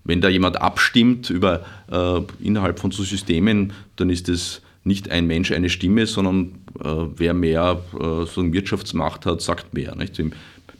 Wenn 0.04 0.20
da 0.20 0.28
jemand 0.28 0.60
abstimmt 0.60 1.30
über, 1.30 1.64
äh, 1.90 2.20
innerhalb 2.44 2.78
von 2.78 2.92
so 2.92 3.02
Systemen, 3.02 3.72
dann 3.96 4.08
ist 4.08 4.28
es 4.28 4.62
nicht 4.84 5.10
ein 5.10 5.26
Mensch 5.26 5.50
eine 5.50 5.68
Stimme, 5.68 6.06
sondern 6.06 6.60
äh, 6.78 7.08
wer 7.16 7.34
mehr 7.34 7.82
äh, 7.94 8.24
so 8.24 8.52
Wirtschaftsmacht 8.52 9.26
hat, 9.26 9.40
sagt 9.40 9.74
mehr. 9.74 9.96
Nicht? 9.96 10.20
Im 10.20 10.32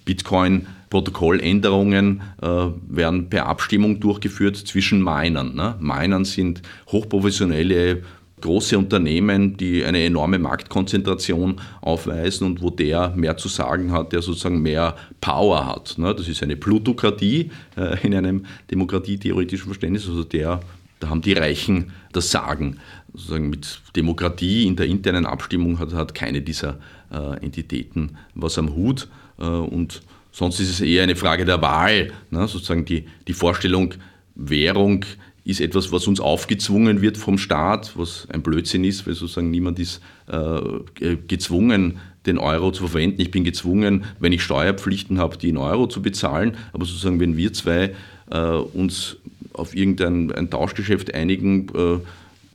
Bitcoin 0.07 0.67
Protokolländerungen 0.89 2.23
äh, 2.41 2.47
werden 2.47 3.29
per 3.29 3.47
Abstimmung 3.47 4.01
durchgeführt 4.01 4.57
zwischen 4.57 5.03
Minern. 5.03 5.55
Ne? 5.55 5.75
Minern 5.79 6.25
sind 6.25 6.63
hochprofessionelle 6.89 8.03
große 8.41 8.79
Unternehmen, 8.79 9.57
die 9.57 9.85
eine 9.85 10.05
enorme 10.05 10.39
Marktkonzentration 10.39 11.61
aufweisen 11.81 12.47
und 12.47 12.63
wo 12.63 12.71
der 12.71 13.13
mehr 13.17 13.37
zu 13.37 13.49
sagen 13.49 13.93
hat, 13.93 14.13
der 14.13 14.23
sozusagen 14.23 14.63
mehr 14.63 14.95
Power 15.21 15.67
hat. 15.67 15.97
Ne? 15.99 16.15
Das 16.15 16.29
ist 16.29 16.43
eine 16.43 16.57
Plutokratie 16.57 17.51
äh, 17.77 18.07
in 18.07 18.15
einem 18.15 18.47
demokratietheoretischen 18.71 19.67
Verständnis, 19.67 20.09
also 20.09 20.23
der, 20.23 20.61
da 21.01 21.11
haben 21.11 21.23
die 21.23 21.33
Reichen 21.33 21.93
das 22.13 22.31
Sagen. 22.31 22.79
Sozusagen 23.13 23.51
mit 23.51 23.81
Demokratie 23.97 24.67
in 24.67 24.77
der 24.77 24.87
internen 24.87 25.27
Abstimmung 25.27 25.79
hat, 25.79 25.95
hat 25.95 26.15
keine 26.15 26.43
dieser 26.43 26.79
äh, 27.11 27.45
Entitäten 27.45 28.19
was 28.35 28.59
am 28.59 28.75
Hut 28.75 29.09
und 29.39 30.03
Sonst 30.37 30.61
ist 30.61 30.69
es 30.69 30.81
eher 30.83 31.03
eine 31.03 31.17
Frage 31.17 31.47
der 31.47 31.63
Wahl, 31.63 32.13
ne? 32.31 32.47
sozusagen 32.47 32.85
die, 32.85 33.07
die 33.27 33.33
Vorstellung, 33.33 33.95
Währung 34.35 35.07
ist 35.45 35.63
etwas, 35.63 35.93
was 35.93 36.07
uns 36.07 36.21
aufgezwungen 36.21 37.01
wird 37.01 37.17
vom 37.17 37.39
Staat, 37.39 37.93
was 37.97 38.29
ein 38.31 38.43
Blödsinn 38.43 38.85
ist, 38.85 39.07
weil 39.07 39.15
sozusagen 39.15 39.51
niemand 39.51 39.79
ist 39.79 40.03
äh, 40.27 41.17
gezwungen, 41.27 42.01
den 42.27 42.37
Euro 42.37 42.71
zu 42.71 42.87
verwenden. 42.87 43.23
Ich 43.23 43.31
bin 43.31 43.45
gezwungen, 43.45 44.05
wenn 44.21 44.35
ich 44.35 44.43
Steuerpflichten 44.43 45.19
habe, 45.19 45.39
die 45.39 45.49
in 45.49 45.57
Euro 45.57 45.87
zu 45.87 46.03
bezahlen. 46.03 46.59
Aber 46.75 46.85
sozusagen, 46.85 47.19
wenn 47.19 47.39
wir 47.39 47.55
zwei 47.55 47.95
äh, 48.31 48.39
uns 48.39 49.17
auf 49.55 49.75
irgendein 49.75 50.33
ein 50.33 50.51
Tauschgeschäft 50.51 51.15
einigen, 51.15 51.69
äh, 51.71 51.99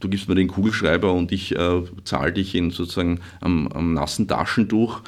du 0.01 0.07
gibst 0.07 0.29
mir 0.29 0.35
den 0.35 0.49
Kugelschreiber 0.49 1.11
und 1.11 1.31
ich 1.31 1.55
äh, 1.55 1.81
zahle 2.03 2.33
dich 2.33 2.53
in 2.53 2.69
sozusagen 2.69 3.21
am, 3.39 3.69
am 3.69 3.95
nassen 3.95 4.27
Taschentuch, 4.27 5.01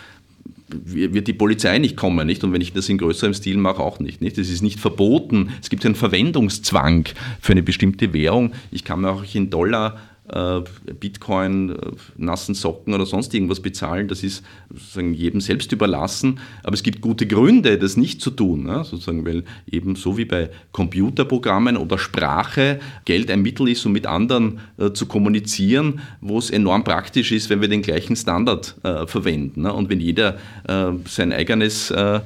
wird 0.84 1.28
die 1.28 1.34
Polizei 1.34 1.78
nicht 1.80 1.98
kommen, 1.98 2.26
nicht? 2.28 2.44
Und 2.44 2.54
wenn 2.54 2.62
ich 2.62 2.74
das 2.74 2.90
in 2.90 2.98
größerem 2.98 3.34
Stil 3.34 3.58
mache, 3.58 3.82
auch 3.82 4.00
nicht, 4.00 4.22
nicht. 4.22 4.38
Das 4.38 4.50
ist 4.50 4.62
nicht 4.62 4.80
verboten. 4.80 5.50
Es 5.62 5.70
gibt 5.70 5.86
einen 5.86 5.96
Verwendungszwang 5.96 7.06
für 7.40 7.54
eine 7.54 7.64
bestimmte 7.64 8.14
Währung. 8.14 8.54
Ich 8.72 8.84
kann 8.84 9.02
mir 9.02 9.12
auch 9.12 9.24
in 9.34 9.50
Dollar 9.50 10.00
Bitcoin, 10.26 11.72
äh, 11.72 11.76
nassen 12.16 12.56
Socken 12.56 12.94
oder 12.94 13.06
sonst 13.06 13.34
irgendwas 13.34 13.60
bezahlen, 13.60 14.08
das 14.08 14.24
ist 14.24 14.44
sozusagen 14.70 15.14
jedem 15.14 15.42
selbst 15.42 15.72
überlassen. 15.74 16.40
Aber 16.64 16.74
es 16.74 16.84
gibt 16.84 17.02
gute 17.02 17.28
Gründe, 17.28 17.78
das 17.78 17.98
nicht 17.98 18.22
zu 18.22 18.32
tun, 18.32 18.64
ne? 18.64 18.86
sozusagen, 18.86 19.26
weil 19.26 19.44
eben 19.70 19.96
so 19.96 20.18
wie 20.18 20.26
bei 20.26 20.50
Computerprogrammen 20.72 21.76
oder 21.76 21.98
Sprache 21.98 22.80
Geld 23.04 23.30
ein 23.30 23.42
Mittel 23.42 23.68
ist, 23.68 23.86
um 23.86 23.92
mit 23.92 24.08
anderen 24.08 24.60
äh, 24.78 24.92
zu 24.92 25.08
kommunizieren, 25.08 26.00
wo 26.22 26.38
es 26.38 26.50
enorm 26.50 26.86
praktisch 26.86 27.34
ist, 27.34 27.50
wenn 27.50 27.60
wir 27.60 27.68
den 27.68 27.82
gleichen 27.82 28.16
Standard 28.16 28.76
äh, 28.84 29.06
verwenden. 29.06 29.64
Ne? 29.64 29.74
Und 29.74 29.90
wenn 29.90 30.00
jeder 30.00 30.38
äh, 30.68 30.92
sein 31.06 31.34
eigenes 31.34 31.92
äh, 31.92 32.22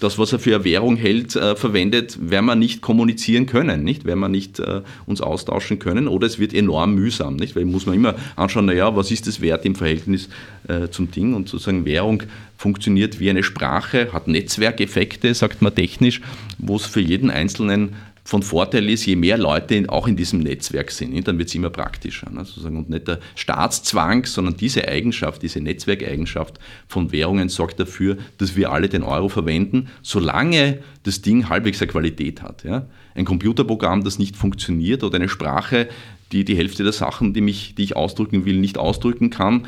das, 0.00 0.18
was 0.18 0.32
er 0.32 0.38
für 0.38 0.54
eine 0.54 0.64
Währung 0.64 0.96
hält, 0.96 1.36
äh, 1.36 1.54
verwendet, 1.54 2.18
werden 2.20 2.46
wir 2.46 2.56
nicht 2.56 2.80
kommunizieren 2.80 3.46
können, 3.46 3.84
nicht? 3.84 4.04
Werden 4.04 4.20
wir 4.20 4.28
nicht 4.28 4.58
äh, 4.58 4.82
uns 5.06 5.20
austauschen 5.20 5.78
können 5.78 6.08
oder 6.08 6.26
es 6.26 6.38
wird 6.38 6.54
enorm 6.54 6.94
mühsam, 6.94 7.36
nicht? 7.36 7.54
Weil 7.54 7.66
muss 7.66 7.86
man 7.86 7.94
immer 7.94 8.14
anschauen, 8.36 8.66
naja, 8.66 8.96
was 8.96 9.10
ist 9.10 9.26
das 9.26 9.40
Wert 9.40 9.64
im 9.64 9.74
Verhältnis 9.74 10.28
äh, 10.68 10.88
zum 10.88 11.10
Ding 11.10 11.34
und 11.34 11.48
sozusagen 11.48 11.84
Währung 11.84 12.22
funktioniert 12.56 13.20
wie 13.20 13.30
eine 13.30 13.42
Sprache, 13.42 14.12
hat 14.12 14.28
Netzwerkeffekte, 14.28 15.32
sagt 15.34 15.62
man 15.62 15.74
technisch, 15.74 16.20
wo 16.58 16.76
es 16.76 16.86
für 16.86 17.00
jeden 17.00 17.30
Einzelnen 17.30 17.94
von 18.30 18.44
Vorteil 18.44 18.88
ist, 18.88 19.06
je 19.06 19.16
mehr 19.16 19.36
Leute 19.36 19.86
auch 19.88 20.06
in 20.06 20.14
diesem 20.14 20.38
Netzwerk 20.38 20.92
sind, 20.92 21.26
dann 21.26 21.36
wird 21.38 21.48
es 21.48 21.54
immer 21.56 21.68
praktischer. 21.68 22.30
Ne, 22.30 22.44
sozusagen. 22.44 22.76
Und 22.76 22.88
nicht 22.88 23.08
der 23.08 23.18
Staatszwang, 23.34 24.24
sondern 24.24 24.56
diese 24.56 24.86
Eigenschaft, 24.86 25.42
diese 25.42 25.60
Netzwerkeigenschaft 25.60 26.60
von 26.86 27.10
Währungen 27.10 27.48
sorgt 27.48 27.80
dafür, 27.80 28.18
dass 28.38 28.54
wir 28.54 28.70
alle 28.70 28.88
den 28.88 29.02
Euro 29.02 29.28
verwenden, 29.28 29.88
solange 30.02 30.78
das 31.02 31.22
Ding 31.22 31.48
halbwegs 31.48 31.82
eine 31.82 31.90
Qualität 31.90 32.40
hat. 32.40 32.62
Ja. 32.62 32.86
Ein 33.16 33.24
Computerprogramm, 33.24 34.04
das 34.04 34.20
nicht 34.20 34.36
funktioniert 34.36 35.02
oder 35.02 35.16
eine 35.16 35.28
Sprache, 35.28 35.88
die 36.30 36.44
die 36.44 36.56
Hälfte 36.56 36.84
der 36.84 36.92
Sachen, 36.92 37.34
die, 37.34 37.40
mich, 37.40 37.74
die 37.74 37.82
ich 37.82 37.96
ausdrücken 37.96 38.44
will, 38.44 38.60
nicht 38.60 38.78
ausdrücken 38.78 39.30
kann, 39.30 39.66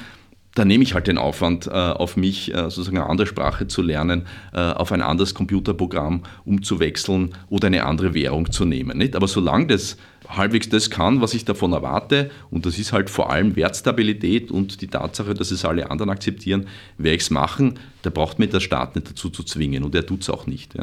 da 0.54 0.64
nehme 0.64 0.84
ich 0.84 0.94
halt 0.94 1.06
den 1.06 1.18
Aufwand 1.18 1.66
äh, 1.66 1.70
auf 1.70 2.16
mich, 2.16 2.52
äh, 2.52 2.62
sozusagen 2.64 2.98
eine 2.98 3.08
andere 3.08 3.26
Sprache 3.26 3.68
zu 3.68 3.80
lernen, 3.80 4.26
äh, 4.52 4.60
auf 4.60 4.92
ein 4.92 5.00
anderes 5.00 5.34
Computerprogramm 5.34 6.24
umzuwechseln 6.44 7.34
oder 7.48 7.68
eine 7.68 7.84
andere 7.86 8.12
Währung 8.12 8.50
zu 8.52 8.64
nehmen. 8.64 9.02
Aber 9.14 9.28
solange 9.28 9.68
das 9.68 9.96
halbwegs 10.28 10.68
das 10.68 10.90
kann, 10.90 11.20
was 11.20 11.34
ich 11.34 11.44
davon 11.44 11.72
erwarte, 11.72 12.30
und 12.50 12.66
das 12.66 12.78
ist 12.78 12.92
halt 12.92 13.08
vor 13.08 13.30
allem 13.30 13.56
Wertstabilität 13.56 14.50
und 14.50 14.82
die 14.82 14.88
Tatsache, 14.88 15.34
dass 15.34 15.50
es 15.50 15.64
alle 15.64 15.90
anderen 15.90 16.10
akzeptieren, 16.10 16.66
werde 16.98 17.16
ich 17.16 17.22
es 17.22 17.30
machen, 17.30 17.78
da 18.02 18.10
braucht 18.10 18.38
mir 18.38 18.46
der 18.46 18.60
Staat 18.60 18.94
nicht 18.94 19.10
dazu 19.10 19.30
zu 19.30 19.42
zwingen 19.42 19.84
und 19.84 19.94
er 19.94 20.04
tut 20.04 20.22
es 20.22 20.30
auch 20.30 20.46
nicht. 20.46 20.74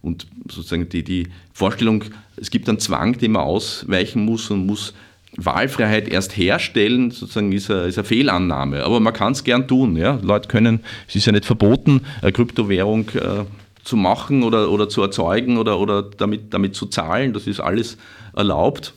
Und 0.00 0.26
sozusagen 0.48 0.88
die, 0.88 1.02
die 1.02 1.28
Vorstellung, 1.52 2.04
es 2.36 2.50
gibt 2.50 2.68
einen 2.68 2.78
Zwang, 2.78 3.18
dem 3.18 3.32
man 3.32 3.42
ausweichen 3.42 4.24
muss 4.24 4.50
und 4.50 4.66
muss 4.66 4.94
Wahlfreiheit 5.36 6.08
erst 6.08 6.36
herstellen, 6.36 7.10
sozusagen 7.10 7.52
ist 7.52 7.70
eine, 7.70 7.82
ist 7.82 7.98
eine 7.98 8.04
Fehlannahme. 8.04 8.84
Aber 8.84 9.00
man 9.00 9.12
kann 9.12 9.32
es 9.32 9.44
gern 9.44 9.68
tun. 9.68 9.96
Ja? 9.96 10.18
Leute 10.22 10.48
können, 10.48 10.80
es 11.08 11.16
ist 11.16 11.26
ja 11.26 11.32
nicht 11.32 11.44
verboten, 11.44 12.02
eine 12.22 12.32
Kryptowährung 12.32 13.08
äh, 13.10 13.44
zu 13.84 13.96
machen 13.96 14.42
oder, 14.42 14.70
oder 14.70 14.88
zu 14.88 15.02
erzeugen 15.02 15.58
oder, 15.58 15.78
oder 15.78 16.02
damit, 16.02 16.54
damit 16.54 16.74
zu 16.74 16.86
zahlen. 16.86 17.32
Das 17.32 17.46
ist 17.46 17.60
alles 17.60 17.98
erlaubt. 18.34 18.94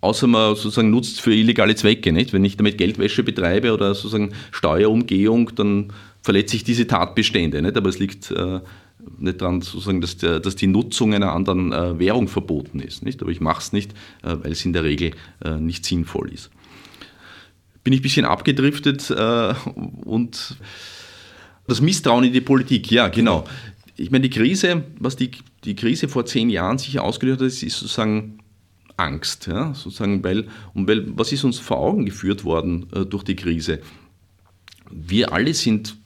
Außer 0.00 0.26
man 0.26 0.54
sozusagen 0.54 0.90
nutzt 0.90 1.20
für 1.20 1.34
illegale 1.34 1.74
Zwecke. 1.74 2.12
Nicht? 2.12 2.32
Wenn 2.32 2.44
ich 2.44 2.56
damit 2.56 2.78
Geldwäsche 2.78 3.22
betreibe 3.22 3.72
oder 3.72 3.94
sozusagen 3.94 4.32
Steuerumgehung, 4.50 5.54
dann 5.56 5.92
verletze 6.22 6.56
ich 6.56 6.64
diese 6.64 6.86
Tatbestände. 6.86 7.60
Nicht? 7.60 7.76
Aber 7.76 7.88
es 7.88 7.98
liegt 7.98 8.30
äh, 8.30 8.60
nicht 9.18 9.40
daran, 9.40 9.60
sozusagen, 9.60 10.00
dass, 10.00 10.16
der, 10.16 10.40
dass 10.40 10.56
die 10.56 10.66
Nutzung 10.66 11.14
einer 11.14 11.32
anderen 11.32 11.72
äh, 11.72 11.98
Währung 11.98 12.28
verboten 12.28 12.80
ist. 12.80 13.02
Nicht? 13.02 13.22
Aber 13.22 13.30
ich 13.30 13.40
mache 13.40 13.60
es 13.60 13.72
nicht, 13.72 13.92
äh, 14.22 14.36
weil 14.42 14.52
es 14.52 14.64
in 14.64 14.72
der 14.72 14.84
Regel 14.84 15.12
äh, 15.44 15.56
nicht 15.56 15.84
sinnvoll 15.84 16.32
ist. 16.32 16.50
Bin 17.82 17.92
ich 17.92 18.00
ein 18.00 18.02
bisschen 18.02 18.26
abgedriftet 18.26 19.10
äh, 19.10 19.54
und 20.04 20.56
das 21.66 21.80
Misstrauen 21.80 22.24
in 22.24 22.32
die 22.32 22.40
Politik, 22.40 22.90
ja, 22.90 23.08
genau. 23.08 23.44
Ich 23.96 24.10
meine, 24.10 24.22
die 24.22 24.30
Krise, 24.30 24.84
was 24.98 25.16
die, 25.16 25.30
die 25.64 25.76
Krise 25.76 26.08
vor 26.08 26.26
zehn 26.26 26.50
Jahren 26.50 26.78
sich 26.78 26.98
ausgelöst 26.98 27.40
hat, 27.40 27.46
ist, 27.46 27.62
ist 27.62 27.78
sozusagen 27.78 28.38
Angst. 28.96 29.46
Ja? 29.46 29.74
Sozusagen, 29.74 30.22
weil, 30.24 30.48
und 30.74 30.88
weil, 30.88 31.06
was 31.16 31.32
ist 31.32 31.44
uns 31.44 31.58
vor 31.58 31.78
Augen 31.78 32.06
geführt 32.06 32.44
worden 32.44 32.86
äh, 32.94 33.04
durch 33.04 33.24
die 33.24 33.36
Krise? 33.36 33.80
Wir 34.90 35.32
alle 35.32 35.54
sind 35.54 35.96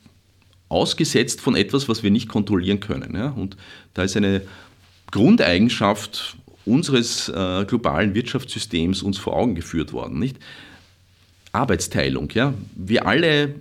ausgesetzt 0.75 1.41
von 1.41 1.57
etwas, 1.57 1.89
was 1.89 2.03
wir 2.03 2.11
nicht 2.11 2.29
kontrollieren 2.29 2.81
können. 2.81 3.15
Ja? 3.15 3.29
Und 3.29 3.57
da 3.95 4.03
ist 4.03 4.17
eine 4.17 4.43
Grundeigenschaft 5.11 6.37
unseres 6.67 7.29
äh, 7.29 7.65
globalen 7.67 8.15
Wirtschaftssystems 8.15 9.03
uns 9.03 9.19
vor 9.19 9.37
Augen 9.37 9.55
geführt 9.55 9.93
worden. 9.93 10.19
Nicht? 10.19 10.37
Arbeitsteilung. 11.53 12.31
Ja? 12.35 12.55
Wir 12.75 13.07
alle 13.07 13.55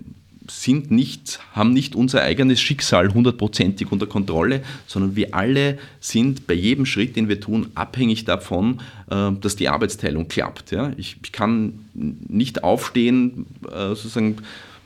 sind 0.50 0.90
nicht, 0.90 1.40
haben 1.52 1.72
nicht 1.72 1.94
unser 1.94 2.22
eigenes 2.22 2.60
Schicksal 2.60 3.14
hundertprozentig 3.14 3.90
unter 3.90 4.06
Kontrolle, 4.06 4.62
sondern 4.86 5.16
wir 5.16 5.34
alle 5.34 5.78
sind 6.00 6.46
bei 6.46 6.54
jedem 6.54 6.84
Schritt, 6.84 7.16
den 7.16 7.28
wir 7.28 7.40
tun, 7.40 7.68
abhängig 7.74 8.24
davon, 8.24 8.80
äh, 9.10 9.32
dass 9.40 9.56
die 9.56 9.68
Arbeitsteilung 9.68 10.28
klappt. 10.28 10.70
Ja? 10.70 10.92
Ich, 10.96 11.16
kann 11.32 11.86
nicht 11.94 12.64
aufstehen, 12.64 13.46
äh, 13.66 13.88
sozusagen 13.88 14.36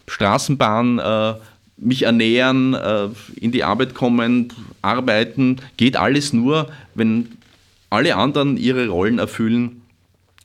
Straßenbahn 0.07 0.99
äh, 0.99 1.35
mich 1.79 2.03
ernähren, 2.03 2.75
äh, 2.75 3.09
in 3.41 3.53
die 3.53 3.65
Arbeit 3.65 3.95
kommen, 3.95 4.53
arbeiten, 4.83 5.57
geht 5.77 5.97
alles 5.97 6.33
nur, 6.33 6.71
wenn 6.95 7.29
alle 7.91 8.17
anderen 8.17 8.57
ihre 8.57 8.89
Rollen 8.89 9.19
erfüllen 9.19 9.83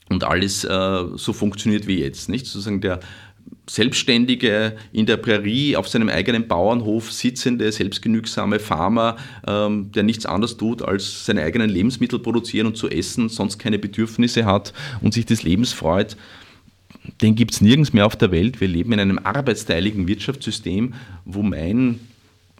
und 0.08 0.24
alles 0.24 0.64
äh, 0.64 1.04
so 1.14 1.32
funktioniert 1.32 1.86
wie 1.86 2.00
jetzt. 2.00 2.28
Nicht? 2.28 2.46
Sozusagen 2.46 2.80
der 2.80 3.00
Selbstständige 3.68 4.76
in 4.92 5.06
der 5.06 5.16
Prärie 5.16 5.76
auf 5.76 5.88
seinem 5.88 6.10
eigenen 6.10 6.48
Bauernhof 6.48 7.10
sitzende, 7.10 7.72
selbstgenügsame 7.72 8.58
Farmer, 8.58 9.16
ähm, 9.46 9.90
der 9.92 10.02
nichts 10.02 10.26
anderes 10.26 10.56
tut, 10.56 10.82
als 10.82 11.24
seine 11.24 11.42
eigenen 11.42 11.70
Lebensmittel 11.70 12.18
produzieren 12.18 12.66
und 12.66 12.76
zu 12.76 12.88
essen, 12.88 13.28
sonst 13.28 13.58
keine 13.58 13.78
Bedürfnisse 13.78 14.44
hat 14.44 14.74
und 15.00 15.14
sich 15.14 15.24
des 15.24 15.42
Lebens 15.42 15.72
freut 15.72 16.16
den 17.20 17.34
gibt 17.34 17.52
es 17.52 17.60
nirgends 17.60 17.92
mehr 17.92 18.06
auf 18.06 18.16
der 18.16 18.30
Welt. 18.30 18.60
Wir 18.60 18.68
leben 18.68 18.92
in 18.92 19.00
einem 19.00 19.18
arbeitsteiligen 19.18 20.08
Wirtschaftssystem, 20.08 20.94
wo 21.24 21.42
mein 21.42 22.00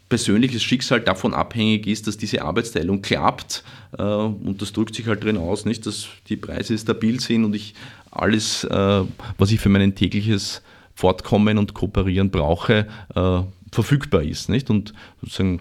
persönliches 0.08 0.62
Schicksal 0.62 1.00
davon 1.00 1.34
abhängig 1.34 1.86
ist, 1.86 2.06
dass 2.06 2.16
diese 2.16 2.42
Arbeitsteilung 2.42 3.02
klappt. 3.02 3.64
Äh, 3.98 4.02
und 4.02 4.60
das 4.60 4.72
drückt 4.72 4.94
sich 4.94 5.06
halt 5.06 5.24
drin 5.24 5.36
aus, 5.36 5.64
nicht, 5.64 5.86
dass 5.86 6.06
die 6.28 6.36
Preise 6.36 6.76
stabil 6.78 7.20
sind 7.20 7.44
und 7.44 7.54
ich 7.54 7.74
alles, 8.10 8.64
äh, 8.64 9.02
was 9.38 9.50
ich 9.50 9.60
für 9.60 9.70
mein 9.70 9.94
tägliches 9.94 10.62
Fortkommen 10.94 11.58
und 11.58 11.74
Kooperieren 11.74 12.30
brauche, 12.30 12.86
äh, 13.14 13.40
verfügbar 13.72 14.22
ist. 14.22 14.48
Nicht? 14.48 14.70
Und 14.70 14.94
sozusagen 15.20 15.60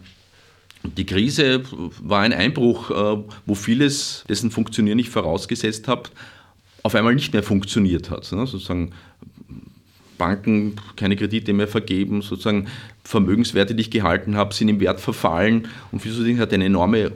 die 0.83 1.05
Krise 1.05 1.63
war 2.01 2.19
ein 2.19 2.33
Einbruch, 2.33 2.91
wo 3.45 3.55
vieles, 3.55 4.25
dessen 4.27 4.51
Funktionieren 4.51 4.99
ich 4.99 5.09
vorausgesetzt 5.09 5.87
habe, 5.87 6.09
auf 6.83 6.95
einmal 6.95 7.15
nicht 7.15 7.33
mehr 7.33 7.43
funktioniert 7.43 8.09
hat. 8.09 8.31
Ne? 8.31 8.45
Sozusagen 8.45 8.91
Banken 10.17 10.75
keine 10.95 11.15
Kredite 11.15 11.53
mehr 11.53 11.67
vergeben, 11.67 12.21
sozusagen 12.21 12.67
Vermögenswerte, 13.03 13.73
die 13.73 13.81
ich 13.81 13.91
gehalten 13.91 14.35
habe, 14.35 14.53
sind 14.53 14.69
im 14.69 14.79
Wert 14.79 14.99
verfallen 14.99 15.67
und 15.91 16.01
für 16.01 16.11
so 16.11 16.23
Dinge 16.23 16.39
hat 16.39 16.53
eine 16.53 16.65
enorme 16.65 17.11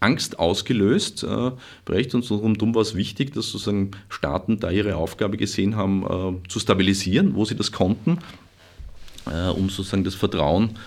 Angst 0.00 0.38
ausgelöst. 0.38 1.24
Äh, 1.24 1.26
und 1.26 2.30
rundum 2.30 2.74
war 2.74 2.82
es 2.82 2.94
wichtig, 2.94 3.32
dass 3.34 3.50
sozusagen 3.50 3.90
Staaten 4.08 4.60
da 4.60 4.70
ihre 4.70 4.96
Aufgabe 4.96 5.36
gesehen 5.36 5.76
haben, 5.76 6.04
äh, 6.04 6.48
zu 6.48 6.60
stabilisieren, 6.60 7.34
wo 7.34 7.44
sie 7.44 7.56
das 7.56 7.72
konnten, 7.72 8.18
äh, 9.26 9.48
um 9.48 9.68
sozusagen 9.68 10.04
das 10.04 10.14
Vertrauen 10.14 10.78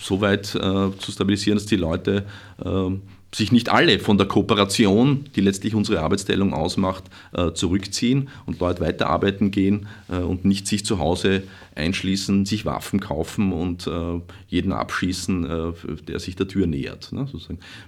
so 0.00 0.20
weit 0.20 0.54
äh, 0.54 0.58
zu 0.98 1.12
stabilisieren, 1.12 1.58
dass 1.58 1.66
die 1.66 1.76
Leute 1.76 2.24
äh, 2.62 2.90
sich 3.34 3.52
nicht 3.52 3.68
alle 3.68 3.98
von 3.98 4.16
der 4.16 4.28
Kooperation, 4.28 5.24
die 5.34 5.40
letztlich 5.40 5.74
unsere 5.74 6.00
Arbeitsteilung 6.00 6.54
ausmacht, 6.54 7.04
äh, 7.32 7.52
zurückziehen 7.52 8.28
und 8.46 8.60
Leute 8.60 8.80
weiterarbeiten 8.80 9.50
gehen 9.50 9.88
äh, 10.08 10.18
und 10.18 10.44
nicht 10.44 10.66
sich 10.68 10.84
zu 10.84 10.98
Hause 10.98 11.42
einschließen, 11.74 12.46
sich 12.46 12.64
Waffen 12.64 13.00
kaufen 13.00 13.52
und 13.52 13.86
äh, 13.88 14.20
jeden 14.48 14.72
abschießen, 14.72 15.74
der 16.06 16.20
sich 16.20 16.36
der 16.36 16.46
Tür 16.46 16.66
nähert. 16.66 17.10
Ne, 17.12 17.26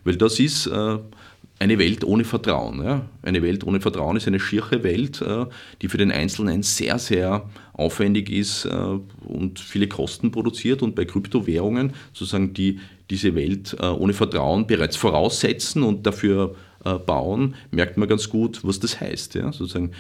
Weil 0.03 0.17
das 0.17 0.41
ist 0.41 0.69
eine 1.59 1.79
Welt 1.79 2.05
ohne 2.05 2.25
Vertrauen. 2.25 3.03
Eine 3.23 3.43
Welt 3.43 3.65
ohne 3.65 3.81
Vertrauen 3.81 4.17
ist 4.17 4.27
eine 4.27 4.41
schiere 4.41 4.83
Welt, 4.83 5.25
die 5.81 5.89
für 5.89 5.99
den 5.99 6.11
Einzelnen 6.11 6.65
sehr, 6.65 6.99
sehr 6.99 7.49
aufwendig 7.73 8.31
ist 8.31 8.67
und 8.67 9.61
viele 9.61 9.87
Kosten 9.87 10.33
produziert. 10.33 10.83
Und 10.83 10.97
bei 10.97 11.05
Kryptowährungen 11.05 11.93
sozusagen 12.13 12.53
die 12.53 12.81
diese 13.11 13.35
Welt 13.35 13.77
äh, 13.81 13.87
ohne 13.87 14.13
Vertrauen 14.13 14.67
bereits 14.67 14.97
voraussetzen 14.97 15.83
und 15.83 16.07
dafür 16.07 16.55
bauen, 17.05 17.57
merkt 17.73 17.97
man 17.97 18.09
ganz 18.09 18.29
gut, 18.29 18.61
was 18.63 18.79
das 18.79 19.01
heißt. 19.01 19.35
Ja. 19.35 19.51
Sozusagen 19.51 19.91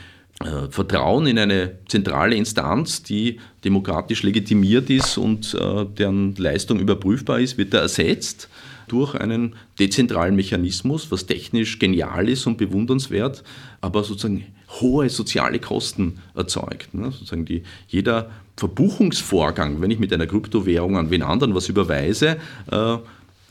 Vertrauen 0.70 1.26
in 1.26 1.36
eine 1.36 1.78
zentrale 1.88 2.36
Instanz, 2.36 3.02
die 3.02 3.40
demokratisch 3.64 4.22
legitimiert 4.22 4.88
ist 4.88 5.18
und 5.18 5.52
deren 5.98 6.36
Leistung 6.36 6.78
überprüfbar 6.78 7.40
ist, 7.40 7.58
wird 7.58 7.74
da 7.74 7.78
ersetzt 7.78 8.48
durch 8.88 9.14
einen 9.14 9.56
dezentralen 9.78 10.36
Mechanismus, 10.36 11.10
was 11.10 11.26
technisch 11.26 11.78
genial 11.78 12.28
ist 12.28 12.46
und 12.46 12.58
bewundernswert, 12.58 13.42
aber 13.80 14.04
sozusagen 14.04 14.44
hohe 14.80 15.08
soziale 15.08 15.58
Kosten 15.58 16.18
erzeugt. 16.34 16.94
Ne? 16.94 17.10
Sozusagen 17.10 17.44
die, 17.44 17.62
jeder 17.88 18.30
Verbuchungsvorgang, 18.56 19.80
wenn 19.80 19.90
ich 19.90 19.98
mit 19.98 20.12
einer 20.12 20.26
Kryptowährung 20.26 20.96
an 20.96 21.10
wen 21.10 21.22
anderen 21.22 21.54
was 21.54 21.68
überweise, 21.68 22.38
äh, 22.70 22.96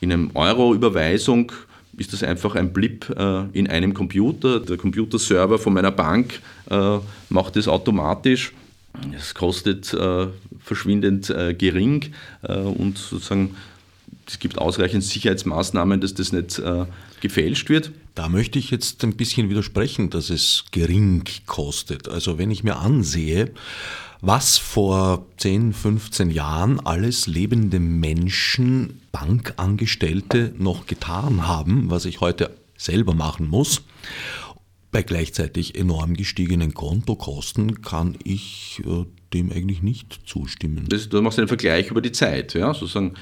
in 0.00 0.12
einem 0.12 0.30
Euro-Überweisung 0.34 1.52
ist 1.96 2.12
das 2.12 2.22
einfach 2.22 2.54
ein 2.54 2.72
Blip 2.72 3.08
äh, 3.16 3.44
in 3.52 3.68
einem 3.68 3.94
Computer. 3.94 4.60
Der 4.60 4.76
Computerserver 4.76 5.58
von 5.58 5.72
meiner 5.72 5.90
Bank 5.90 6.40
äh, 6.70 6.98
macht 7.30 7.56
das 7.56 7.68
automatisch. 7.68 8.52
Es 9.16 9.34
kostet 9.34 9.92
äh, 9.94 10.26
verschwindend 10.58 11.30
äh, 11.30 11.54
gering 11.54 12.12
äh, 12.42 12.58
und 12.58 12.98
sozusagen 12.98 13.56
es 14.26 14.38
gibt 14.38 14.58
ausreichend 14.58 15.04
Sicherheitsmaßnahmen, 15.04 16.00
dass 16.00 16.14
das 16.14 16.32
nicht 16.32 16.58
äh, 16.58 16.86
gefälscht 17.20 17.68
wird. 17.68 17.92
Da 18.14 18.28
möchte 18.28 18.58
ich 18.58 18.70
jetzt 18.70 19.04
ein 19.04 19.16
bisschen 19.16 19.50
widersprechen, 19.50 20.10
dass 20.10 20.30
es 20.30 20.64
gering 20.72 21.24
kostet. 21.46 22.08
Also 22.08 22.38
wenn 22.38 22.50
ich 22.50 22.64
mir 22.64 22.76
ansehe, 22.76 23.52
was 24.20 24.58
vor 24.58 25.26
10, 25.36 25.72
15 25.72 26.30
Jahren 26.30 26.80
alles 26.80 27.26
lebende 27.26 27.78
Menschen, 27.78 29.00
Bankangestellte 29.12 30.52
noch 30.58 30.86
getan 30.86 31.46
haben, 31.46 31.90
was 31.90 32.04
ich 32.04 32.20
heute 32.20 32.56
selber 32.76 33.14
machen 33.14 33.48
muss, 33.48 33.82
bei 34.90 35.02
gleichzeitig 35.02 35.74
enorm 35.78 36.14
gestiegenen 36.14 36.72
Kontokosten 36.72 37.82
kann 37.82 38.16
ich 38.24 38.82
äh, 38.86 39.04
dem 39.34 39.52
eigentlich 39.52 39.82
nicht 39.82 40.20
zustimmen. 40.24 40.86
Das, 40.88 41.08
du 41.08 41.20
machst 41.20 41.38
einen 41.38 41.48
Vergleich 41.48 41.90
über 41.90 42.00
die 42.00 42.12
Zeit, 42.12 42.54
ja, 42.54 42.72
sozusagen 42.72 43.14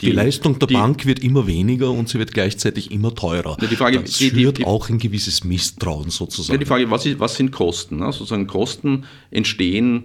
die, 0.00 0.06
die, 0.06 0.12
Leistung 0.12 0.58
der 0.58 0.68
die, 0.68 0.74
Bank 0.74 1.06
wird 1.06 1.20
immer 1.20 1.46
weniger 1.46 1.90
und 1.90 2.08
sie 2.08 2.18
wird 2.18 2.32
gleichzeitig 2.32 2.90
immer 2.90 3.14
teurer. 3.14 3.56
Die 3.60 3.76
Frage, 3.76 4.00
das 4.00 4.16
führt 4.16 4.64
auch 4.64 4.88
ein 4.88 4.98
gewisses 4.98 5.44
Misstrauen 5.44 6.10
sozusagen. 6.10 6.58
die 6.58 6.66
Frage, 6.66 6.90
was, 6.90 7.06
ist, 7.06 7.20
was 7.20 7.36
sind 7.36 7.50
Kosten? 7.52 7.98
Ne? 7.98 8.12
Sozusagen 8.12 8.46
Kosten 8.46 9.04
entstehen 9.30 10.04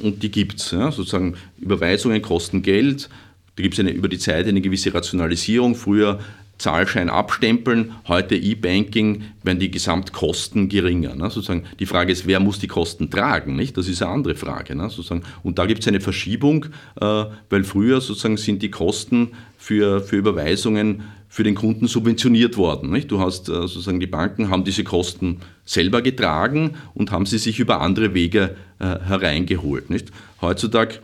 und 0.00 0.22
die 0.22 0.30
gibt 0.30 0.60
es. 0.60 0.70
Ja? 0.70 0.92
Sozusagen 0.92 1.34
Überweisungen 1.58 2.22
kosten 2.22 2.62
Geld, 2.62 3.08
da 3.56 3.62
gibt 3.62 3.78
es 3.78 3.90
über 3.92 4.08
die 4.08 4.18
Zeit 4.18 4.46
eine 4.46 4.60
gewisse 4.60 4.92
Rationalisierung. 4.92 5.74
Früher 5.74 6.20
Zahlschein 6.58 7.10
abstempeln, 7.10 7.92
heute 8.06 8.36
E-Banking, 8.36 9.24
werden 9.42 9.58
die 9.58 9.70
Gesamtkosten 9.70 10.68
geringer. 10.68 11.14
Ne? 11.14 11.30
Sozusagen 11.30 11.64
die 11.78 11.86
Frage 11.86 12.12
ist, 12.12 12.26
wer 12.26 12.40
muss 12.40 12.58
die 12.58 12.68
Kosten 12.68 13.10
tragen? 13.10 13.56
Nicht? 13.56 13.76
Das 13.76 13.88
ist 13.88 14.02
eine 14.02 14.12
andere 14.12 14.34
Frage. 14.34 14.74
Ne? 14.74 14.88
Sozusagen. 14.88 15.22
Und 15.42 15.58
da 15.58 15.66
gibt 15.66 15.80
es 15.80 15.88
eine 15.88 16.00
Verschiebung, 16.00 16.66
äh, 17.00 17.24
weil 17.50 17.64
früher 17.64 18.00
sozusagen 18.00 18.36
sind 18.36 18.62
die 18.62 18.70
Kosten 18.70 19.32
für, 19.58 20.00
für 20.00 20.16
Überweisungen 20.16 21.02
für 21.28 21.42
den 21.42 21.56
Kunden 21.56 21.88
subventioniert 21.88 22.56
worden. 22.56 22.90
Nicht? 22.90 23.10
Du 23.10 23.18
hast 23.18 23.48
äh, 23.48 23.52
sozusagen 23.52 23.98
die 23.98 24.06
Banken 24.06 24.50
haben 24.50 24.62
diese 24.62 24.84
Kosten 24.84 25.40
selber 25.64 26.00
getragen 26.00 26.76
und 26.94 27.10
haben 27.10 27.26
sie 27.26 27.38
sich 27.38 27.58
über 27.58 27.80
andere 27.80 28.14
Wege 28.14 28.54
äh, 28.78 29.00
hereingeholt. 29.00 29.90
Nicht? 29.90 30.12
Heutzutage 30.40 31.00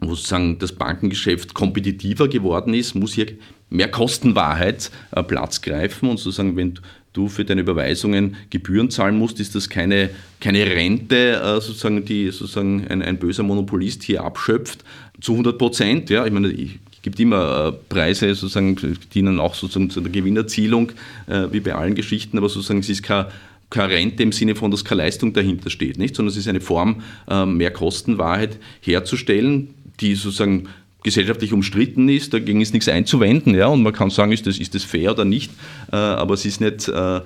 wo 0.00 0.14
sozusagen 0.14 0.58
das 0.58 0.72
Bankengeschäft 0.72 1.54
kompetitiver 1.54 2.28
geworden 2.28 2.74
ist, 2.74 2.94
muss 2.94 3.14
hier 3.14 3.26
mehr 3.70 3.90
Kostenwahrheit 3.90 4.90
äh, 5.12 5.22
Platz 5.22 5.60
greifen 5.60 6.08
und 6.08 6.18
sozusagen, 6.18 6.56
wenn 6.56 6.78
du 7.12 7.28
für 7.28 7.44
deine 7.44 7.62
Überweisungen 7.62 8.36
Gebühren 8.50 8.90
zahlen 8.90 9.16
musst, 9.16 9.40
ist 9.40 9.54
das 9.54 9.68
keine, 9.68 10.10
keine 10.40 10.64
Rente, 10.66 11.40
äh, 11.42 11.60
sozusagen, 11.60 12.04
die 12.04 12.30
sozusagen 12.30 12.86
ein, 12.88 13.02
ein 13.02 13.18
böser 13.18 13.42
Monopolist 13.42 14.02
hier 14.02 14.22
abschöpft, 14.22 14.84
zu 15.20 15.32
100 15.32 15.58
Prozent. 15.58 16.10
Ja, 16.10 16.24
ich 16.24 16.32
meine, 16.32 16.48
es 16.48 17.02
gibt 17.02 17.18
immer 17.20 17.68
äh, 17.68 17.72
Preise, 17.88 18.34
sozusagen, 18.34 18.76
dienen 19.14 19.40
auch 19.40 19.54
sozusagen 19.54 19.90
zu 19.90 20.00
der 20.00 20.12
Gewinnerzielung, 20.12 20.92
wie 21.26 21.60
bei 21.60 21.74
allen 21.74 21.94
Geschichten, 21.94 22.38
aber 22.38 22.48
sozusagen 22.48 22.80
es 22.80 22.88
ist 22.88 23.02
kein 23.02 23.26
keine 23.70 23.92
Rente 23.92 24.22
im 24.22 24.32
Sinne 24.32 24.54
von, 24.54 24.70
dass 24.70 24.82
keine 24.82 25.02
Leistung 25.02 25.34
dahinter 25.34 25.68
steht, 25.68 25.98
nicht? 25.98 26.16
sondern 26.16 26.30
es 26.30 26.38
ist 26.38 26.48
eine 26.48 26.62
Form, 26.62 27.02
mehr 27.28 27.70
Kostenwahrheit 27.70 28.58
herzustellen, 28.80 29.74
die 30.00 30.14
sozusagen 30.14 30.68
gesellschaftlich 31.02 31.52
umstritten 31.52 32.08
ist, 32.08 32.34
dagegen 32.34 32.60
ist 32.60 32.72
nichts 32.72 32.88
einzuwenden, 32.88 33.54
ja, 33.54 33.66
und 33.66 33.82
man 33.82 33.92
kann 33.92 34.10
sagen, 34.10 34.32
ist 34.32 34.46
das, 34.46 34.58
ist 34.58 34.74
das 34.74 34.84
fair 34.84 35.12
oder 35.12 35.24
nicht, 35.24 35.52
äh, 35.92 35.96
aber 35.96 36.34
es 36.34 36.44
ist 36.44 36.60
nicht, 36.60 36.88
äh, 36.88 37.20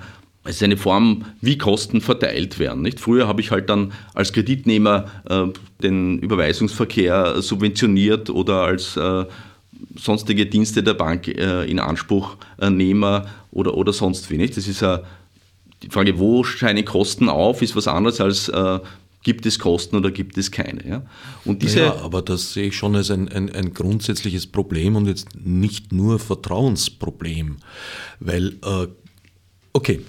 es 0.45 0.57
ist 0.57 0.63
eine 0.63 0.77
Form, 0.77 1.25
wie 1.41 1.57
Kosten 1.57 2.01
verteilt 2.01 2.59
werden. 2.59 2.81
Nicht? 2.81 2.99
Früher 2.99 3.27
habe 3.27 3.39
ich 3.39 3.51
halt 3.51 3.69
dann 3.69 3.93
als 4.13 4.33
Kreditnehmer 4.33 5.05
äh, 5.29 5.45
den 5.81 6.19
Überweisungsverkehr 6.19 7.41
subventioniert 7.41 8.29
oder 8.29 8.61
als 8.61 8.97
äh, 8.97 9.25
sonstige 9.95 10.45
Dienste 10.45 10.83
der 10.83 10.95
Bank 10.95 11.29
äh, 11.29 11.63
in 11.63 11.79
Anspruch 11.79 12.35
äh, 12.59 12.69
oder, 13.51 13.77
oder 13.77 13.93
sonst 13.93 14.29
wie. 14.29 14.37
Nicht? 14.37 14.57
Das 14.57 14.67
ist 14.67 14.83
die 15.81 15.89
Frage, 15.89 16.19
wo 16.19 16.43
scheinen 16.43 16.83
Kosten 16.83 17.29
auf, 17.29 17.61
ist 17.61 17.75
was 17.75 17.87
anderes 17.87 18.19
als 18.19 18.51
Gibt 19.23 19.45
es 19.45 19.57
Kosten 19.57 19.95
oder 19.95 20.11
gibt 20.11 20.37
es 20.37 20.51
keine? 20.51 20.87
Ja? 20.87 21.05
Und 21.45 21.63
diese 21.63 21.79
ja, 21.79 21.95
aber 21.95 22.21
das 22.21 22.53
sehe 22.53 22.67
ich 22.67 22.75
schon 22.75 22.95
als 22.95 23.09
ein, 23.09 23.29
ein, 23.29 23.49
ein, 23.49 23.73
grundsätzliches 23.73 24.47
Problem 24.47 24.97
und 24.97 25.07
jetzt 25.07 25.29
nicht 25.35 25.93
nur 25.93 26.19
Vertrauensproblem. 26.19 27.57
Weil, 28.19 28.57
äh, 28.63 28.87
okay, 29.71 30.01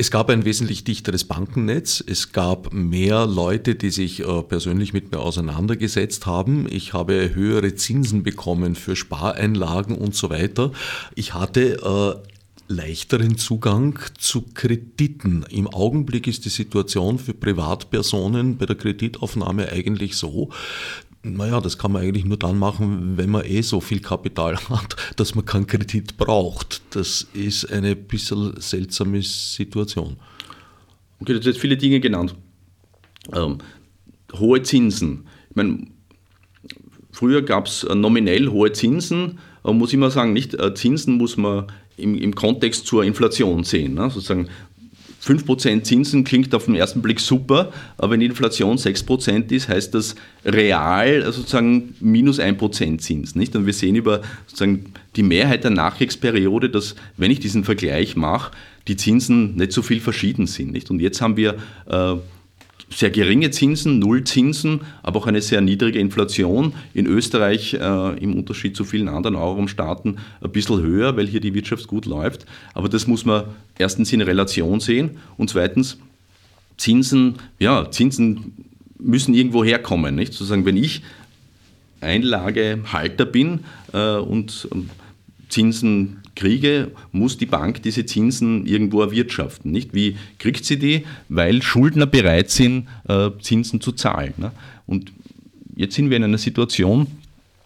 es 0.00 0.10
gab 0.10 0.30
ein 0.30 0.46
wesentlich 0.46 0.84
dichteres 0.84 1.24
Bankennetz. 1.24 2.02
Es 2.06 2.32
gab 2.32 2.72
mehr 2.72 3.26
Leute, 3.26 3.74
die 3.74 3.90
sich 3.90 4.20
äh, 4.20 4.42
persönlich 4.42 4.94
mit 4.94 5.12
mir 5.12 5.18
auseinandergesetzt 5.18 6.24
haben. 6.24 6.66
Ich 6.70 6.94
habe 6.94 7.34
höhere 7.34 7.74
Zinsen 7.74 8.22
bekommen 8.22 8.76
für 8.76 8.96
Spareinlagen 8.96 9.98
und 9.98 10.14
so 10.14 10.30
weiter. 10.30 10.72
Ich 11.16 11.34
hatte 11.34 12.22
äh, 12.24 12.30
leichteren 12.70 13.36
Zugang 13.36 13.98
zu 14.16 14.42
Krediten. 14.54 15.44
Im 15.50 15.66
Augenblick 15.66 16.28
ist 16.28 16.44
die 16.44 16.50
Situation 16.50 17.18
für 17.18 17.34
Privatpersonen 17.34 18.58
bei 18.58 18.66
der 18.66 18.76
Kreditaufnahme 18.76 19.70
eigentlich 19.70 20.16
so, 20.16 20.50
naja, 21.22 21.60
das 21.60 21.76
kann 21.76 21.92
man 21.92 22.02
eigentlich 22.02 22.24
nur 22.24 22.38
dann 22.38 22.58
machen, 22.58 23.18
wenn 23.18 23.28
man 23.28 23.44
eh 23.44 23.60
so 23.60 23.80
viel 23.80 24.00
Kapital 24.00 24.56
hat, 24.70 24.96
dass 25.16 25.34
man 25.34 25.44
keinen 25.44 25.66
Kredit 25.66 26.16
braucht. 26.16 26.80
Das 26.90 27.26
ist 27.34 27.70
eine 27.70 27.96
bisschen 27.96 28.58
seltsame 28.60 29.20
Situation. 29.20 30.16
Okay, 31.20 31.38
du 31.38 31.46
hast 31.46 31.58
viele 31.58 31.76
Dinge 31.76 31.98
genannt. 31.98 32.36
Ähm, 33.32 33.58
hohe 34.32 34.62
Zinsen. 34.62 35.26
Ich 35.50 35.56
meine, 35.56 35.88
früher 37.10 37.42
gab 37.42 37.66
es 37.66 37.84
nominell 37.84 38.48
hohe 38.48 38.72
Zinsen, 38.72 39.40
muss 39.64 39.92
ich 39.92 39.98
mal 39.98 40.10
sagen, 40.10 40.32
nicht 40.32 40.54
äh, 40.54 40.72
Zinsen 40.74 41.18
muss 41.18 41.36
man 41.36 41.66
im, 42.00 42.16
im 42.16 42.34
Kontext 42.34 42.86
zur 42.86 43.04
Inflation 43.04 43.64
sehen. 43.64 43.94
Ne? 43.94 44.10
Sozusagen 44.10 44.48
5% 45.22 45.82
Zinsen 45.82 46.24
klingt 46.24 46.54
auf 46.54 46.64
den 46.64 46.74
ersten 46.74 47.02
Blick 47.02 47.20
super, 47.20 47.72
aber 47.98 48.12
wenn 48.12 48.22
Inflation 48.22 48.78
6% 48.78 49.52
ist, 49.52 49.68
heißt 49.68 49.94
das 49.94 50.14
real 50.44 51.30
sozusagen 51.30 51.94
minus 52.00 52.40
1% 52.40 52.98
Zins. 52.98 53.34
Nicht? 53.34 53.54
Und 53.54 53.66
wir 53.66 53.74
sehen 53.74 53.96
über 53.96 54.22
sozusagen 54.46 54.92
die 55.16 55.22
Mehrheit 55.22 55.64
der 55.64 55.72
Nachkriegsperiode, 55.72 56.70
dass, 56.70 56.94
wenn 57.18 57.30
ich 57.30 57.40
diesen 57.40 57.64
Vergleich 57.64 58.16
mache, 58.16 58.52
die 58.88 58.96
Zinsen 58.96 59.56
nicht 59.56 59.72
so 59.72 59.82
viel 59.82 60.00
verschieden 60.00 60.46
sind. 60.46 60.72
Nicht? 60.72 60.90
Und 60.90 61.00
jetzt 61.00 61.20
haben 61.20 61.36
wir 61.36 61.56
äh, 61.86 62.14
sehr 62.92 63.10
geringe 63.10 63.50
Zinsen, 63.50 63.98
Nullzinsen, 64.00 64.80
aber 65.02 65.20
auch 65.20 65.26
eine 65.26 65.40
sehr 65.40 65.60
niedrige 65.60 65.98
Inflation. 65.98 66.74
In 66.92 67.06
Österreich 67.06 67.74
äh, 67.74 68.18
im 68.18 68.34
Unterschied 68.34 68.76
zu 68.76 68.84
vielen 68.84 69.08
anderen 69.08 69.36
Euro-Staaten 69.36 70.16
ein 70.40 70.52
bisschen 70.52 70.82
höher, 70.82 71.16
weil 71.16 71.26
hier 71.26 71.40
die 71.40 71.54
Wirtschaft 71.54 71.86
gut 71.86 72.06
läuft. 72.06 72.46
Aber 72.74 72.88
das 72.88 73.06
muss 73.06 73.24
man 73.24 73.44
erstens 73.78 74.12
in 74.12 74.20
Relation 74.20 74.80
sehen 74.80 75.18
und 75.36 75.50
zweitens 75.50 75.98
Zinsen, 76.76 77.36
ja, 77.58 77.90
Zinsen 77.90 78.54
müssen 78.98 79.34
irgendwo 79.34 79.64
herkommen. 79.64 80.14
Nicht? 80.14 80.32
Sozusagen, 80.32 80.66
wenn 80.66 80.76
ich 80.76 81.02
Einlagehalter 82.00 83.24
bin 83.24 83.60
äh, 83.92 84.16
und 84.16 84.68
Zinsen 85.48 86.20
kriege, 86.40 86.90
muss 87.12 87.36
die 87.36 87.46
Bank 87.46 87.82
diese 87.82 88.06
Zinsen 88.06 88.66
irgendwo 88.66 89.02
erwirtschaften. 89.02 89.70
Nicht? 89.70 89.92
Wie 89.94 90.16
kriegt 90.38 90.64
sie 90.64 90.78
die? 90.78 91.04
Weil 91.28 91.62
Schuldner 91.62 92.06
bereit 92.06 92.50
sind, 92.50 92.88
äh, 93.06 93.30
Zinsen 93.40 93.80
zu 93.80 93.92
zahlen. 93.92 94.32
Ne? 94.38 94.50
Und 94.86 95.12
jetzt 95.76 95.94
sind 95.94 96.08
wir 96.08 96.16
in 96.16 96.24
einer 96.24 96.38
Situation, 96.38 97.06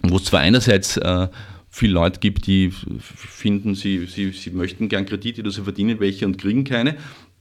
wo 0.02 0.16
es 0.16 0.24
zwar 0.24 0.40
einerseits 0.40 0.96
äh, 0.96 1.28
viele 1.70 1.92
Leute 1.92 2.18
gibt, 2.18 2.48
die 2.48 2.72
finden, 3.00 3.76
sie, 3.76 4.06
sie, 4.06 4.30
sie 4.32 4.50
möchten 4.50 4.88
gern 4.88 5.06
Kredite 5.06 5.42
oder 5.42 5.52
sie 5.52 5.62
verdienen 5.62 6.00
welche 6.00 6.26
und 6.26 6.36
kriegen 6.36 6.64
keine. 6.64 6.96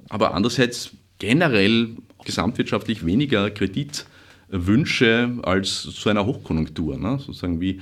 Aber 0.10 0.36
andererseits 0.36 0.92
generell 1.18 1.90
gesamtwirtschaftlich 2.26 3.06
weniger 3.06 3.50
Kreditwünsche 3.50 5.32
als 5.42 5.82
zu 5.82 6.10
einer 6.10 6.26
Hochkonjunktur. 6.28 6.98
Ne? 6.98 7.18
Sozusagen 7.20 7.60
wie 7.60 7.82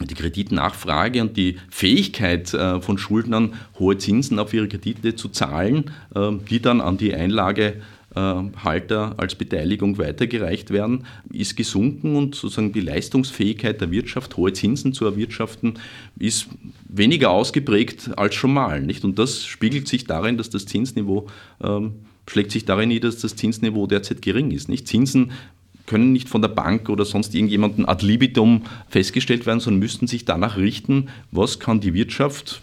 die 0.00 0.14
Kreditnachfrage 0.14 1.20
und 1.20 1.36
die 1.36 1.56
Fähigkeit 1.70 2.52
äh, 2.52 2.80
von 2.80 2.98
Schuldnern, 2.98 3.54
hohe 3.78 3.96
Zinsen 3.96 4.38
auf 4.38 4.52
ihre 4.52 4.68
Kredite 4.68 5.14
zu 5.14 5.28
zahlen, 5.28 5.90
äh, 6.14 6.32
die 6.50 6.60
dann 6.60 6.80
an 6.80 6.96
die 6.96 7.14
Einlagehalter 7.14 9.14
als 9.16 9.36
Beteiligung 9.36 9.98
weitergereicht 9.98 10.70
werden, 10.70 11.06
ist 11.32 11.56
gesunken 11.56 12.16
und 12.16 12.34
sozusagen 12.34 12.72
die 12.72 12.80
Leistungsfähigkeit 12.80 13.80
der 13.80 13.92
Wirtschaft, 13.92 14.36
hohe 14.36 14.52
Zinsen 14.52 14.92
zu 14.92 15.04
erwirtschaften, 15.04 15.74
ist 16.18 16.48
weniger 16.88 17.30
ausgeprägt 17.30 18.10
als 18.16 18.34
schon 18.34 18.52
mal. 18.52 18.80
Nicht? 18.80 19.04
Und 19.04 19.18
das 19.18 19.44
spiegelt 19.44 19.86
sich 19.86 20.06
darin, 20.06 20.36
dass 20.36 20.50
das 20.50 20.66
Zinsniveau 20.66 21.28
ähm, 21.62 21.94
schlägt 22.26 22.52
sich 22.52 22.64
darin 22.64 22.88
nieder, 22.88 23.08
dass 23.08 23.20
das 23.20 23.36
Zinsniveau 23.36 23.86
derzeit 23.86 24.22
gering 24.22 24.50
ist. 24.50 24.68
Nicht? 24.68 24.88
Zinsen 24.88 25.32
können 25.86 26.12
nicht 26.12 26.28
von 26.28 26.42
der 26.42 26.48
Bank 26.48 26.88
oder 26.88 27.04
sonst 27.04 27.34
irgendjemandem 27.34 27.86
ad 27.88 28.04
libitum 28.04 28.62
festgestellt 28.88 29.46
werden, 29.46 29.60
sondern 29.60 29.80
müssten 29.80 30.06
sich 30.06 30.24
danach 30.24 30.56
richten, 30.56 31.08
was 31.30 31.60
kann 31.60 31.80
die 31.80 31.94
Wirtschaft 31.94 32.62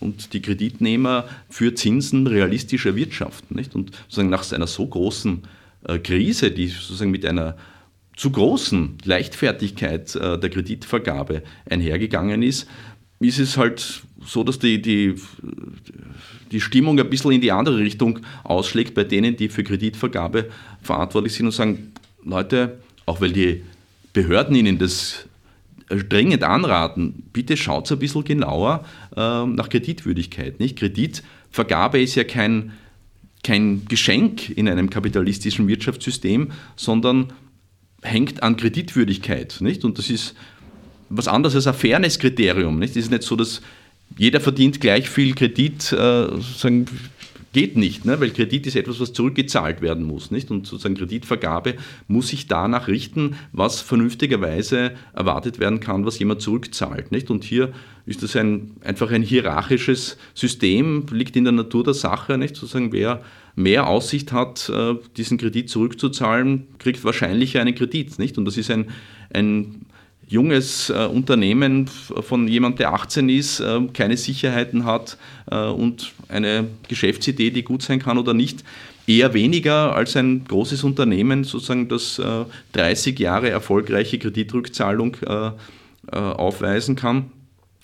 und 0.00 0.32
die 0.32 0.42
Kreditnehmer 0.42 1.24
für 1.48 1.74
Zinsen 1.74 2.26
realistisch 2.26 2.86
erwirtschaften. 2.86 3.56
Nicht? 3.56 3.74
Und 3.74 3.94
sozusagen 4.04 4.30
nach 4.30 4.50
einer 4.52 4.66
so 4.66 4.86
großen 4.86 5.42
äh, 5.84 5.98
Krise, 5.98 6.50
die 6.50 6.68
sozusagen 6.68 7.10
mit 7.10 7.24
einer 7.24 7.56
zu 8.16 8.30
großen 8.30 8.98
Leichtfertigkeit 9.04 10.14
äh, 10.16 10.38
der 10.38 10.50
Kreditvergabe 10.50 11.42
einhergegangen 11.68 12.42
ist, 12.42 12.66
ist 13.20 13.38
es 13.38 13.56
halt 13.56 14.02
so, 14.24 14.44
dass 14.44 14.58
die, 14.58 14.80
die, 14.80 15.14
die 16.52 16.60
Stimmung 16.60 16.98
ein 16.98 17.10
bisschen 17.10 17.32
in 17.32 17.40
die 17.40 17.52
andere 17.52 17.78
Richtung 17.78 18.20
ausschlägt 18.44 18.94
bei 18.94 19.04
denen, 19.04 19.36
die 19.36 19.48
für 19.48 19.64
Kreditvergabe 19.64 20.50
verantwortlich 20.82 21.34
sind 21.34 21.46
und 21.46 21.52
sagen, 21.52 21.92
Leute, 22.24 22.78
auch 23.06 23.20
weil 23.20 23.32
die 23.32 23.62
Behörden 24.12 24.54
ihnen 24.56 24.78
das 24.78 25.26
dringend 25.88 26.44
anraten, 26.44 27.24
bitte 27.32 27.56
schaut 27.56 27.90
ein 27.90 27.98
bisschen 27.98 28.24
genauer 28.24 28.84
äh, 29.16 29.46
nach 29.46 29.68
Kreditwürdigkeit. 29.68 30.60
Nicht? 30.60 30.78
Kreditvergabe 30.78 32.00
ist 32.00 32.14
ja 32.14 32.24
kein, 32.24 32.72
kein 33.42 33.86
Geschenk 33.88 34.50
in 34.50 34.68
einem 34.68 34.90
kapitalistischen 34.90 35.66
Wirtschaftssystem, 35.68 36.50
sondern 36.76 37.32
hängt 38.02 38.42
an 38.42 38.56
Kreditwürdigkeit. 38.56 39.58
Nicht? 39.60 39.84
Und 39.84 39.98
das 39.98 40.10
ist 40.10 40.34
was 41.08 41.28
anderes 41.28 41.54
als 41.54 41.66
ein 41.66 41.74
Fairness-Kriterium. 41.74 42.82
Es 42.82 42.96
ist 42.96 43.10
nicht 43.10 43.22
so, 43.22 43.34
dass 43.34 43.62
jeder 44.16 44.40
verdient 44.40 44.80
gleich 44.80 45.08
viel 45.08 45.34
Kredit, 45.34 45.92
äh, 45.92 46.26
geht 47.58 47.76
nicht, 47.76 48.04
ne? 48.04 48.20
weil 48.20 48.30
Kredit 48.30 48.68
ist 48.68 48.76
etwas, 48.76 49.00
was 49.00 49.12
zurückgezahlt 49.12 49.82
werden 49.82 50.04
muss. 50.04 50.30
Nicht? 50.30 50.52
Und 50.52 50.64
sozusagen 50.64 50.94
Kreditvergabe 50.94 51.74
muss 52.06 52.28
sich 52.28 52.46
danach 52.46 52.86
richten, 52.86 53.34
was 53.50 53.80
vernünftigerweise 53.80 54.92
erwartet 55.12 55.58
werden 55.58 55.80
kann, 55.80 56.06
was 56.06 56.20
jemand 56.20 56.40
zurückzahlt. 56.40 57.10
Nicht? 57.10 57.30
Und 57.30 57.42
hier 57.42 57.72
ist 58.06 58.22
das 58.22 58.36
ein, 58.36 58.76
einfach 58.84 59.10
ein 59.10 59.22
hierarchisches 59.22 60.18
System, 60.34 61.06
liegt 61.10 61.34
in 61.34 61.42
der 61.42 61.52
Natur 61.52 61.82
der 61.82 61.94
Sache. 61.94 62.38
Nicht? 62.38 62.54
Sozusagen 62.54 62.92
wer 62.92 63.22
mehr 63.56 63.88
Aussicht 63.88 64.30
hat, 64.30 64.68
äh, 64.68 64.94
diesen 65.16 65.36
Kredit 65.36 65.68
zurückzuzahlen, 65.68 66.68
kriegt 66.78 67.02
wahrscheinlich 67.02 67.58
einen 67.58 67.74
Kredit. 67.74 68.20
Nicht? 68.20 68.38
Und 68.38 68.44
das 68.44 68.56
ist 68.56 68.70
ein, 68.70 68.86
ein 69.34 69.86
junges 70.28 70.90
äh, 70.90 71.06
Unternehmen 71.06 71.88
von 71.88 72.46
jemand, 72.46 72.78
der 72.78 72.92
18 72.92 73.28
ist, 73.28 73.60
äh, 73.60 73.80
keine 73.92 74.16
Sicherheiten 74.16 74.84
hat 74.84 75.16
äh, 75.50 75.66
und 75.66 76.12
eine 76.28 76.68
Geschäftsidee, 76.86 77.50
die 77.50 77.64
gut 77.64 77.82
sein 77.82 77.98
kann 77.98 78.18
oder 78.18 78.34
nicht, 78.34 78.62
eher 79.06 79.32
weniger 79.32 79.94
als 79.94 80.16
ein 80.16 80.44
großes 80.44 80.84
Unternehmen, 80.84 81.44
sozusagen, 81.44 81.88
das 81.88 82.20
30 82.72 83.18
Jahre 83.18 83.48
erfolgreiche 83.48 84.18
Kreditrückzahlung 84.18 85.16
aufweisen 86.10 86.94
kann. 86.94 87.32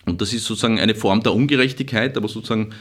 Und 0.05 0.21
das 0.21 0.35
ist 0.35 0.45
sozusagen 0.45 0.79
eine 0.79 0.95
Form 0.95 1.23
der 1.23 1.33
Ungerechtigkeit, 1.33 2.19
aber 2.19 2.29
sozusagen 2.29 2.75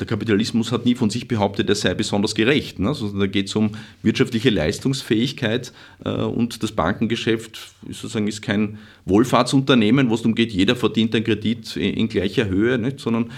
der 0.00 0.06
Kapitalismus 0.06 0.72
hat 0.72 0.84
nie 0.84 0.94
von 0.94 1.10
sich 1.10 1.28
behauptet, 1.28 1.68
er 1.68 1.74
sei 1.74 1.94
besonders 1.94 2.34
gerecht. 2.34 2.78
Ne? 2.78 2.88
Also 2.88 3.08
da 3.08 3.26
geht 3.26 3.48
es 3.48 3.56
um 3.56 3.72
wirtschaftliche 4.02 4.50
Leistungsfähigkeit 4.50 5.72
äh, 6.04 6.10
und 6.10 6.62
das 6.62 6.72
Bankengeschäft 6.72 7.58
ist, 7.88 8.00
sozusagen, 8.00 8.26
ist 8.26 8.42
kein 8.42 8.78
Wohlfahrtsunternehmen, 9.04 10.10
wo 10.10 10.14
es 10.14 10.22
darum 10.22 10.34
geht, 10.34 10.52
jeder 10.52 10.76
verdient 10.76 11.14
einen 11.14 11.24
Kredit 11.24 11.76
in, 11.76 11.94
in 11.94 12.08
gleicher 12.08 12.48
Höhe, 12.48 12.78
nicht? 12.78 13.00
sondern 13.00 13.30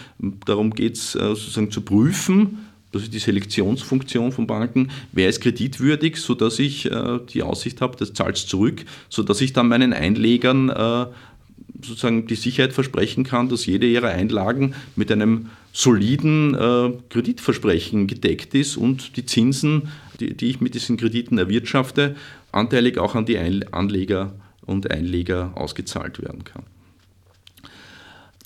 darum 0.47 0.71
geht 0.71 0.95
es 0.95 1.15
äh, 1.15 1.19
sozusagen 1.19 1.71
zu 1.71 1.83
prüfen, 1.83 2.59
das 2.93 3.03
ist 3.03 3.13
die 3.13 3.19
Selektionsfunktion 3.19 4.31
von 4.31 4.47
Banken, 4.47 4.91
wer 5.11 5.29
ist 5.29 5.41
kreditwürdig, 5.41 6.17
sodass 6.17 6.61
ich 6.61 6.87
äh, 6.87 7.19
die 7.33 7.43
Aussicht 7.43 7.81
habe, 7.81 7.97
das 7.97 8.13
zahlt 8.13 8.37
es 8.37 8.47
zurück, 8.47 8.85
sodass 9.09 9.41
ich 9.41 9.53
dann 9.53 9.67
meinen 9.67 9.93
Einlegern 9.93 10.69
äh, 10.69 11.07
sozusagen 11.83 12.27
die 12.29 12.37
Sicherheit 12.37 12.73
versprechen 12.73 13.25
kann, 13.25 13.49
dass 13.49 13.67
jede 13.67 13.87
ihrer 13.87 14.11
Einlagen 14.11 14.75
mit 14.95 15.11
einem 15.11 15.51
soliden 15.75 16.55
äh, 16.55 16.93
Kreditversprechen 17.11 18.07
gedeckt 18.07 18.55
ist 18.55 18.77
und 18.77 19.17
die 19.17 19.27
Zinsen, 19.27 19.91
die, 20.21 20.35
die, 20.35 20.47
ich 20.47 20.61
mit 20.61 20.75
diesen 20.75 20.97
Krediten 20.97 21.37
erwirtschafte, 21.37 22.15
anteilig 22.53 22.97
auch 22.97 23.17
an 23.17 23.27
die 23.27 23.37
Anleger 23.39 24.33
und 24.65 24.89
Einleger 24.91 25.53
ausgezahlt 25.57 26.23
werden 26.23 26.45
kann. 26.45 26.63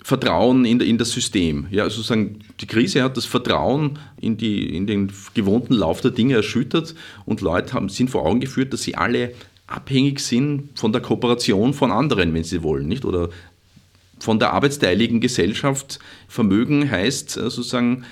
Vertrauen 0.03 0.64
in, 0.64 0.81
in 0.81 0.97
das 0.97 1.11
System. 1.11 1.66
Ja, 1.70 1.83
also 1.83 1.97
sozusagen 1.97 2.39
die 2.62 2.66
Krise 2.66 3.03
hat 3.03 3.18
das 3.18 3.26
Vertrauen 3.26 3.99
in, 4.18 4.39
die, 4.39 4.74
in 4.74 4.87
den 4.87 5.12
gewohnten 5.35 5.74
Lauf 5.74 6.01
der 6.01 6.12
Dinge 6.12 6.37
erschüttert 6.37 6.95
und 7.26 7.43
Leute 7.43 7.74
haben, 7.74 7.91
sind 7.91 8.09
vor 8.09 8.24
Augen 8.24 8.41
geführt, 8.41 8.72
dass 8.72 8.83
sie 8.83 8.95
alle 8.95 9.35
abhängig 9.66 10.20
sind 10.20 10.70
von 10.79 10.93
der 10.93 11.03
Kooperation 11.03 11.74
von 11.74 11.93
anderen, 11.93 12.33
wenn 12.33 12.43
sie 12.43 12.62
wollen, 12.62 12.89
nicht? 12.89 13.05
Oder 13.05 13.29
von 14.21 14.39
der 14.39 14.53
arbeitsteiligen 14.53 15.21
Gesellschaft. 15.21 15.99
Vermögen 16.29 16.91
heißt 16.91 17.37
äh, 17.37 17.41
sozusagen 17.43 18.05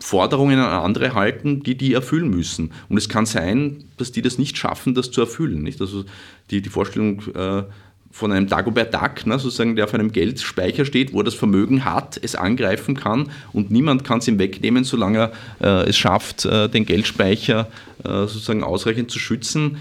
Forderungen 0.00 0.58
an 0.60 0.84
andere 0.84 1.14
halten, 1.14 1.62
die 1.62 1.76
die 1.76 1.92
erfüllen 1.92 2.30
müssen. 2.30 2.70
Und 2.88 2.98
es 2.98 3.08
kann 3.08 3.26
sein, 3.26 3.84
dass 3.96 4.12
die 4.12 4.22
das 4.22 4.38
nicht 4.38 4.56
schaffen, 4.56 4.94
das 4.94 5.10
zu 5.10 5.20
erfüllen. 5.20 5.62
Nicht? 5.62 5.80
Also 5.80 6.04
die, 6.50 6.62
die 6.62 6.68
Vorstellung 6.68 7.22
äh, 7.34 7.64
von 8.10 8.32
einem 8.32 8.46
Dagobert 8.46 8.94
Duck, 8.94 9.26
ne, 9.26 9.38
sozusagen, 9.38 9.76
der 9.76 9.84
auf 9.84 9.94
einem 9.94 10.12
Geldspeicher 10.12 10.84
steht, 10.84 11.12
wo 11.12 11.20
er 11.20 11.24
das 11.24 11.34
Vermögen 11.34 11.84
hat, 11.84 12.18
es 12.22 12.36
angreifen 12.36 12.94
kann 12.94 13.30
und 13.52 13.70
niemand 13.70 14.04
kann 14.04 14.20
es 14.20 14.28
ihm 14.28 14.38
wegnehmen, 14.38 14.84
solange 14.84 15.32
er 15.58 15.84
äh, 15.84 15.88
es 15.88 15.98
schafft, 15.98 16.44
den 16.44 16.86
Geldspeicher 16.86 17.68
sozusagen 18.04 18.62
ausreichend 18.62 19.10
zu 19.10 19.18
schützen 19.18 19.78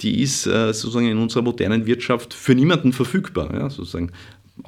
die 0.00 0.22
ist 0.22 0.44
sozusagen 0.44 1.08
in 1.08 1.18
unserer 1.18 1.42
modernen 1.42 1.84
Wirtschaft 1.84 2.32
für 2.32 2.54
niemanden 2.54 2.92
verfügbar. 2.92 3.52
Ja, 3.52 3.68
sozusagen. 3.68 4.12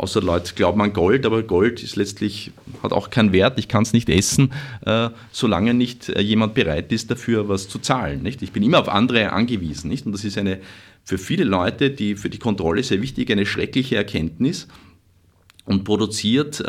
Außer 0.01 0.23
Leute 0.23 0.55
glauben 0.55 0.81
an 0.81 0.95
Gold, 0.95 1.27
aber 1.27 1.43
Gold 1.43 1.83
ist 1.83 1.95
letztlich, 1.97 2.53
hat 2.83 2.93
auch 2.93 3.11
keinen 3.11 3.35
Wert, 3.35 3.59
ich 3.59 3.69
kann 3.69 3.83
es 3.83 3.93
nicht 3.93 4.09
essen, 4.09 4.51
äh, 4.87 5.11
solange 5.31 5.75
nicht 5.75 6.09
äh, 6.09 6.23
jemand 6.23 6.55
bereit 6.55 6.91
ist, 6.91 7.11
dafür 7.11 7.51
was 7.51 7.69
zu 7.69 7.79
zahlen. 7.79 8.23
Nicht? 8.23 8.41
Ich 8.41 8.51
bin 8.51 8.63
immer 8.63 8.81
auf 8.81 8.89
andere 8.89 9.31
angewiesen. 9.31 9.91
Nicht? 9.91 10.07
Und 10.07 10.13
das 10.13 10.25
ist 10.25 10.39
eine 10.39 10.61
für 11.05 11.19
viele 11.19 11.45
Leute, 11.45 11.91
die 11.91 12.17
für 12.17 12.31
die 12.31 12.39
Kontrolle 12.39 12.83
sehr 12.83 13.03
wichtig, 13.03 13.31
eine 13.31 13.45
schreckliche 13.45 13.97
Erkenntnis 13.97 14.69
und 15.67 15.85
produziert 15.85 16.61
äh, 16.61 16.65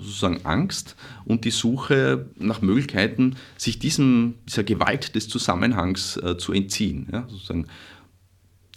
sozusagen 0.00 0.44
Angst 0.44 0.96
und 1.24 1.44
die 1.44 1.52
Suche 1.52 2.26
nach 2.36 2.62
Möglichkeiten, 2.62 3.36
sich 3.56 3.78
diesem, 3.78 4.34
dieser 4.48 4.64
Gewalt 4.64 5.14
des 5.14 5.28
Zusammenhangs 5.28 6.16
äh, 6.16 6.36
zu 6.36 6.52
entziehen. 6.52 7.06
Ja, 7.12 7.28
sozusagen. 7.28 7.68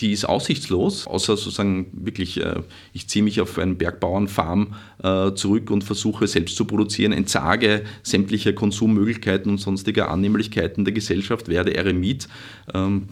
Die 0.01 0.11
ist 0.11 0.25
aussichtslos, 0.25 1.07
außer 1.07 1.37
sozusagen 1.37 1.87
wirklich, 1.93 2.41
äh, 2.41 2.61
ich 2.91 3.07
ziehe 3.07 3.23
mich 3.23 3.39
auf 3.39 3.57
eine 3.57 3.75
Bergbauernfarm 3.75 4.75
äh, 5.01 5.31
zurück 5.33 5.71
und 5.71 5.83
versuche 5.83 6.27
selbst 6.27 6.57
zu 6.57 6.65
produzieren, 6.65 7.13
entsage 7.13 7.83
sämtliche 8.03 8.53
Konsummöglichkeiten 8.53 9.49
und 9.49 9.57
sonstiger 9.57 10.11
Annehmlichkeiten 10.11 10.83
der 10.83 10.93
Gesellschaft, 10.93 11.47
werde 11.47 11.75
Eremit. 11.75 12.27
Ähm, 12.73 13.07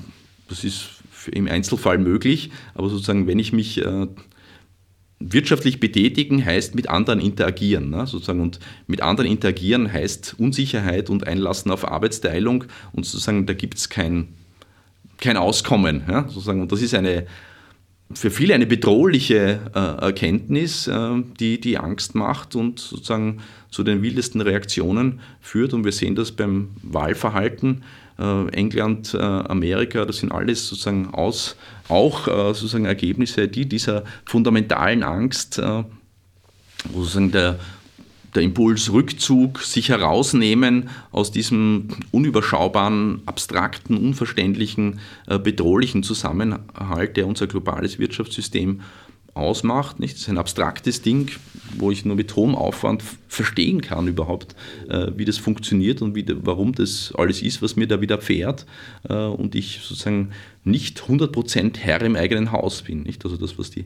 das 0.50 0.66
ist 0.66 0.90
im 1.32 1.48
Einzelfall 1.48 1.98
möglich, 1.98 2.52
aber 2.76 2.90
sozusagen, 2.90 3.28
wenn 3.28 3.40
ich 3.40 3.54
mich 3.54 3.82
äh, 3.82 4.08
wirtschaftlich 5.32 5.80
betätigen 5.80 6.44
heißt 6.44 6.76
mit 6.76 6.90
anderen 6.90 7.20
interagieren. 7.20 7.90
Ne, 7.90 8.06
sozusagen. 8.06 8.42
Und 8.42 8.60
mit 8.88 9.02
anderen 9.02 9.30
interagieren 9.30 9.92
heißt 9.92 10.36
Unsicherheit 10.38 11.10
und 11.10 11.28
Einlassen 11.28 11.72
auf 11.72 11.88
Arbeitsteilung. 11.88 12.66
Und 12.92 13.06
sozusagen, 13.06 13.46
da 13.46 13.54
gibt 13.54 13.78
es 13.78 13.90
kein, 13.90 14.36
kein 15.24 15.38
Auskommen. 15.38 16.04
Ja, 16.08 16.24
sozusagen. 16.24 16.62
Und 16.62 16.72
das 16.72 16.82
ist 16.82 16.94
eine, 16.94 17.26
für 18.14 18.30
viele 18.30 18.54
eine 18.54 18.66
bedrohliche 18.66 19.60
äh, 19.74 19.80
Erkenntnis, 20.06 20.88
äh, 20.88 21.24
die, 21.40 21.60
die 21.60 21.78
Angst 21.78 22.14
macht 22.14 22.56
und 22.56 22.80
sozusagen 22.80 23.40
zu 23.72 23.84
den 23.84 24.02
wildesten 24.02 24.42
Reaktionen 24.42 25.22
führt. 25.40 25.74
Und 25.74 25.86
wir 25.86 25.94
sehen 25.94 26.16
das 26.16 26.32
beim 26.32 26.70
Wahlverhalten 26.84 27.84
England, 28.16 29.16
Amerika, 29.16 30.06
das 30.06 30.18
sind 30.18 30.32
alles 30.32 30.68
sozusagen 30.70 31.16
aus, 31.16 31.56
auch 31.90 32.28
sozusagen 32.28 32.86
Ergebnisse, 32.86 33.48
die 33.48 33.66
dieser 33.66 34.04
fundamentalen 34.24 35.02
Angst, 35.02 35.60
wo 35.60 37.00
sozusagen 37.00 37.32
der 37.32 37.58
der 38.36 38.44
Impuls 38.44 38.92
Rückzug, 38.92 39.62
sich 39.62 39.90
herausnehmen 39.90 40.90
aus 41.12 41.32
diesem 41.32 41.90
unüberschaubaren, 42.12 43.22
abstrakten, 43.26 43.98
unverständlichen, 43.98 45.00
äh, 45.28 45.40
bedrohlichen 45.40 46.04
Zusammenhalt, 46.04 47.18
der 47.18 47.28
unser 47.28 47.48
globales 47.48 48.00
Wirtschaftssystem 48.00 48.82
ausmacht. 49.34 50.00
Nicht? 50.00 50.16
Das 50.16 50.22
ist 50.24 50.30
ein 50.30 50.38
abstraktes 50.38 51.02
Ding, 51.02 51.32
wo 51.78 51.92
ich 51.92 52.06
nur 52.06 52.16
mit 52.16 52.36
hohem 52.36 52.56
Aufwand 52.56 53.04
verstehen 53.28 53.82
kann 53.82 54.08
überhaupt, 54.08 54.56
äh, 54.90 55.12
wie 55.16 55.26
das 55.26 55.38
funktioniert 55.38 56.02
und 56.02 56.16
wie, 56.16 56.26
warum 56.28 56.74
das 56.74 57.14
alles 57.18 57.42
ist, 57.42 57.62
was 57.62 57.76
mir 57.76 57.88
da 57.88 58.02
widerfährt. 58.02 58.66
Äh, 59.10 59.14
und 59.14 59.56
ich 59.56 59.80
sozusagen 59.82 60.32
nicht 60.64 61.02
100% 61.02 61.78
Herr 61.78 62.02
im 62.02 62.16
eigenen 62.16 62.52
Haus 62.52 62.84
bin. 62.84 63.04
Nicht? 63.04 63.24
Also 63.26 63.38
das, 63.38 63.58
was 63.58 63.72
die 63.72 63.86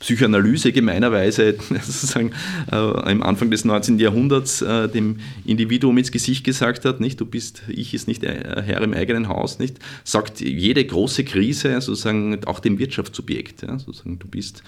Psychoanalyse 0.00 0.72
gemeinerweise 0.72 1.54
sozusagen 1.68 2.32
äh, 2.70 2.74
am 2.74 3.22
Anfang 3.22 3.50
des 3.50 3.64
19. 3.64 3.98
Jahrhunderts 3.98 4.62
äh, 4.62 4.88
dem 4.88 5.18
Individuum 5.44 5.98
ins 5.98 6.10
Gesicht 6.10 6.44
gesagt 6.44 6.84
hat, 6.84 7.00
nicht? 7.00 7.20
Du 7.20 7.26
bist, 7.26 7.62
ich 7.68 7.92
ist 7.92 8.08
nicht 8.08 8.22
Herr 8.22 8.80
im 8.80 8.94
eigenen 8.94 9.28
Haus, 9.28 9.58
nicht? 9.58 9.78
Sagt 10.04 10.40
jede 10.40 10.84
große 10.84 11.24
Krise 11.24 11.80
sozusagen 11.80 12.44
auch 12.46 12.60
dem 12.60 12.78
Wirtschaftssubjekt, 12.78 13.62
ja? 13.62 13.78
sozusagen 13.78 14.18
du 14.18 14.26
bist 14.26 14.62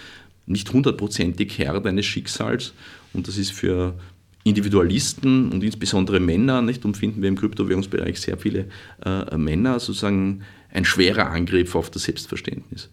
nicht 0.46 0.72
hundertprozentig 0.72 1.58
Herr 1.58 1.80
deines 1.80 2.04
Schicksals 2.04 2.74
und 3.12 3.28
das 3.28 3.38
ist 3.38 3.52
für 3.52 3.94
Individualisten 4.44 5.50
und 5.50 5.64
insbesondere 5.64 6.20
Männer, 6.20 6.60
nicht, 6.60 6.84
und 6.84 6.98
finden 6.98 7.22
wir 7.22 7.30
im 7.30 7.36
Kryptowährungsbereich 7.36 8.20
sehr 8.20 8.36
viele 8.36 8.66
äh, 9.04 9.36
Männer, 9.38 9.80
sozusagen 9.80 10.42
ein 10.70 10.84
schwerer 10.84 11.30
Angriff 11.30 11.74
auf 11.74 11.90
das 11.90 12.02
Selbstverständnis. 12.02 12.90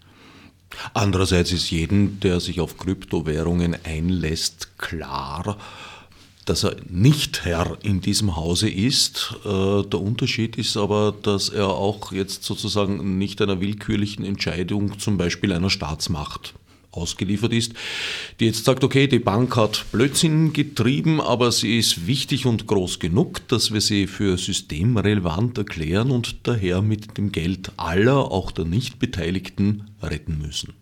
Andererseits 0.93 1.51
ist 1.51 1.69
jedem, 1.69 2.19
der 2.19 2.39
sich 2.39 2.59
auf 2.59 2.77
Kryptowährungen 2.77 3.77
einlässt, 3.83 4.77
klar, 4.77 5.57
dass 6.45 6.63
er 6.63 6.75
nicht 6.89 7.45
Herr 7.45 7.77
in 7.83 8.01
diesem 8.01 8.35
Hause 8.35 8.69
ist. 8.69 9.35
Äh, 9.45 9.83
der 9.83 10.01
Unterschied 10.01 10.57
ist 10.57 10.75
aber, 10.75 11.13
dass 11.21 11.49
er 11.49 11.67
auch 11.67 12.11
jetzt 12.11 12.43
sozusagen 12.43 13.17
nicht 13.17 13.41
einer 13.41 13.61
willkürlichen 13.61 14.25
Entscheidung, 14.25 14.99
zum 14.99 15.17
Beispiel 15.17 15.53
einer 15.53 15.69
Staatsmacht, 15.69 16.53
ausgeliefert 16.91 17.53
ist, 17.53 17.73
die 18.39 18.45
jetzt 18.45 18.65
sagt, 18.65 18.83
okay, 18.83 19.07
die 19.07 19.19
Bank 19.19 19.55
hat 19.55 19.85
Blödsinn 19.91 20.53
getrieben, 20.53 21.21
aber 21.21 21.51
sie 21.51 21.77
ist 21.77 22.07
wichtig 22.07 22.45
und 22.45 22.67
groß 22.67 22.99
genug, 22.99 23.47
dass 23.47 23.73
wir 23.73 23.81
sie 23.81 24.07
für 24.07 24.37
systemrelevant 24.37 25.57
erklären 25.57 26.11
und 26.11 26.47
daher 26.47 26.81
mit 26.81 27.17
dem 27.17 27.31
Geld 27.31 27.71
aller, 27.77 28.31
auch 28.31 28.51
der 28.51 28.65
Nichtbeteiligten, 28.65 29.89
retten 30.01 30.39
müssen. 30.41 30.73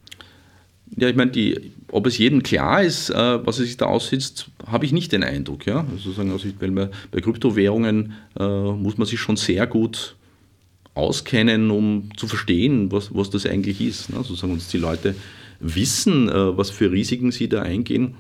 Ja, 0.98 1.08
ich 1.08 1.16
meine, 1.16 1.32
die, 1.32 1.72
ob 1.92 2.08
es 2.08 2.18
jedem 2.18 2.42
klar 2.42 2.82
ist, 2.82 3.12
äh, 3.12 3.46
was 3.46 3.60
er 3.60 3.66
sich 3.66 3.78
da 3.78 3.86
aussitzt, 3.86 4.50
habe 4.66 4.86
ich 4.86 4.92
nicht 4.92 5.12
den 5.12 5.24
Eindruck. 5.24 5.68
Ja? 5.68 5.86
Also, 5.92 6.12
sagen, 6.12 6.32
also 6.32 6.48
weil 6.60 6.72
man, 6.72 6.90
bei 7.12 7.22
Kryptowährungen 7.22 8.14
äh, 8.40 8.72
muss 8.72 8.98
man 8.98 9.06
sich 9.06 9.20
schon 9.20 9.38
sehr 9.38 9.68
gut 9.68 10.16
auskennen, 10.96 11.70
um 11.70 12.10
zu 12.18 12.28
verstehen, 12.28 12.92
was, 12.92 13.14
was 13.14 13.30
das 13.30 13.46
eigentlich 13.46 13.80
ist. 13.82 14.10
Ne? 14.10 14.18
Also 14.18 14.36
sagen 14.36 14.54
uns 14.54 14.68
die 14.68 14.78
Leute 14.78 15.16
wissen, 15.60 16.30
äh, 16.30 16.58
was 16.58 16.70
für 16.70 16.92
Risiken 16.92 17.32
sie 17.32 17.50
da 17.50 17.62
eingehen, 17.62 18.16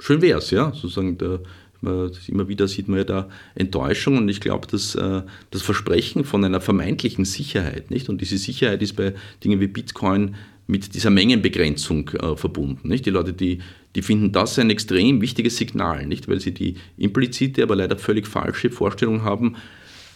schön 0.00 0.22
wäre 0.22 0.38
es, 0.38 0.50
ja, 0.50 0.72
sozusagen 0.72 1.18
da, 1.18 1.40
immer 1.80 2.48
wieder 2.48 2.66
sieht 2.66 2.88
man 2.88 2.98
ja 2.98 3.04
da 3.04 3.28
Enttäuschung 3.54 4.16
und 4.16 4.28
ich 4.28 4.40
glaube, 4.40 4.66
dass 4.66 4.94
äh, 4.96 5.22
das 5.50 5.62
Versprechen 5.62 6.24
von 6.24 6.44
einer 6.44 6.60
vermeintlichen 6.60 7.24
Sicherheit, 7.24 7.90
nicht? 7.90 8.08
Und 8.08 8.20
diese 8.20 8.36
Sicherheit 8.36 8.82
ist 8.82 8.96
bei 8.96 9.14
Dingen 9.44 9.60
wie 9.60 9.68
Bitcoin 9.68 10.34
mit 10.66 10.94
dieser 10.94 11.10
Mengenbegrenzung 11.10 12.10
äh, 12.10 12.36
verbunden. 12.36 12.88
Nicht? 12.88 13.06
Die 13.06 13.10
Leute, 13.10 13.32
die, 13.32 13.60
die 13.94 14.02
finden 14.02 14.32
das 14.32 14.58
ein 14.58 14.70
extrem 14.70 15.20
wichtiges 15.20 15.56
Signal, 15.56 16.06
nicht? 16.06 16.28
weil 16.28 16.40
sie 16.40 16.52
die 16.52 16.74
implizite, 16.96 17.62
aber 17.62 17.76
leider 17.76 17.96
völlig 17.96 18.26
falsche 18.26 18.70
Vorstellung 18.70 19.22
haben, 19.22 19.56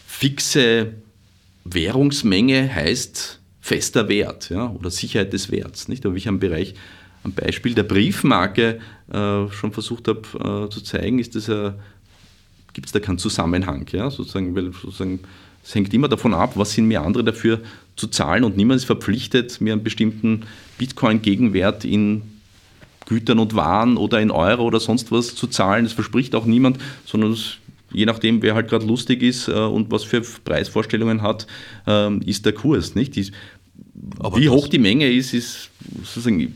fixe 0.05 0.93
Währungsmenge 1.63 2.73
heißt 2.73 3.39
fester 3.63 4.09
Wert 4.09 4.49
ja, 4.49 4.69
oder 4.69 4.91
Sicherheit 4.91 5.31
des 5.31 5.49
Werts. 5.49 5.87
Nicht? 5.87 6.05
Aber 6.05 6.15
wie 6.15 6.19
ich 6.19 6.27
am 6.27 6.39
Bereich, 6.39 6.73
am 7.23 7.31
Beispiel 7.31 7.73
der 7.73 7.83
Briefmarke 7.83 8.81
äh, 9.09 9.47
schon 9.49 9.71
versucht 9.71 10.09
habe 10.09 10.65
äh, 10.67 10.69
zu 10.69 10.81
zeigen, 10.81 11.19
ist 11.19 11.33
das 11.33 11.49
gibt 12.73 12.87
es 12.87 12.91
da 12.91 12.99
keinen 12.99 13.19
Zusammenhang. 13.19 13.87
Ja? 13.91 14.11
Sozusagen, 14.11 14.53
weil 14.53 14.73
sozusagen, 14.73 15.21
es 15.63 15.73
hängt 15.73 15.93
immer 15.93 16.09
davon 16.09 16.33
ab, 16.33 16.53
was 16.55 16.73
sind 16.73 16.87
mir 16.87 17.01
andere 17.01 17.23
dafür 17.23 17.61
zu 17.95 18.07
zahlen 18.07 18.43
und 18.43 18.57
niemand 18.57 18.79
ist 18.79 18.85
verpflichtet, 18.85 19.61
mir 19.61 19.73
einen 19.73 19.83
bestimmten 19.83 20.41
Bitcoin-Gegenwert 20.77 21.85
in 21.85 22.23
Gütern 23.05 23.39
und 23.39 23.55
Waren 23.55 23.95
oder 23.95 24.19
in 24.19 24.31
Euro 24.31 24.63
oder 24.63 24.79
sonst 24.79 25.11
was 25.11 25.35
zu 25.35 25.47
zahlen. 25.47 25.85
Das 25.85 25.93
verspricht 25.93 26.35
auch 26.35 26.45
niemand, 26.45 26.79
sondern 27.05 27.31
es 27.31 27.57
je 27.93 28.05
nachdem, 28.05 28.41
wer 28.41 28.55
halt 28.55 28.69
gerade 28.69 28.85
lustig 28.85 29.21
ist 29.21 29.47
äh, 29.47 29.53
und 29.53 29.91
was 29.91 30.03
für 30.03 30.21
Preisvorstellungen 30.21 31.21
hat, 31.21 31.47
ähm, 31.87 32.21
ist 32.25 32.45
der 32.45 32.53
Kurs. 32.53 32.95
Nicht? 32.95 33.15
Die, 33.15 33.31
wie 34.35 34.49
hoch 34.49 34.67
die 34.67 34.79
Menge 34.79 35.09
ist, 35.09 35.33
ist 35.33 35.69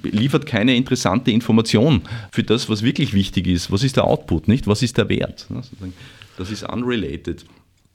liefert 0.04 0.46
keine 0.46 0.76
interessante 0.76 1.32
Information 1.32 2.02
für 2.32 2.44
das, 2.44 2.70
was 2.70 2.84
wirklich 2.84 3.14
wichtig 3.14 3.48
ist. 3.48 3.72
Was 3.72 3.84
ist 3.84 3.96
der 3.96 4.06
Output, 4.06 4.48
nicht? 4.48 4.68
Was 4.68 4.82
ist 4.82 4.98
der 4.98 5.10
Wert? 5.10 5.48
Das 6.38 6.52
ist 6.52 6.64
unrelated. 6.64 7.46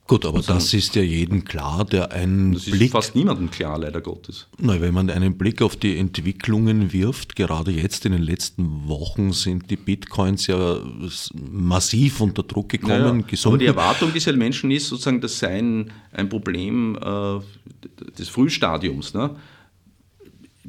Gut, 0.05 0.25
aber 0.25 0.37
also, 0.37 0.53
das 0.53 0.73
ist 0.73 0.95
ja 0.95 1.01
jedem 1.01 1.45
klar, 1.45 1.85
der 1.85 2.11
einen 2.11 2.53
das 2.53 2.65
Blick. 2.65 2.73
Das 2.73 2.81
ist 2.81 2.91
fast 2.91 3.15
niemandem 3.15 3.49
klar, 3.49 3.79
leider 3.79 4.01
Gottes. 4.01 4.47
Na, 4.59 4.81
wenn 4.81 4.93
man 4.93 5.09
einen 5.09 5.37
Blick 5.37 5.61
auf 5.61 5.77
die 5.77 5.97
Entwicklungen 5.97 6.91
wirft, 6.91 7.37
gerade 7.37 7.71
jetzt 7.71 8.05
in 8.05 8.11
den 8.11 8.21
letzten 8.21 8.87
Wochen 8.87 9.31
sind 9.31 9.69
die 9.69 9.77
Bitcoins 9.77 10.47
ja 10.47 10.77
massiv 11.33 12.19
unter 12.19 12.43
Druck 12.43 12.69
gekommen, 12.69 13.21
ja, 13.21 13.25
gesunken. 13.25 13.47
Aber 13.47 13.57
die 13.57 13.65
Erwartung 13.65 14.11
dieser 14.11 14.33
Menschen 14.33 14.71
ist 14.71 14.89
sozusagen, 14.89 15.21
das 15.21 15.39
sei 15.39 15.59
ein, 15.59 15.91
ein 16.11 16.27
Problem 16.27 16.97
äh, 16.97 17.39
des 18.17 18.27
Frühstadiums. 18.27 19.13
Ne? 19.13 19.29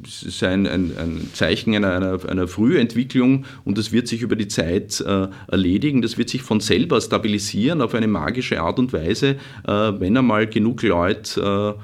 Es 0.03 0.23
ist 0.23 0.43
ein, 0.43 0.67
ein, 0.67 0.91
ein 0.97 1.29
Zeichen 1.33 1.73
einer, 1.73 1.93
einer, 1.93 2.29
einer, 2.29 2.47
Frühentwicklung 2.47 3.45
und 3.63 3.77
das 3.77 3.91
wird 3.91 4.07
sich 4.07 4.21
über 4.21 4.35
die 4.35 4.47
Zeit 4.47 4.99
äh, 5.01 5.27
erledigen. 5.47 6.01
Das 6.01 6.17
wird 6.17 6.29
sich 6.29 6.41
von 6.41 6.59
selber 6.59 6.99
stabilisieren 6.99 7.81
auf 7.81 7.93
eine 7.93 8.07
magische 8.07 8.61
Art 8.61 8.77
und 8.77 8.91
Weise, 8.91 9.37
äh, 9.65 9.71
wenn 9.71 10.17
einmal 10.17 10.47
genug 10.47 10.83
Leute 10.83 11.75
äh, 11.77 11.81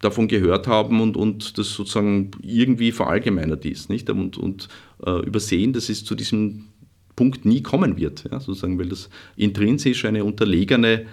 davon 0.00 0.26
gehört 0.26 0.66
haben 0.66 1.00
und, 1.00 1.16
und 1.16 1.58
das 1.58 1.72
sozusagen 1.72 2.32
irgendwie 2.42 2.90
verallgemeinert 2.90 3.64
ist. 3.64 3.88
Nicht? 3.88 4.10
Und, 4.10 4.36
und 4.36 4.68
äh, 5.06 5.24
übersehen, 5.24 5.72
dass 5.72 5.88
es 5.88 6.04
zu 6.04 6.16
diesem 6.16 6.66
Punkt 7.14 7.44
nie 7.44 7.62
kommen 7.62 7.96
wird, 7.96 8.24
ja? 8.30 8.40
sozusagen, 8.40 8.78
weil 8.78 8.88
das 8.88 9.08
intrinsisch 9.36 10.04
eine 10.04 10.24
unterlegene 10.24 11.06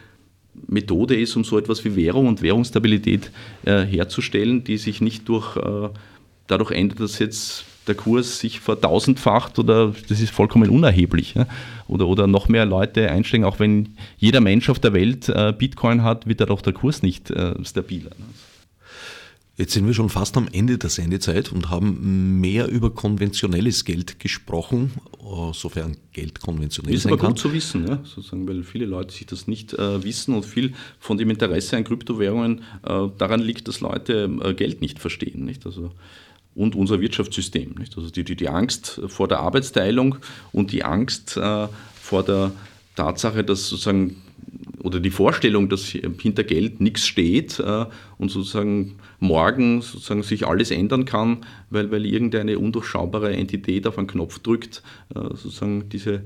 Methode 0.68 1.16
ist, 1.20 1.36
um 1.36 1.44
so 1.44 1.58
etwas 1.58 1.84
wie 1.86 1.96
Währung 1.96 2.28
und 2.28 2.42
Währungsstabilität 2.42 3.32
äh, 3.66 3.82
herzustellen, 3.82 4.64
die 4.64 4.78
sich 4.78 5.02
nicht 5.02 5.28
durch, 5.28 5.56
äh, 5.58 5.90
dadurch 6.48 6.72
ändert, 6.72 7.00
dass 7.00 7.20
jetzt 7.20 7.66
der 7.88 7.96
Kurs 7.96 8.40
sich 8.40 8.60
vertausendfacht 8.60 9.58
oder 9.58 9.94
das 10.10 10.22
ist 10.22 10.32
vollkommen 10.32 10.70
unerheblich. 10.70 11.36
Oder, 11.88 12.08
oder 12.08 12.28
noch 12.28 12.50
mehr 12.50 12.66
Leute 12.66 13.10
einsteigen, 13.10 13.46
auch 13.46 13.60
wenn 13.60 13.96
jeder 14.18 14.42
Mensch 14.42 14.70
auf 14.70 14.78
der 14.78 14.94
Welt 14.94 15.28
äh, 15.30 15.54
Bitcoin 15.58 16.04
hat, 16.04 16.28
wird 16.28 16.42
dadurch 16.42 16.62
der 16.62 16.74
Kurs 16.74 17.02
nicht 17.02 17.34
stabiler. 17.64 18.12
Ne? 18.12 18.26
Jetzt 19.60 19.74
sind 19.74 19.86
wir 19.86 19.94
schon 19.94 20.08
fast 20.08 20.38
am 20.38 20.48
Ende 20.54 20.78
der 20.78 20.90
Sendezeit 20.90 21.52
und 21.52 21.70
haben 21.70 22.40
mehr 22.40 22.70
über 22.70 22.92
konventionelles 22.92 23.84
Geld 23.84 24.18
gesprochen, 24.18 24.94
äh, 25.20 25.54
sofern 25.54 25.98
Geld 26.14 26.40
konventionell 26.40 26.94
ist. 26.94 27.02
Ist 27.02 27.08
aber 27.08 27.18
kann. 27.18 27.32
gut 27.32 27.40
zu 27.40 27.52
wissen, 27.52 27.86
ja? 27.86 28.00
Sozusagen, 28.06 28.48
weil 28.48 28.64
viele 28.64 28.86
Leute 28.86 29.14
sich 29.14 29.26
das 29.26 29.48
nicht 29.48 29.74
äh, 29.74 30.02
wissen 30.02 30.34
und 30.34 30.46
viel 30.46 30.72
von 30.98 31.18
dem 31.18 31.30
Interesse 31.30 31.76
an 31.76 31.84
Kryptowährungen 31.84 32.62
äh, 32.84 33.08
daran 33.18 33.42
liegt, 33.42 33.68
dass 33.68 33.82
Leute 33.82 34.32
äh, 34.42 34.54
Geld 34.54 34.80
nicht 34.80 34.98
verstehen. 34.98 35.44
Nicht? 35.44 35.66
Also, 35.66 35.92
und 36.56 36.74
unser 36.76 37.02
Wirtschaftssystem. 37.02 37.76
Nicht? 37.78 37.98
Also 37.98 38.10
die, 38.10 38.24
die, 38.24 38.38
die 38.38 38.48
Angst 38.48 39.02
vor 39.08 39.28
der 39.28 39.42
Arbeitsteilung 39.42 40.20
und 40.54 40.72
die 40.72 40.86
Angst 40.86 41.36
äh, 41.36 41.68
vor 42.02 42.24
der 42.24 42.54
Tatsache, 42.96 43.44
dass 43.44 43.68
sozusagen 43.68 44.16
oder 44.84 45.00
die 45.00 45.10
Vorstellung, 45.10 45.70
dass 45.70 45.86
hinter 45.86 46.44
Geld 46.44 46.82
nichts 46.82 47.06
steht 47.08 47.60
äh, 47.60 47.86
und 48.18 48.30
sozusagen 48.32 48.96
morgen 49.20 49.82
sozusagen 49.82 50.24
sich 50.24 50.48
alles 50.48 50.72
ändern 50.72 51.06
kann, 51.06 51.46
weil, 51.70 51.92
weil 51.92 52.06
irgendeine 52.06 52.60
undurchschaubare 52.60 53.36
Entität 53.36 53.88
auf 53.88 53.98
einen 53.98 54.08
Knopf 54.08 54.40
drückt, 54.40 54.84
äh, 55.14 55.20
sozusagen 55.20 55.90
diese 55.90 56.24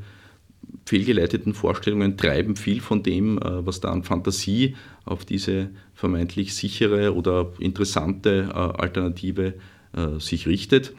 fehlgeleiteten 0.86 1.54
Vorstellungen 1.54 2.18
treiben 2.18 2.56
viel 2.56 2.82
von 2.82 3.04
dem, 3.04 3.38
äh, 3.38 3.66
was 3.66 3.80
da 3.80 3.92
an 3.92 4.04
Fantasie 4.04 4.76
auf 5.06 5.26
diese 5.26 5.70
vermeintlich 5.94 6.54
sichere 6.54 7.16
oder 7.16 7.52
interessante 7.60 8.50
äh, 8.50 8.54
Alternative 8.54 9.54
äh, 9.96 10.20
sich 10.20 10.48
richtet. 10.48 10.94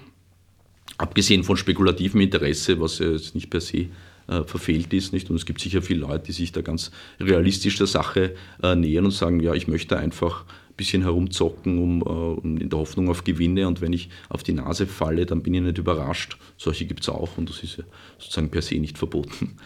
Abgesehen 0.99 1.45
von 1.45 1.57
spekulativem 1.57 2.21
Interesse, 2.21 2.81
was 2.81 2.99
jetzt 2.99 3.35
nicht 3.35 3.51
per 3.51 3.61
se 3.61 3.87
verfehlt 4.27 4.93
ist. 4.93 5.13
Nicht? 5.13 5.31
Und 5.31 5.37
es 5.37 5.47
gibt 5.47 5.61
sicher 5.61 5.83
viele 5.83 6.01
Leute, 6.01 6.27
die 6.27 6.33
sich 6.33 6.53
da 6.53 6.63
ganz 6.63 6.91
realistisch 7.21 7.77
der 7.77 7.87
Sache 7.87 8.35
äh, 8.63 8.75
nähern 8.75 9.05
und 9.05 9.11
sagen, 9.11 9.41
ja, 9.41 9.55
ich 9.55 9.69
möchte 9.69 9.99
einfach 9.99 10.45
ein 10.45 10.77
bisschen 10.77 11.03
herumzocken 11.03 11.79
um, 11.79 12.01
äh, 12.01 12.05
um, 12.05 12.59
in 12.59 12.69
der 12.69 12.79
Hoffnung 12.79 13.09
auf 13.09 13.25
Gewinne 13.25 13.69
und 13.69 13.81
wenn 13.81 13.93
ich 13.93 14.09
auf 14.29 14.43
die 14.43 14.53
Nase 14.53 14.87
falle, 14.87 15.27
dann 15.27 15.43
bin 15.43 15.55
ich 15.55 15.63
nicht 15.63 15.79
überrascht. 15.79 16.37
Solche 16.57 16.87
gibt 16.87 17.03
es 17.03 17.09
auch 17.09 17.39
und 17.39 17.49
das 17.49 17.63
ist 17.63 17.77
ja 17.79 17.85
sozusagen 18.19 18.51
per 18.51 18.63
se 18.63 18.77
nicht 18.77 18.99
verboten. 18.99 19.57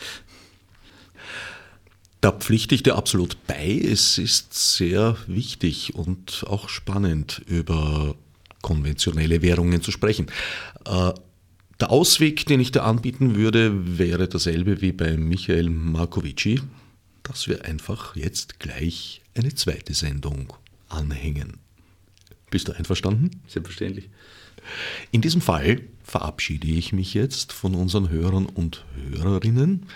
Da 2.21 2.33
pflichte 2.33 2.75
ich 2.75 2.83
dir 2.83 2.97
absolut 2.97 3.37
bei. 3.47 3.81
Es 3.85 4.19
ist 4.19 4.53
sehr 4.77 5.17
wichtig 5.29 5.95
und 5.95 6.45
auch 6.49 6.69
spannend, 6.69 7.43
über 7.47 8.17
konventionelle 8.61 9.41
Währungen 9.41 9.83
zu 9.83 9.93
sprechen. 9.93 10.27
Der 11.81 11.91
Ausweg, 11.91 12.45
den 12.47 12.59
ich 12.59 12.73
da 12.73 12.83
anbieten 12.83 13.37
würde, 13.37 13.99
wäre 13.99 14.29
derselbe 14.29 14.81
wie 14.81 14.91
bei 14.91 15.17
Michael 15.17 15.71
Markovici, 15.71 16.61
dass 17.23 17.47
wir 17.47 17.65
einfach 17.67 18.17
jetzt 18.17 18.59
gleich 18.59 19.23
eine 19.37 19.55
zweite 19.55 19.95
Sendung 19.95 20.53
anhängen. 20.89 21.59
Bist 22.51 22.67
du 22.67 22.73
einverstanden? 22.73 23.31
Selbstverständlich. 23.47 24.11
In 25.13 25.21
diesem 25.21 25.41
Fall 25.41 25.83
verabschiede 26.03 26.67
ich 26.67 26.93
mich 26.93 27.15
jetzt 27.15 27.53
von 27.53 27.77
unseren 27.77 28.09
Hörern 28.11 28.47
und 28.47 28.85
Hörerinnen. 29.13 29.87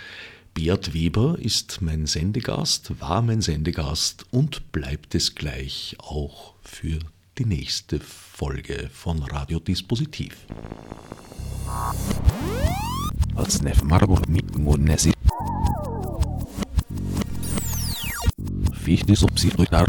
Bert 0.54 0.94
Weber 0.94 1.36
ist 1.40 1.82
mein 1.82 2.06
Sendegast, 2.06 3.00
war 3.00 3.22
mein 3.22 3.40
Sendegast 3.40 4.26
und 4.30 4.70
bleibt 4.70 5.16
es 5.16 5.34
gleich 5.34 5.96
auch 5.98 6.54
für 6.62 7.00
die 7.38 7.46
nächste 7.46 7.98
Folge 7.98 8.88
von 8.92 9.20
Als 13.34 13.62
Marburg 13.84 14.28
mit 14.28 14.58
Monesi. 14.58 15.12
Fichte 18.72 19.14
subsidiar 19.16 19.86